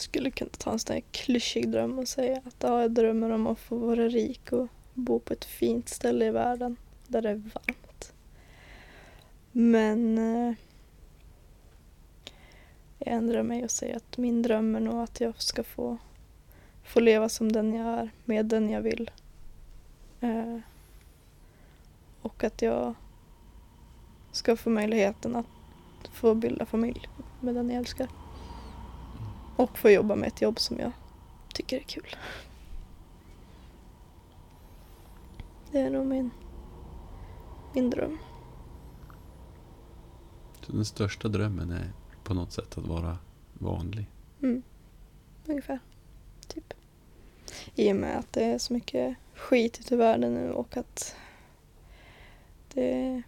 skulle 0.00 0.30
kunna 0.30 0.50
ta 0.58 0.72
en 0.72 0.78
sån 0.78 0.94
här 0.94 1.02
klyschig 1.10 1.70
dröm 1.70 1.98
och 1.98 2.08
säga 2.08 2.42
att 2.44 2.56
ja, 2.58 2.82
jag 2.82 2.90
drömmer 2.90 3.30
om 3.30 3.46
att 3.46 3.58
få 3.58 3.76
vara 3.76 4.08
rik 4.08 4.52
och 4.52 4.68
bo 4.94 5.18
på 5.18 5.32
ett 5.32 5.44
fint 5.44 5.88
ställe 5.88 6.26
i 6.26 6.30
världen 6.30 6.76
där 7.06 7.22
det 7.22 7.30
är 7.30 7.34
varmt. 7.34 7.79
Men 9.52 10.18
eh, 10.18 10.54
jag 12.98 13.14
ändrar 13.14 13.42
mig 13.42 13.64
och 13.64 13.70
säger 13.70 13.96
att 13.96 14.18
min 14.18 14.42
dröm 14.42 14.76
är 14.76 14.80
nog 14.80 15.02
att 15.02 15.20
jag 15.20 15.42
ska 15.42 15.64
få, 15.64 15.98
få 16.84 17.00
leva 17.00 17.28
som 17.28 17.52
den 17.52 17.74
jag 17.74 17.86
är, 17.86 18.10
med 18.24 18.46
den 18.46 18.70
jag 18.70 18.80
vill. 18.80 19.10
Eh, 20.20 20.58
och 22.22 22.44
att 22.44 22.62
jag 22.62 22.94
ska 24.32 24.56
få 24.56 24.70
möjligheten 24.70 25.36
att 25.36 25.46
få 26.12 26.34
bilda 26.34 26.66
familj 26.66 27.08
med 27.40 27.54
den 27.54 27.70
jag 27.70 27.78
älskar. 27.78 28.08
Och 29.56 29.78
få 29.78 29.90
jobba 29.90 30.14
med 30.16 30.26
ett 30.28 30.42
jobb 30.42 30.58
som 30.58 30.78
jag 30.78 30.92
tycker 31.54 31.76
är 31.76 31.82
kul. 31.82 32.16
Det 35.70 35.80
är 35.80 35.90
nog 35.90 36.06
min, 36.06 36.30
min 37.74 37.90
dröm. 37.90 38.18
Så 40.66 40.72
den 40.72 40.84
största 40.84 41.28
drömmen 41.28 41.70
är 41.70 41.92
på 42.24 42.34
något 42.34 42.52
sätt 42.52 42.78
att 42.78 42.86
vara 42.86 43.18
vanlig. 43.52 44.06
Mm. 44.42 44.62
Ungefär. 45.46 45.78
Typ. 46.48 46.74
I 47.74 47.92
och 47.92 47.96
med 47.96 48.18
att 48.18 48.32
det 48.32 48.44
är 48.44 48.58
så 48.58 48.72
mycket 48.72 49.16
skit 49.34 49.80
ute 49.80 49.94
i 49.94 49.96
världen 49.96 50.34
nu 50.34 50.50
och 50.50 50.76
att 50.76 51.16
det 52.74 52.92
är 52.92 53.22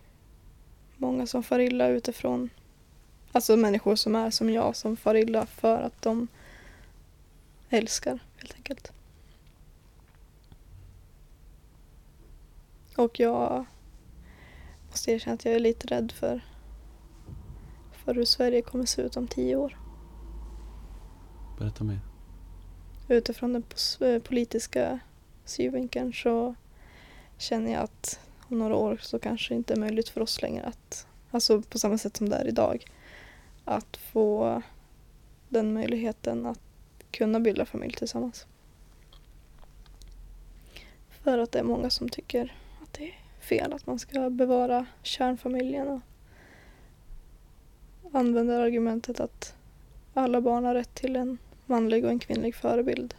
många 0.96 1.26
som 1.26 1.42
far 1.42 1.58
illa 1.58 1.88
utifrån. 1.88 2.50
Alltså 3.32 3.56
människor 3.56 3.96
som 3.96 4.16
är 4.16 4.30
som 4.30 4.50
jag 4.50 4.76
som 4.76 4.96
far 4.96 5.14
illa 5.14 5.46
för 5.46 5.82
att 5.82 6.02
de 6.02 6.28
älskar 7.70 8.18
helt 8.36 8.54
enkelt. 8.54 8.92
Och 12.96 13.20
jag 13.20 13.64
måste 14.90 15.12
erkänna 15.12 15.34
att 15.34 15.44
jag 15.44 15.54
är 15.54 15.60
lite 15.60 15.86
rädd 15.86 16.12
för, 16.12 16.40
för 18.04 18.14
hur 18.14 18.24
Sverige 18.24 18.62
kommer 18.62 18.86
se 18.86 19.02
ut 19.02 19.16
om 19.16 19.28
tio 19.28 19.56
år. 19.56 19.78
Berätta 21.58 21.84
mer. 21.84 22.00
utifrån 23.08 23.52
den 23.52 23.64
eh, 24.00 24.22
politiska 24.22 24.98
synvinkeln 25.44 26.12
så 26.12 26.54
känner 27.38 27.72
jag 27.72 27.82
att 27.82 28.20
om 28.48 28.58
några 28.58 28.76
år 28.76 28.98
så 29.02 29.18
kanske 29.18 29.54
det 29.54 29.56
inte 29.56 29.74
är 29.74 29.78
möjligt 29.78 30.08
för 30.08 30.20
oss 30.20 30.42
längre 30.42 30.64
att, 30.64 31.06
alltså 31.30 31.62
på 31.62 31.78
samma 31.78 31.98
sätt 31.98 32.16
som 32.16 32.28
det 32.28 32.36
är 32.36 32.48
idag, 32.48 32.84
att 33.64 33.96
få 33.96 34.62
den 35.48 35.72
möjligheten 35.72 36.46
att 36.46 36.60
kunna 37.10 37.40
bilda 37.40 37.64
familj 37.64 37.94
tillsammans. 37.94 38.46
För 41.10 41.38
att 41.38 41.52
det 41.52 41.58
är 41.58 41.64
många 41.64 41.90
som 41.90 42.08
tycker 42.08 42.56
att 42.82 42.92
det 42.92 43.08
är 43.08 43.18
fel 43.40 43.72
att 43.72 43.86
man 43.86 43.98
ska 43.98 44.30
bevara 44.30 44.86
kärnfamiljen 45.02 45.88
och 45.88 46.00
använder 48.12 48.60
argumentet 48.60 49.20
att 49.20 49.54
alla 50.14 50.40
barn 50.40 50.64
har 50.64 50.74
rätt 50.74 50.94
till 50.94 51.16
en 51.16 51.38
manlig 51.66 52.04
och 52.04 52.10
en 52.10 52.18
kvinnlig 52.18 52.54
förebild 52.54 53.14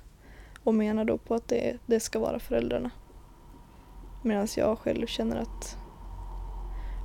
och 0.64 0.74
menar 0.74 1.06
då 1.06 1.18
på 1.18 1.36
att 1.36 1.48
det, 1.48 1.78
det 1.86 2.00
ska 2.00 2.20
vara 2.20 2.40
föräldrarna. 2.40 2.92
Medan 4.24 4.48
jag 4.58 4.80
själv 4.80 5.08
känner 5.08 5.36
att 5.36 5.78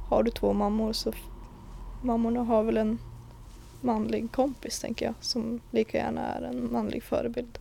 har 0.08 0.22
du 0.22 0.30
två 0.30 0.52
mammor 0.52 0.92
så 0.92 1.12
mammorna 2.02 2.40
har 2.40 2.62
väl 2.62 2.76
en 2.76 2.98
manlig 3.80 4.32
kompis 4.32 4.80
tänker 4.80 5.06
jag 5.06 5.14
som 5.20 5.60
lika 5.70 5.98
gärna 5.98 6.20
är 6.20 6.42
en 6.42 6.72
manlig 6.72 7.02
förebild. 7.02 7.58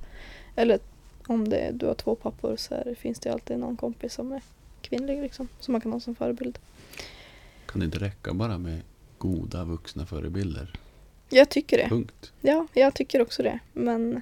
Eller 0.55 0.79
om 1.27 1.49
det, 1.49 1.71
du 1.73 1.85
har 1.85 1.93
två 1.93 2.15
pappor 2.15 2.55
så 2.55 2.73
är, 2.73 2.95
finns 2.95 3.19
det 3.19 3.29
alltid 3.29 3.59
någon 3.59 3.77
kompis 3.77 4.13
som 4.13 4.31
är 4.31 4.41
kvinnlig 4.81 5.21
liksom, 5.21 5.47
som 5.59 5.71
man 5.71 5.81
kan 5.81 5.91
ha 5.91 5.99
som 5.99 6.15
förebild. 6.15 6.59
Kan 7.65 7.79
det 7.79 7.85
inte 7.85 7.99
räcka 7.99 8.33
bara 8.33 8.57
med 8.57 8.81
goda 9.17 9.63
vuxna 9.63 10.05
förebilder? 10.05 10.73
Jag 11.29 11.49
tycker 11.49 11.77
det. 11.77 11.89
Punkt. 11.89 12.33
Ja, 12.41 12.67
jag 12.73 12.93
tycker 12.93 13.21
också 13.21 13.43
det. 13.43 13.59
Men 13.73 14.21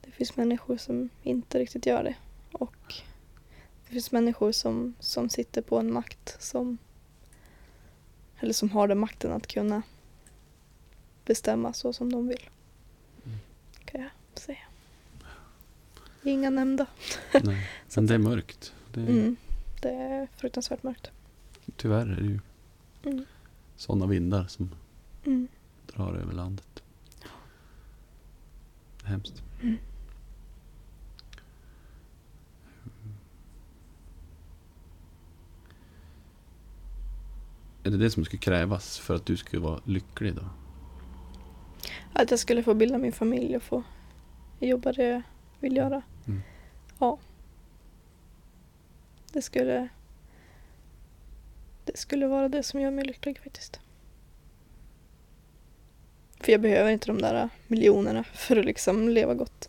det 0.00 0.10
finns 0.10 0.36
människor 0.36 0.76
som 0.76 1.08
inte 1.22 1.58
riktigt 1.58 1.86
gör 1.86 2.04
det. 2.04 2.14
Och 2.52 2.94
det 3.86 3.92
finns 3.92 4.12
människor 4.12 4.52
som, 4.52 4.94
som 5.00 5.28
sitter 5.28 5.62
på 5.62 5.78
en 5.78 5.92
makt 5.92 6.36
som 6.42 6.78
eller 8.40 8.52
som 8.52 8.70
har 8.70 8.88
den 8.88 8.98
makten 8.98 9.32
att 9.32 9.46
kunna 9.46 9.82
bestämma 11.24 11.72
så 11.72 11.92
som 11.92 12.12
de 12.12 12.28
vill. 12.28 12.50
Mm. 13.26 13.38
Kan 13.84 14.00
jag 14.00 14.10
säga. 14.34 14.58
Inga 16.22 16.50
nämnda. 16.50 16.86
Nej. 17.42 17.70
Men 17.96 18.06
det 18.06 18.14
är 18.14 18.18
mörkt. 18.18 18.72
Det 18.94 19.00
är, 19.00 19.06
Mm. 19.06 19.36
Det 19.82 19.88
är 19.88 20.28
fruktansvärt 20.36 20.82
mörkt. 20.82 21.10
Tyvärr 21.76 22.06
är 22.06 22.16
det 22.16 22.26
ju 22.26 22.40
Mm. 23.04 23.24
Sådana 23.76 24.06
vindar 24.06 24.44
som 24.46 24.70
Mm. 25.24 25.48
drar 25.94 26.14
över 26.14 26.32
landet. 26.32 26.82
Det 29.00 29.04
är 29.06 29.10
hemskt. 29.10 29.42
Mm. 29.62 29.78
Är 37.82 37.90
det 37.90 37.96
det 37.96 38.10
som 38.10 38.24
skulle 38.24 38.40
krävas 38.40 38.98
för 38.98 39.14
att 39.14 39.26
du 39.26 39.36
skulle 39.36 39.62
vara 39.62 39.80
lycklig 39.84 40.34
då? 40.34 40.42
Att 42.12 42.30
jag 42.30 42.40
skulle 42.40 42.62
få 42.62 42.74
bilda 42.74 42.98
min 42.98 43.12
familj 43.12 43.56
och 43.56 43.62
få 43.62 43.82
jobba 44.60 44.92
det 44.92 45.04
jag 45.08 45.22
vill 45.60 45.76
göra. 45.76 46.02
Mm. 46.26 46.40
Ja. 46.98 47.18
Det 49.32 49.42
skulle 49.42 49.88
det 51.94 51.98
skulle 51.98 52.26
vara 52.26 52.48
det 52.48 52.62
som 52.62 52.80
gör 52.80 52.90
mig 52.90 53.04
lycklig 53.04 53.38
faktiskt. 53.38 53.80
För 56.40 56.52
jag 56.52 56.60
behöver 56.60 56.90
inte 56.90 57.06
de 57.06 57.18
där 57.18 57.48
miljonerna 57.66 58.24
för 58.24 58.56
att 58.56 58.64
liksom 58.64 59.08
leva 59.08 59.34
gott. 59.34 59.68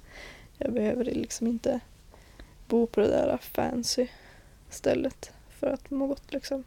Jag 0.57 0.73
behöver 0.73 1.03
liksom 1.03 1.47
inte 1.47 1.79
bo 2.67 2.87
på 2.87 2.99
det 2.99 3.07
där 3.07 3.37
fancy 3.37 4.07
stället 4.69 5.31
för 5.49 5.67
att 5.67 5.89
må 5.89 6.07
gott 6.07 6.33
liksom. 6.33 6.63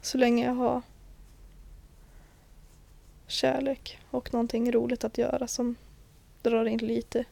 Så 0.00 0.18
länge 0.18 0.44
jag 0.44 0.54
har 0.54 0.82
kärlek 3.26 3.98
och 4.10 4.32
någonting 4.32 4.72
roligt 4.72 5.04
att 5.04 5.18
göra 5.18 5.48
som 5.48 5.76
drar 6.42 6.64
in 6.64 6.78
lite 6.78 7.24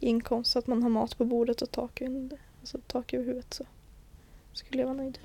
inkomst 0.00 0.52
så 0.52 0.58
att 0.58 0.66
man 0.66 0.82
har 0.82 0.90
mat 0.90 1.18
på 1.18 1.24
bordet 1.24 1.62
och 1.62 1.70
tak, 1.70 2.00
under, 2.00 2.38
alltså 2.60 2.78
tak 2.86 3.12
över 3.12 3.24
huvudet 3.24 3.54
så 3.54 3.64
skulle 4.52 4.82
jag 4.82 4.86
vara 4.86 4.98
nöjd. 4.98 5.18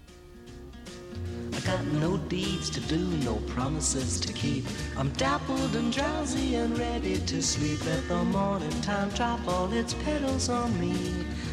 I 1.62 1.64
got 1.64 1.86
no 1.86 2.18
deeds 2.18 2.70
to 2.72 2.80
do, 2.80 2.97
no 3.24 3.36
promises 3.53 4.20
to 4.22 4.34
keep. 4.34 4.66
I'm 4.97 5.09
dappled 5.09 5.76
and 5.76 5.93
drowsy 5.93 6.55
and 6.55 6.78
ready 6.78 7.18
to 7.18 7.41
sleep. 7.41 7.86
Let 7.86 8.07
the 8.07 8.24
morning 8.24 8.82
time 8.82 9.09
drop 9.09 9.47
all 9.47 9.72
its 9.72 9.93
petals 9.93 10.49
on 10.49 10.80
me. 10.80 10.93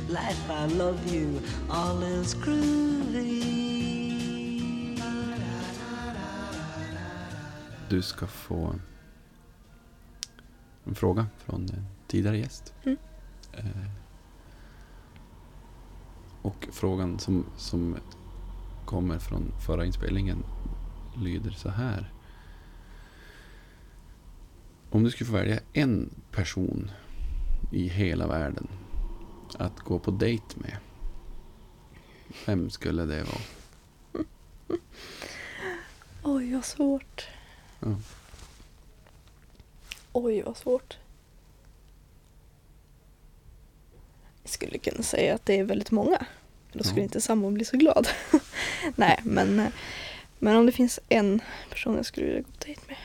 Life, 0.08 0.50
I 0.50 0.66
love 0.66 1.12
you, 1.12 1.42
all 1.70 2.02
is 2.02 2.34
groovy. 2.34 3.58
Du 7.88 8.02
ska 8.02 8.26
få 8.26 8.74
en 10.84 10.94
fråga 10.94 11.26
från 11.38 11.60
en 11.60 11.86
tidigare 12.06 12.38
gäst. 12.38 12.74
Mm. 12.84 12.98
Eh, 13.52 13.90
och 16.42 16.68
frågan 16.72 17.18
som, 17.18 17.44
som 17.56 17.96
kommer 18.88 19.18
från 19.18 19.52
förra 19.66 19.86
inspelningen 19.86 20.44
lyder 21.16 21.50
så 21.50 21.68
här. 21.68 22.12
Om 24.90 25.04
du 25.04 25.10
skulle 25.10 25.30
få 25.30 25.36
välja 25.36 25.60
en 25.72 26.10
person 26.30 26.90
i 27.72 27.88
hela 27.88 28.26
världen 28.26 28.68
att 29.58 29.80
gå 29.80 29.98
på 29.98 30.10
dejt 30.10 30.44
med. 30.54 30.76
Vem 32.46 32.70
skulle 32.70 33.04
det 33.04 33.24
vara? 33.24 34.24
Oj, 36.22 36.54
vad 36.54 36.64
svårt. 36.64 37.26
Ja. 37.80 37.96
Oj, 40.12 40.42
vad 40.42 40.56
svårt. 40.56 40.98
Jag 44.42 44.50
skulle 44.50 44.78
kunna 44.78 45.02
säga 45.02 45.34
att 45.34 45.46
det 45.46 45.58
är 45.58 45.64
väldigt 45.64 45.90
många. 45.90 46.26
Då 46.72 46.84
skulle 46.84 47.00
Ja. 47.00 47.04
inte 47.04 47.20
sambon 47.20 47.54
bli 47.54 47.64
så 47.64 47.76
glad. 47.76 48.08
Nej, 48.96 49.20
men, 49.24 49.60
eh, 49.60 49.68
men 50.38 50.56
om 50.56 50.66
det 50.66 50.72
finns 50.72 51.00
en 51.08 51.40
person 51.70 51.96
jag 51.96 52.06
skulle 52.06 52.26
vilja 52.26 52.40
gå 52.40 52.48
på 52.58 52.64
dejt 52.66 52.80
med. 52.88 52.96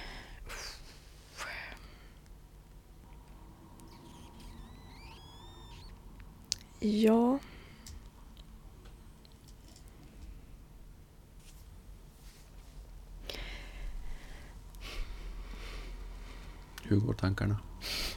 Ja. 6.80 7.40
Hur 16.84 16.98
går 17.00 17.14
tankarna? 17.14 17.58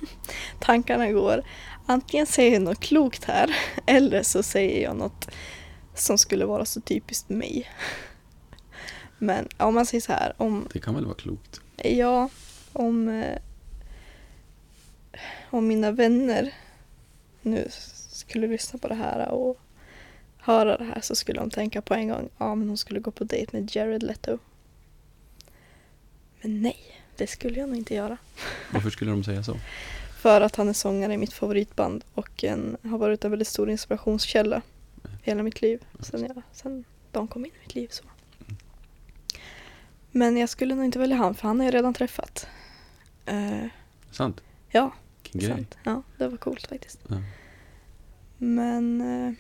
tankarna 0.61 1.11
går. 1.13 1.43
Antingen 1.87 2.27
säger 2.27 2.53
jag 2.53 2.63
något 2.63 2.81
klokt 2.81 3.25
här 3.25 3.57
eller 3.87 4.23
så 4.23 4.43
säger 4.43 4.83
jag 4.83 4.97
något 4.97 5.29
som 5.95 6.19
skulle 6.19 6.45
vara 6.45 6.65
så 6.65 6.81
typiskt 6.81 7.29
mig. 7.29 7.71
Men 9.19 9.49
om 9.57 9.75
man 9.75 9.87
säger 9.87 10.01
så 10.03 10.13
här, 10.13 10.33
om, 10.37 10.69
Det 10.73 10.81
kan 10.81 10.95
väl 10.95 11.05
vara 11.05 11.15
klokt? 11.17 11.61
ja, 11.77 12.29
om, 12.73 13.09
eh, 13.09 13.39
om 15.51 15.67
mina 15.69 15.91
vänner 15.91 16.55
nu 17.43 17.69
skulle 18.09 18.47
lyssna 18.47 18.79
på 18.79 18.89
det 18.89 18.95
här 18.95 19.29
och 19.29 19.61
höra 20.39 20.77
det 20.77 20.85
här 20.85 21.01
så 21.01 21.17
skulle 21.17 21.41
de 21.41 21.51
tänka 21.51 21.83
på 21.83 21.95
en 21.95 22.09
gång, 22.09 22.29
ja 22.39 22.55
men 22.55 22.69
hon 22.69 22.79
skulle 22.79 23.01
gå 23.01 23.11
på 23.11 23.25
dejt 23.25 23.57
med 23.57 23.77
Jared 23.77 24.03
Leto. 24.03 24.39
Men 26.43 26.63
nej, 26.63 27.01
det 27.17 27.27
skulle 27.27 27.61
jag 27.61 27.69
nog 27.69 27.79
inte 27.79 27.95
göra. 27.95 28.17
Varför 28.71 28.91
skulle 28.91 29.11
de 29.11 29.25
säga 29.25 29.43
så? 29.43 29.57
För 30.27 30.41
att 30.41 30.57
han 30.57 30.69
är 30.69 30.73
sångare 30.73 31.15
i 31.15 31.17
mitt 31.17 31.33
favoritband 31.33 32.05
och 32.15 32.45
en, 32.45 32.77
har 32.83 32.99
varit 32.99 33.25
en 33.25 33.31
väldigt 33.31 33.49
stor 33.49 33.71
inspirationskälla 33.71 34.63
hela 35.23 35.43
mitt 35.43 35.63
liv. 35.63 35.85
Sen, 36.01 36.23
jag, 36.23 36.43
sen 36.53 36.85
de 37.13 37.29
kom 37.29 37.45
in 37.45 37.51
i 37.51 37.59
mitt 37.63 37.75
liv. 37.75 37.89
så. 37.91 38.05
Men 40.11 40.37
jag 40.37 40.49
skulle 40.49 40.75
nog 40.75 40.85
inte 40.85 40.99
välja 40.99 41.17
han 41.17 41.35
för 41.35 41.49
han 41.49 41.59
har 41.59 41.65
jag 41.65 41.75
redan 41.75 41.95
träffat. 41.95 42.47
Eh, 43.27 43.67
Sant? 44.11 44.43
ja, 44.71 44.93
sant. 45.47 45.79
Ja, 45.85 46.03
det 46.19 46.29
var 46.29 46.37
coolt 46.37 46.67
faktiskt. 46.67 46.99
Ja. 47.09 47.17
Men... 48.39 49.01
Eh, 49.01 49.33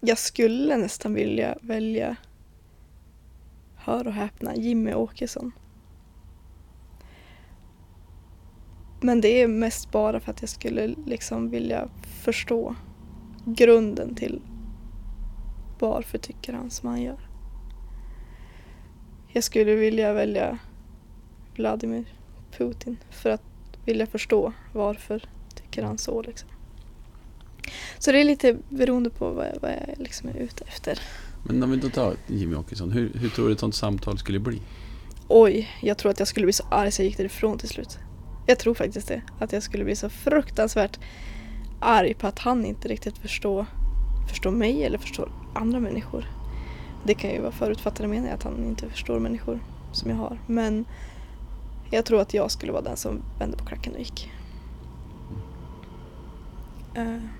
jag 0.00 0.18
skulle 0.18 0.76
nästan 0.76 1.14
vilja 1.14 1.58
välja, 1.60 2.16
hör 3.88 4.06
och 4.06 4.12
häpna, 4.12 4.56
Jimmy 4.56 4.94
Åkesson. 4.94 5.52
Men 9.00 9.20
det 9.20 9.42
är 9.42 9.48
mest 9.48 9.90
bara 9.90 10.20
för 10.20 10.30
att 10.30 10.40
jag 10.40 10.48
skulle 10.48 10.86
liksom 11.06 11.50
vilja 11.50 11.88
förstå 12.22 12.74
grunden 13.44 14.14
till 14.14 14.40
varför 15.78 16.18
tycker 16.18 16.52
han 16.52 16.70
som 16.70 16.88
han 16.88 17.02
gör. 17.02 17.28
Jag 19.28 19.44
skulle 19.44 19.74
vilja 19.74 20.12
välja 20.12 20.58
Vladimir 21.54 22.04
Putin 22.58 22.96
för 23.10 23.30
att 23.30 23.42
vilja 23.84 24.06
förstå 24.06 24.52
varför 24.72 25.28
tycker 25.54 25.82
han 25.82 25.98
så 25.98 26.22
liksom. 26.22 26.48
Så 27.98 28.12
det 28.12 28.20
är 28.20 28.24
lite 28.24 28.56
beroende 28.68 29.10
på 29.10 29.30
vad 29.30 29.46
jag, 29.46 29.60
vad 29.60 29.70
jag 29.70 29.98
liksom 29.98 30.28
är 30.28 30.34
ute 30.34 30.64
efter. 30.64 31.00
Men 31.42 31.62
om 31.62 31.70
vi 31.70 31.76
då 31.76 31.88
tar 31.88 32.16
Jimmy 32.26 32.56
Åkesson, 32.56 32.90
hur, 32.90 33.12
hur 33.14 33.28
tror 33.28 33.46
du 33.46 33.52
ett 33.52 33.60
sånt 33.60 33.74
samtal 33.74 34.18
skulle 34.18 34.38
bli? 34.38 34.62
Oj, 35.28 35.68
jag 35.82 35.98
tror 35.98 36.10
att 36.10 36.18
jag 36.18 36.28
skulle 36.28 36.46
bli 36.46 36.52
så 36.52 36.64
arg 36.70 36.92
så 36.92 37.02
jag 37.02 37.06
gick 37.06 37.16
därifrån 37.16 37.58
till 37.58 37.68
slut. 37.68 37.98
Jag 38.46 38.58
tror 38.58 38.74
faktiskt 38.74 39.08
det. 39.08 39.22
Att 39.38 39.52
jag 39.52 39.62
skulle 39.62 39.84
bli 39.84 39.96
så 39.96 40.08
fruktansvärt 40.08 40.98
arg 41.80 42.14
på 42.14 42.26
att 42.26 42.38
han 42.38 42.64
inte 42.64 42.88
riktigt 42.88 43.18
förstår, 43.18 43.66
förstår 44.28 44.50
mig 44.50 44.84
eller 44.84 44.98
förstår 44.98 45.32
andra 45.54 45.80
människor. 45.80 46.24
Det 47.04 47.14
kan 47.14 47.30
ju 47.30 47.40
vara 47.40 47.52
förutfattade 47.52 48.08
meningar 48.08 48.34
att 48.34 48.42
han 48.42 48.64
inte 48.64 48.88
förstår 48.88 49.18
människor 49.18 49.60
som 49.92 50.10
jag 50.10 50.16
har. 50.16 50.40
Men 50.46 50.84
jag 51.90 52.04
tror 52.04 52.20
att 52.20 52.34
jag 52.34 52.50
skulle 52.50 52.72
vara 52.72 52.82
den 52.82 52.96
som 52.96 53.22
vände 53.38 53.56
på 53.56 53.64
klacken 53.64 53.92
och 53.92 53.98
gick. 53.98 54.30
Uh. 56.98 57.37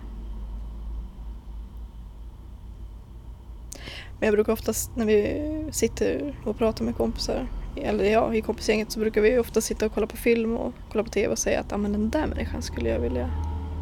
Men 4.19 4.27
jag 4.27 4.35
brukar 4.35 4.53
oftast 4.53 4.97
när 4.97 5.07
vi 5.07 5.43
sitter 5.73 6.37
och 6.45 6.59
pratar 6.59 6.85
med 6.85 6.97
kompisar, 6.97 7.47
eller 7.77 8.05
ja, 8.05 8.35
i 8.35 8.43
kompisgänget 8.43 8.93
så 8.93 9.01
brukar 9.01 9.21
vi 9.21 9.39
ofta 9.39 9.61
sitta 9.61 9.87
och 9.87 9.93
kolla 9.95 10.07
på 10.07 10.17
film 10.17 10.57
och 10.57 10.75
kolla 10.93 11.05
på 11.05 11.11
TV 11.11 11.29
och 11.29 11.39
säga 11.39 11.61
att 11.61 11.73
ah, 11.73 11.77
men 11.77 11.93
den 11.93 12.11
där 12.11 12.27
människan 12.27 12.63
skulle 12.63 12.89
jag 12.89 13.01
vilja 13.01 13.31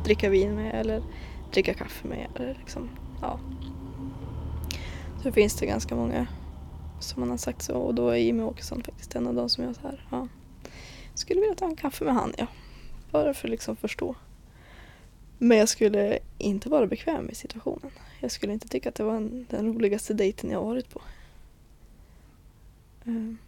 dricka 0.04 0.28
vin 0.28 0.54
med 0.54 0.80
eller 0.80 1.02
dricka 1.52 1.74
kaffe 1.74 2.08
med. 2.08 2.26
Eller 2.34 2.54
liksom, 2.60 2.90
ja. 3.22 3.40
Så 5.22 5.32
finns 5.32 5.54
det 5.54 5.66
ganska 5.66 5.94
många 5.96 6.26
som 7.00 7.20
man 7.20 7.30
har 7.30 7.36
sagt 7.36 7.62
så 7.62 7.74
och 7.74 7.94
då 7.94 8.08
är 8.08 8.16
Jimmy 8.16 8.42
Åkesson 8.42 8.82
faktiskt 8.82 9.14
en 9.14 9.26
av 9.26 9.34
de 9.34 9.48
som 9.48 9.64
jag 9.64 9.74
så 9.74 9.82
här, 9.82 10.06
ja. 10.10 10.28
Skulle 11.14 11.40
vilja 11.40 11.54
ta 11.54 11.66
en 11.66 11.76
kaffe 11.76 12.04
med 12.04 12.14
han, 12.14 12.32
ja. 12.38 12.46
Bara 13.10 13.34
för 13.34 13.48
att 13.48 13.50
liksom 13.50 13.76
förstå. 13.76 14.14
Men 15.38 15.58
jag 15.58 15.68
skulle 15.68 16.18
inte 16.38 16.68
vara 16.68 16.86
bekväm 16.86 17.30
i 17.30 17.34
situationen. 17.34 17.90
Jag 18.20 18.30
skulle 18.30 18.52
inte 18.52 18.68
tycka 18.68 18.88
att 18.88 18.94
det 18.94 19.04
var 19.04 19.16
en, 19.16 19.46
den 19.50 19.66
roligaste 19.66 20.14
dejten 20.14 20.50
jag 20.50 20.58
har 20.58 20.66
varit 20.66 20.90
på. 20.90 21.02
Ehm. 23.04 23.38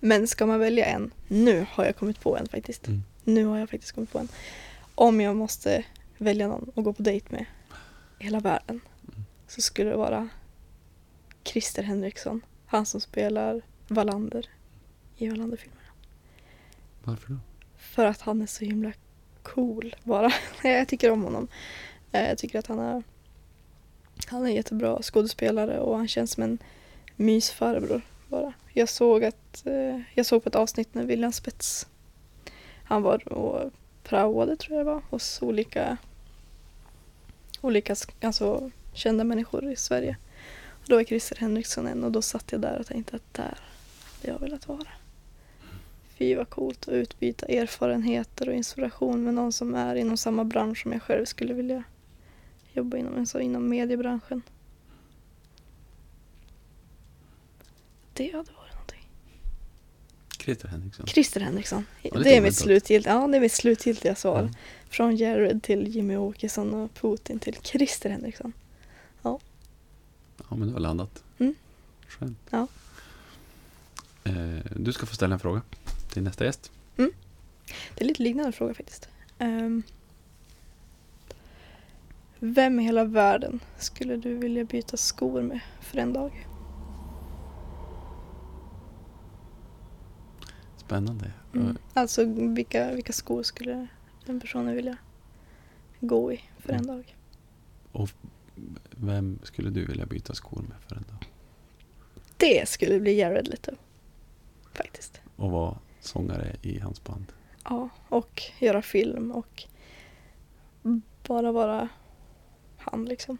Men 0.00 0.28
ska 0.28 0.46
man 0.46 0.58
välja 0.58 0.86
en, 0.86 1.10
nu 1.28 1.66
har 1.70 1.84
jag 1.84 1.96
kommit 1.96 2.20
på 2.20 2.36
en 2.36 2.48
faktiskt. 2.48 2.86
Mm. 2.86 3.02
Nu 3.24 3.44
har 3.44 3.58
jag 3.58 3.70
faktiskt 3.70 3.92
kommit 3.92 4.12
på 4.12 4.18
en. 4.18 4.28
Om 4.94 5.20
jag 5.20 5.36
måste 5.36 5.84
välja 6.18 6.48
någon 6.48 6.70
att 6.76 6.84
gå 6.84 6.92
på 6.92 7.02
dejt 7.02 7.26
med 7.30 7.44
i 8.18 8.24
hela 8.24 8.40
världen 8.40 8.80
så 9.46 9.60
skulle 9.60 9.90
det 9.90 9.96
vara 9.96 10.28
Christer 11.44 11.82
Henriksson. 11.82 12.40
Han 12.66 12.86
som 12.86 13.00
spelar 13.00 13.62
Wallander 13.88 14.48
i 15.16 15.28
Wallander-filmerna. 15.28 15.77
Varför 17.08 17.32
då? 17.32 17.38
För 17.76 18.04
att 18.04 18.20
han 18.20 18.42
är 18.42 18.46
så 18.46 18.64
himla 18.64 18.92
cool 19.42 19.96
bara. 20.04 20.32
jag 20.62 20.88
tycker 20.88 21.10
om 21.10 21.22
honom. 21.22 21.48
Eh, 22.12 22.28
jag 22.28 22.38
tycker 22.38 22.58
att 22.58 22.66
han 22.66 22.78
är, 22.78 23.02
han 24.26 24.42
är 24.42 24.46
en 24.46 24.54
jättebra 24.54 25.02
skådespelare 25.02 25.80
och 25.80 25.96
han 25.96 26.08
känns 26.08 26.30
som 26.30 26.42
en 26.42 26.58
mysfarbror 27.16 28.02
bara. 28.28 28.52
Jag 28.72 28.88
såg, 28.88 29.24
att, 29.24 29.66
eh, 29.66 30.00
jag 30.14 30.26
såg 30.26 30.42
på 30.42 30.48
ett 30.48 30.54
avsnitt 30.54 30.94
när 30.94 31.04
William 31.04 31.32
Spets, 31.32 31.86
han 32.84 33.02
var 33.02 33.32
och 33.32 33.72
praoade 34.02 34.56
tror 34.56 34.76
jag 34.76 34.86
det 34.86 34.92
var, 34.92 35.02
hos 35.10 35.42
olika, 35.42 35.96
olika 37.60 37.96
alltså, 38.20 38.70
kända 38.92 39.24
människor 39.24 39.72
i 39.72 39.76
Sverige. 39.76 40.16
Och 40.70 40.88
då 40.88 40.96
var 40.96 41.04
Christer 41.04 41.36
Henriksson 41.36 41.86
en 41.86 42.04
och 42.04 42.12
då 42.12 42.22
satt 42.22 42.52
jag 42.52 42.60
där 42.60 42.78
och 42.78 42.86
tänkte 42.86 43.16
att 43.16 43.34
där 43.34 43.58
hade 44.14 44.32
jag 44.32 44.38
velat 44.38 44.68
vara. 44.68 44.88
Fy 46.18 46.34
vad 46.34 46.50
coolt 46.50 46.88
att 46.88 46.94
utbyta 46.94 47.46
erfarenheter 47.46 48.48
och 48.48 48.54
inspiration 48.54 49.24
med 49.24 49.34
någon 49.34 49.52
som 49.52 49.74
är 49.74 49.94
inom 49.94 50.16
samma 50.16 50.44
bransch 50.44 50.82
som 50.82 50.92
jag 50.92 51.02
själv 51.02 51.24
skulle 51.24 51.54
vilja 51.54 51.82
jobba 52.72 52.96
inom, 52.96 53.18
alltså 53.18 53.40
inom 53.40 53.68
mediebranschen. 53.68 54.42
Det 58.12 58.32
hade 58.32 58.52
varit 58.52 58.72
någonting. 58.72 59.08
Christer 60.38 60.68
Henriksson. 60.68 61.06
Christer 61.06 61.40
Henriksson. 61.40 61.84
det, 62.02 62.36
är 62.36 62.40
mitt 62.40 62.56
slutgiltiga, 62.56 63.12
ja, 63.12 63.26
det 63.26 63.36
är 63.36 63.40
mitt 63.40 63.52
slutgiltiga 63.52 64.14
svar. 64.14 64.42
Ja. 64.42 64.58
Från 64.90 65.16
Jared 65.16 65.62
till 65.62 65.88
Jimmy 65.88 66.16
Åkesson 66.16 66.74
och 66.74 66.94
Putin 66.94 67.38
till 67.38 67.56
Christer 67.62 68.10
Henriksson. 68.10 68.52
Ja, 70.50 70.56
men 70.56 70.68
du 70.68 70.72
har 70.72 70.80
landat. 70.80 71.22
Mm. 71.38 71.54
Skönt. 72.06 72.38
Ja. 72.50 72.66
Eh, 74.24 74.32
du 74.76 74.92
ska 74.92 75.06
få 75.06 75.14
ställa 75.14 75.34
en 75.34 75.40
fråga 75.40 75.62
till 76.18 76.24
nästa 76.24 76.44
gäst. 76.44 76.72
Det 77.94 78.04
är 78.04 78.04
lite 78.04 78.22
liknande 78.22 78.52
fråga 78.52 78.74
faktiskt. 78.74 79.08
Ehm, 79.38 79.82
vem 82.38 82.80
i 82.80 82.82
hela 82.84 83.04
världen 83.04 83.60
skulle 83.78 84.16
du 84.16 84.34
vilja 84.34 84.64
byta 84.64 84.96
skor 84.96 85.42
med 85.42 85.60
för 85.80 85.98
en 85.98 86.12
dag? 86.12 86.46
Spännande. 90.76 91.32
Mm. 91.54 91.78
Alltså 91.94 92.24
vilka, 92.54 92.92
vilka 92.94 93.12
skor 93.12 93.42
skulle 93.42 93.86
den 94.26 94.40
personen 94.40 94.74
vilja 94.74 94.96
gå 96.00 96.32
i 96.32 96.40
för 96.58 96.72
en 96.72 96.80
Mm. 96.80 96.86
dag? 96.96 97.16
Och 97.92 98.10
vem 98.90 99.38
skulle 99.42 99.70
du 99.70 99.84
vilja 99.86 100.06
byta 100.06 100.34
skor 100.34 100.62
med 100.62 100.76
för 100.88 100.96
en 100.96 101.04
dag? 101.08 101.28
Det 102.36 102.68
skulle 102.68 103.00
bli 103.00 103.18
Jared 103.20 103.48
Leto. 103.48 103.72
Faktiskt. 104.72 105.20
Och 105.36 105.50
vara 105.50 105.78
sångare 106.00 106.56
i 106.62 106.78
hans 106.78 107.04
band. 107.04 107.32
Ja, 107.64 107.88
och 108.08 108.42
göra 108.58 108.82
film 108.82 109.32
och 109.32 109.64
bara 111.26 111.52
vara 111.52 111.88
han 112.78 113.04
liksom. 113.04 113.38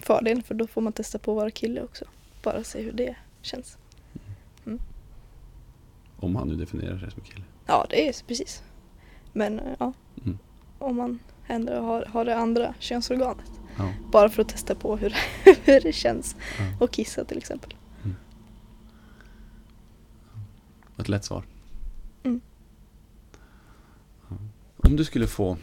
Fördel 0.00 0.42
för 0.42 0.54
då 0.54 0.66
får 0.66 0.80
man 0.80 0.92
testa 0.92 1.18
på 1.18 1.30
att 1.32 1.36
vara 1.36 1.50
kille 1.50 1.82
också. 1.82 2.04
Bara 2.42 2.64
se 2.64 2.82
hur 2.82 2.92
det 2.92 3.16
känns. 3.42 3.78
Om 6.20 6.36
han 6.36 6.48
nu 6.48 6.54
definierar 6.56 6.98
sig 6.98 7.10
som 7.10 7.22
kille. 7.22 7.44
Ja, 7.66 7.86
det 7.90 8.08
är 8.08 8.26
precis. 8.26 8.62
Men 9.32 9.58
eh, 9.60 9.74
ja, 9.78 9.92
Mm. 10.24 10.38
om 10.78 10.96
man 10.96 11.18
ändå 11.46 11.72
har, 11.80 12.04
har 12.04 12.24
det 12.24 12.36
andra 12.36 12.74
könsorganet. 12.78 13.50
Ja. 13.78 13.92
Bara 14.12 14.28
för 14.28 14.42
att 14.42 14.48
testa 14.48 14.74
på 14.74 14.96
hur, 14.96 15.14
hur 15.64 15.80
det 15.80 15.92
känns. 15.92 16.36
Ja. 16.58 16.64
Och 16.84 16.90
kissa 16.90 17.24
till 17.24 17.38
exempel. 17.38 17.74
Ett 20.98 21.08
lätt 21.08 21.24
svar. 21.24 21.44
Mm. 22.24 22.40
Om 24.76 24.96
du 24.96 25.04
skulle 25.04 25.26
få 25.26 25.56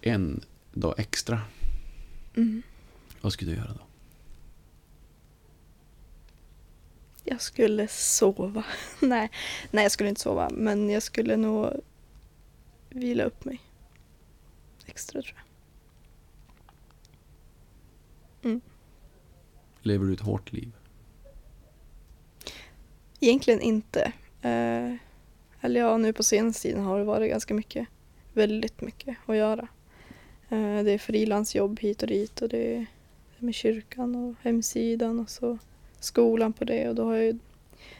en 0.00 0.44
dag 0.72 0.94
extra, 0.98 1.40
Mm. 2.36 2.62
vad 3.20 3.32
skulle 3.32 3.50
du 3.50 3.56
göra 3.56 3.72
då? 3.72 3.80
Jag 7.24 7.40
skulle 7.40 7.88
sova. 7.88 8.64
nej, 9.00 9.30
nej, 9.70 9.82
jag 9.82 9.92
skulle 9.92 10.08
inte 10.08 10.20
sova. 10.20 10.50
Men 10.52 10.90
jag 10.90 11.02
skulle 11.02 11.36
nog 11.36 11.70
vila 12.90 13.24
upp 13.24 13.44
mig. 13.44 13.60
Extra 14.86 15.22
tror 15.22 15.34
jag. 18.42 18.60
Lever 19.82 20.06
du 20.06 20.12
ett 20.12 20.20
hårt 20.20 20.52
liv? 20.52 20.72
Egentligen 23.20 23.60
inte. 23.60 24.12
Eh, 24.46 24.94
eller 25.60 25.80
ja, 25.80 25.96
nu 25.96 26.12
på 26.12 26.22
senaste 26.22 26.62
tiden 26.62 26.84
har 26.84 26.98
det 26.98 27.04
varit 27.04 27.30
ganska 27.30 27.54
mycket. 27.54 27.88
Väldigt 28.32 28.80
mycket 28.80 29.16
att 29.26 29.36
göra. 29.36 29.68
Eh, 30.48 30.82
det 30.84 30.90
är 30.92 30.98
frilansjobb 30.98 31.80
hit 31.80 32.02
och 32.02 32.08
dit 32.08 32.42
och 32.42 32.48
det 32.48 32.76
är 32.76 32.86
med 33.38 33.54
kyrkan 33.54 34.14
och 34.16 34.34
hemsidan 34.42 35.20
och 35.20 35.30
så 35.30 35.58
skolan 36.00 36.52
på 36.52 36.64
det 36.64 36.88
och 36.88 36.94
då 36.94 37.04
har 37.04 37.14
jag 37.14 37.24
ju 37.24 37.38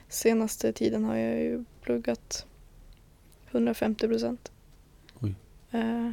senaste 0.09 0.73
tiden 0.73 1.05
har 1.05 1.17
jag 1.17 1.41
ju 1.41 1.65
pluggat 1.81 2.47
150 3.51 4.09
procent. 4.09 4.53
Eh, 5.71 6.11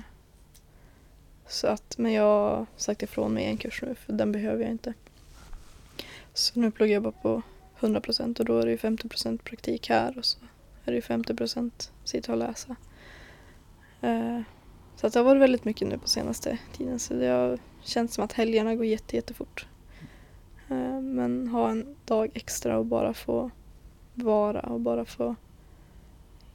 så 1.48 1.68
att, 1.68 1.98
men 1.98 2.14
jag 2.14 2.24
har 2.24 2.66
sagt 2.78 3.04
ifrån 3.04 3.34
mig 3.34 3.46
en 3.46 3.58
kurs 3.58 3.82
nu 3.82 3.96
för 3.96 4.14
den 4.14 4.32
behöver 4.32 4.62
jag 4.64 4.72
inte. 4.72 4.94
Så 6.34 6.60
nu 6.60 6.72
pluggar 6.72 6.94
jag 6.94 7.04
bara 7.04 7.14
på 7.22 7.42
100 7.84 8.02
procent 8.02 8.40
och 8.40 8.46
då 8.46 8.60
är 8.60 8.66
det 8.66 8.72
ju 8.72 8.78
50 8.78 9.10
procent 9.10 9.44
praktik 9.44 9.90
här 9.90 10.18
och 10.18 10.26
så 10.26 10.40
är 10.86 10.92
det 10.92 10.96
ju 10.96 11.02
50 11.02 11.34
procent 11.34 11.92
sitta 12.04 12.32
och 12.32 12.38
läsa. 12.38 12.76
Eh, 14.02 14.42
så 14.96 15.08
att 15.08 15.14
det 15.14 15.20
har 15.20 15.26
varit 15.26 15.42
väldigt 15.42 15.66
mycket 15.66 15.88
nu 15.88 15.98
på 15.98 16.08
senaste 16.08 16.58
tiden 16.78 17.00
så 17.00 17.14
det 17.14 17.28
har 17.28 17.60
känts 17.82 18.16
som 18.16 18.24
att 18.24 18.34
helgerna 18.34 18.76
går 18.76 18.86
jätte, 18.86 19.16
jättefort. 19.16 19.68
Eh, 20.70 21.02
men 21.02 21.48
ha 21.48 21.70
en 21.70 21.96
dag 22.06 22.32
extra 22.34 22.78
och 22.78 22.86
bara 22.86 23.14
få 23.14 23.52
vara 24.14 24.60
och 24.60 24.80
bara 24.80 25.06
få 25.06 25.36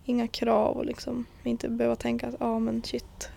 inga 0.05 0.29
krav 0.29 0.76
och 0.76 0.87
liksom 0.87 1.26
inte 1.45 1.68
behöva 1.68 1.97
tänka 1.97 2.29
att 2.29 2.37
ja 2.41 2.47
ah, 2.47 2.59
men 2.59 2.83
shit 2.83 3.29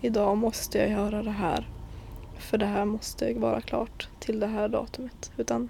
idag 0.00 0.36
måste 0.36 0.78
jag 0.78 0.90
göra 0.90 1.22
det 1.22 1.30
här 1.30 1.68
för 2.38 2.58
det 2.58 2.66
här 2.66 2.84
måste 2.84 3.34
vara 3.34 3.60
klart 3.60 4.08
till 4.18 4.40
det 4.40 4.46
här 4.46 4.68
datumet 4.68 5.32
utan 5.36 5.68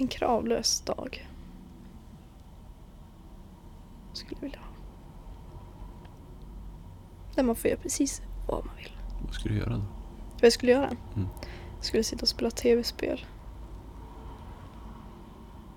en 0.00 0.08
kravlös 0.08 0.80
dag. 0.80 1.28
Skulle 4.12 4.34
jag 4.36 4.40
vilja 4.40 4.58
ha. 4.58 4.66
Där 7.34 7.42
man 7.42 7.56
får 7.56 7.70
göra 7.70 7.80
precis 7.80 8.22
vad 8.48 8.66
man 8.66 8.76
vill. 8.76 8.96
Vad 9.24 9.34
skulle 9.34 9.54
du 9.54 9.60
göra 9.60 9.70
då? 9.72 9.84
Vad 10.32 10.42
jag 10.44 10.52
skulle 10.52 10.72
göra? 10.72 10.86
Mm. 11.16 11.28
Jag 11.76 11.84
skulle 11.84 12.04
sitta 12.04 12.22
och 12.22 12.28
spela 12.28 12.50
tv-spel. 12.50 13.26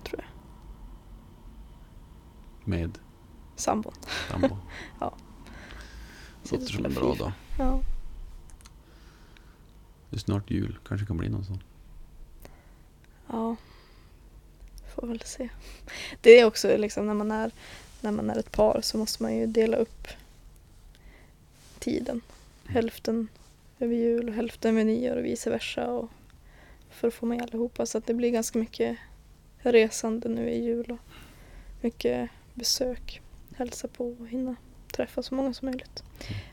Tror 0.04 0.20
jag. 0.22 0.28
Med 2.68 2.98
Sambon. 3.56 3.94
sambo? 4.30 4.56
Ja. 5.00 5.14
Låter 6.50 6.66
som 6.66 6.84
en 6.84 6.94
bra 6.94 7.14
dag. 7.14 7.32
Ja. 7.58 7.80
Det 10.10 10.16
är 10.16 10.20
snart 10.20 10.50
jul, 10.50 10.78
kanske 10.88 11.06
kan 11.06 11.16
bli 11.16 11.28
någon 11.28 11.44
sån. 11.44 11.62
Ja. 13.26 13.56
Får 14.94 15.06
väl 15.06 15.20
se. 15.20 15.48
Det 16.20 16.40
är 16.40 16.44
också 16.44 16.76
liksom 16.76 17.06
när 17.06 17.14
man 17.14 17.30
är, 17.30 17.50
när 18.00 18.10
man 18.10 18.30
är 18.30 18.38
ett 18.38 18.52
par 18.52 18.80
så 18.80 18.98
måste 18.98 19.22
man 19.22 19.36
ju 19.36 19.46
dela 19.46 19.76
upp 19.76 20.08
tiden. 21.78 22.20
Hälften 22.66 23.28
över 23.78 23.94
jul 23.94 24.28
och 24.28 24.34
hälften 24.34 24.70
över 24.70 24.84
nyår 24.84 25.16
och 25.16 25.24
vice 25.24 25.50
versa. 25.50 25.90
Och 25.90 26.10
för 26.90 27.08
att 27.08 27.14
få 27.14 27.26
med 27.26 27.42
allihopa 27.42 27.86
så 27.86 27.98
att 27.98 28.06
det 28.06 28.14
blir 28.14 28.30
ganska 28.30 28.58
mycket 28.58 28.98
resande 29.58 30.28
nu 30.28 30.50
i 30.50 30.64
jul 30.64 30.90
och 30.90 30.98
mycket 31.80 32.30
besök. 32.54 33.20
Hälsa 33.56 33.88
på 33.88 34.08
och 34.20 34.28
hinna 34.28 34.56
träffa 34.92 35.22
så 35.22 35.34
många 35.34 35.54
som 35.54 35.66
möjligt. 35.66 36.02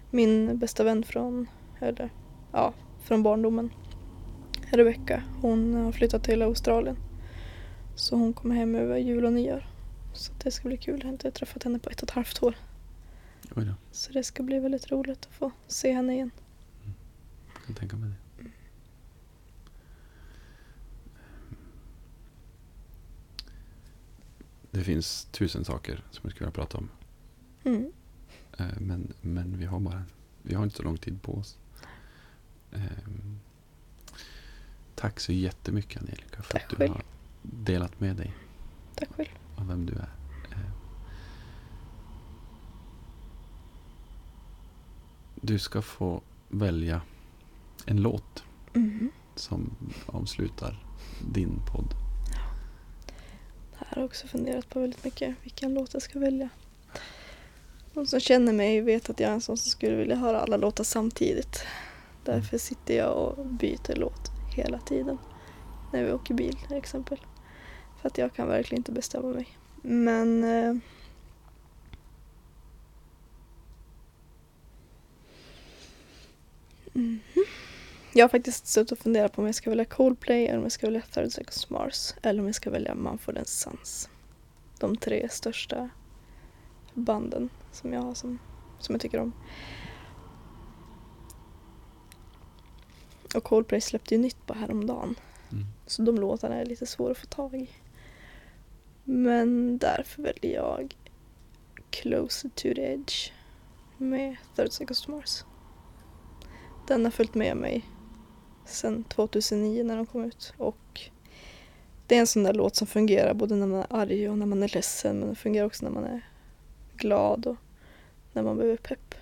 Min 0.09 0.57
bästa 0.57 0.83
vän 0.83 1.03
från, 1.03 1.47
eller, 1.79 2.09
ja, 2.51 2.73
från 3.03 3.23
barndomen 3.23 3.71
Rebecka, 4.71 5.23
hon 5.41 5.73
har 5.73 5.91
flyttat 5.91 6.23
till 6.23 6.41
Australien. 6.41 6.97
Så 7.95 8.15
hon 8.15 8.33
kommer 8.33 8.55
hem 8.55 8.75
över 8.75 8.97
jul 8.97 9.25
och 9.25 9.33
nyår. 9.33 9.67
Så 10.13 10.33
det 10.43 10.51
ska 10.51 10.67
bli 10.67 10.77
kul. 10.77 10.99
Jag 10.99 11.05
har 11.05 11.11
inte 11.13 11.31
träffat 11.31 11.63
henne 11.63 11.79
på 11.79 11.89
ett 11.89 12.01
och 12.01 12.09
ett 12.09 12.15
halvt 12.15 12.43
år. 12.43 12.55
Så 13.91 14.11
det 14.13 14.23
ska 14.23 14.43
bli 14.43 14.59
väldigt 14.59 14.91
roligt 14.91 15.25
att 15.25 15.33
få 15.33 15.51
se 15.67 15.91
henne 15.93 16.13
igen. 16.13 16.31
jag 17.55 17.65
kan 17.65 17.75
tänka 17.75 17.95
mig 17.95 18.09
det. 18.09 18.15
Det 24.71 24.83
finns 24.83 25.25
tusen 25.31 25.65
saker 25.65 25.95
som 25.95 26.19
jag 26.23 26.31
skulle 26.31 26.45
vilja 26.47 26.51
prata 26.51 26.77
om. 26.77 26.89
Mm. 27.63 27.91
Eh, 28.57 28.65
Men, 28.79 29.13
men 29.21 29.57
vi 29.57 29.65
har 29.65 29.79
bara 29.79 30.03
vi 30.41 30.55
har 30.55 30.63
inte 30.63 30.75
så 30.75 30.83
lång 30.83 30.97
tid 30.97 31.21
på 31.21 31.33
oss. 31.33 31.57
Ehm, 32.71 33.39
Tack 34.95 35.19
så 35.19 35.31
jättemycket 35.31 36.01
Angelica 36.01 36.41
för 36.41 36.51
Tack 36.53 36.63
att 36.63 36.69
du 36.69 36.75
själv. 36.75 36.91
har 36.93 37.03
delat 37.41 37.99
med 37.99 38.15
dig 38.15 38.33
Tack 38.95 39.09
själv. 39.15 39.29
av 39.55 39.67
vem 39.67 39.85
du 39.85 39.93
är. 39.93 40.09
Eh, 40.51 40.57
Du 45.41 45.59
ska 45.59 45.81
få 45.81 46.21
välja 46.49 47.01
en 47.85 48.01
låt 48.01 48.43
Mm. 48.73 49.11
som 49.35 49.75
avslutar 50.05 50.83
din 51.33 51.59
podd. 51.71 51.93
Det 53.71 53.77
här 53.85 53.87
har 53.95 54.01
jag 54.01 54.05
också 54.05 54.27
funderat 54.27 54.69
på 54.69 54.79
väldigt 54.79 55.03
mycket. 55.03 55.35
Vilken 55.43 55.73
låt 55.73 55.93
jag 55.93 56.01
ska 56.01 56.19
välja. 56.19 56.49
De 57.93 58.05
som 58.05 58.19
känner 58.19 58.53
mig 58.53 58.81
vet 58.81 59.09
att 59.09 59.19
jag 59.19 59.29
är 59.29 59.33
en 59.33 59.41
sån 59.41 59.57
som 59.57 59.69
skulle 59.71 59.95
vilja 59.95 60.15
höra 60.15 60.39
alla 60.41 60.57
låtar 60.57 60.83
samtidigt. 60.83 61.65
Därför 62.25 62.57
sitter 62.57 62.97
jag 62.97 63.13
och 63.17 63.45
byter 63.45 63.95
låt 63.95 64.31
hela 64.55 64.79
tiden. 64.79 65.17
När 65.93 66.03
vi 66.03 66.11
åker 66.11 66.33
bil 66.33 66.55
till 66.67 66.77
exempel. 66.77 67.19
För 68.01 68.07
att 68.07 68.17
jag 68.17 68.33
kan 68.33 68.47
verkligen 68.47 68.79
inte 68.79 68.91
bestämma 68.91 69.27
mig. 69.27 69.57
Men... 69.81 70.43
Eh, 70.43 70.75
mhm. 76.93 77.19
Jag 78.13 78.23
har 78.23 78.29
faktiskt 78.29 78.67
suttit 78.67 78.91
och 78.91 78.97
funderat 78.97 79.33
på 79.33 79.41
om 79.41 79.45
jag 79.45 79.55
ska 79.55 79.69
välja 79.69 79.85
Coldplay 79.85 80.47
eller 80.47 80.57
om 80.57 80.63
jag 80.63 80.71
ska 80.71 80.87
välja 80.87 81.01
Third 81.01 81.31
Seconds 81.31 81.69
Mars 81.69 82.13
eller 82.21 82.39
om 82.39 82.45
jag 82.45 82.55
ska 82.55 82.69
välja 82.69 82.95
Mumford 82.95 83.39
Sons. 83.45 84.09
De 84.79 84.97
tre 84.97 85.29
största 85.29 85.89
banden 86.93 87.49
som 87.71 87.93
jag 87.93 88.01
har 88.01 88.13
som, 88.13 88.39
som 88.79 88.95
jag 88.95 89.01
tycker 89.01 89.19
om. 89.19 89.33
Och 93.35 93.43
Coldplay 93.43 93.81
släppte 93.81 94.15
ju 94.15 94.21
nytt 94.21 94.45
på 94.45 94.53
häromdagen. 94.53 95.15
Mm. 95.51 95.65
Så 95.87 96.01
de 96.01 96.15
låtarna 96.15 96.55
är 96.55 96.65
lite 96.65 96.85
svåra 96.85 97.11
att 97.11 97.17
få 97.17 97.27
tag 97.27 97.55
i. 97.55 97.69
Men 99.03 99.77
därför 99.77 100.23
väljer 100.23 100.55
jag 100.55 100.95
Closer 101.89 102.49
to 102.49 102.61
the 102.75 102.81
Edge 102.81 103.31
med 103.97 104.35
Third 104.55 104.71
Seconds 104.71 105.01
to 105.01 105.11
Mars. 105.11 105.43
Den 106.87 107.03
har 107.03 107.11
följt 107.11 107.35
med 107.35 107.57
mig 107.57 107.85
sedan 108.65 109.03
2009 109.03 109.83
när 109.83 109.97
de 109.97 110.05
kom 110.05 110.25
ut 110.25 110.53
och 110.57 111.09
det 112.07 112.15
är 112.15 112.19
en 112.19 112.27
sån 112.27 112.43
där 112.43 112.53
låt 112.53 112.75
som 112.75 112.87
fungerar 112.87 113.33
både 113.33 113.55
när 113.55 113.67
man 113.67 113.79
är 113.79 113.87
arg 113.89 114.29
och 114.29 114.37
när 114.37 114.45
man 114.45 114.63
är 114.63 114.67
ledsen 114.75 115.19
men 115.19 115.27
den 115.27 115.35
fungerar 115.35 115.65
också 115.65 115.85
när 115.85 115.91
man 115.91 116.03
är 116.03 116.29
glad 116.95 117.45
och 117.45 117.55
när 118.33 118.43
man 118.43 118.57
behöver 118.57 118.77
pepp. 118.77 119.15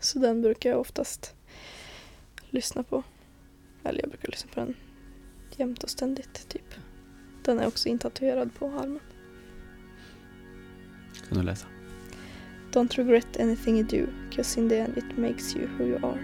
Så 0.00 0.18
den 0.18 0.42
brukar 0.42 0.70
jag 0.70 0.80
oftast 0.80 1.34
lyssna 2.50 2.82
på. 2.82 3.02
Eller 3.84 4.00
jag 4.00 4.08
brukar 4.08 4.28
lyssna 4.28 4.50
på 4.54 4.60
den 4.60 4.76
jämt 5.56 5.82
och 5.82 5.90
ständigt 5.90 6.48
typ. 6.48 6.74
Den 7.44 7.58
är 7.58 7.66
också 7.66 7.88
intatuerad 7.88 8.54
på 8.54 8.66
armen. 8.66 9.00
Kan 11.28 11.38
du 11.38 11.44
läsa? 11.44 11.66
Don't 12.72 12.96
regret 12.96 13.40
anything 13.40 13.78
you 13.78 13.86
do, 13.86 14.06
cause 14.36 14.60
in 14.60 14.68
the 14.68 14.78
end 14.78 14.98
it 14.98 15.18
makes 15.18 15.56
you 15.56 15.66
who 15.78 15.84
you 15.84 15.96
are. 16.06 16.18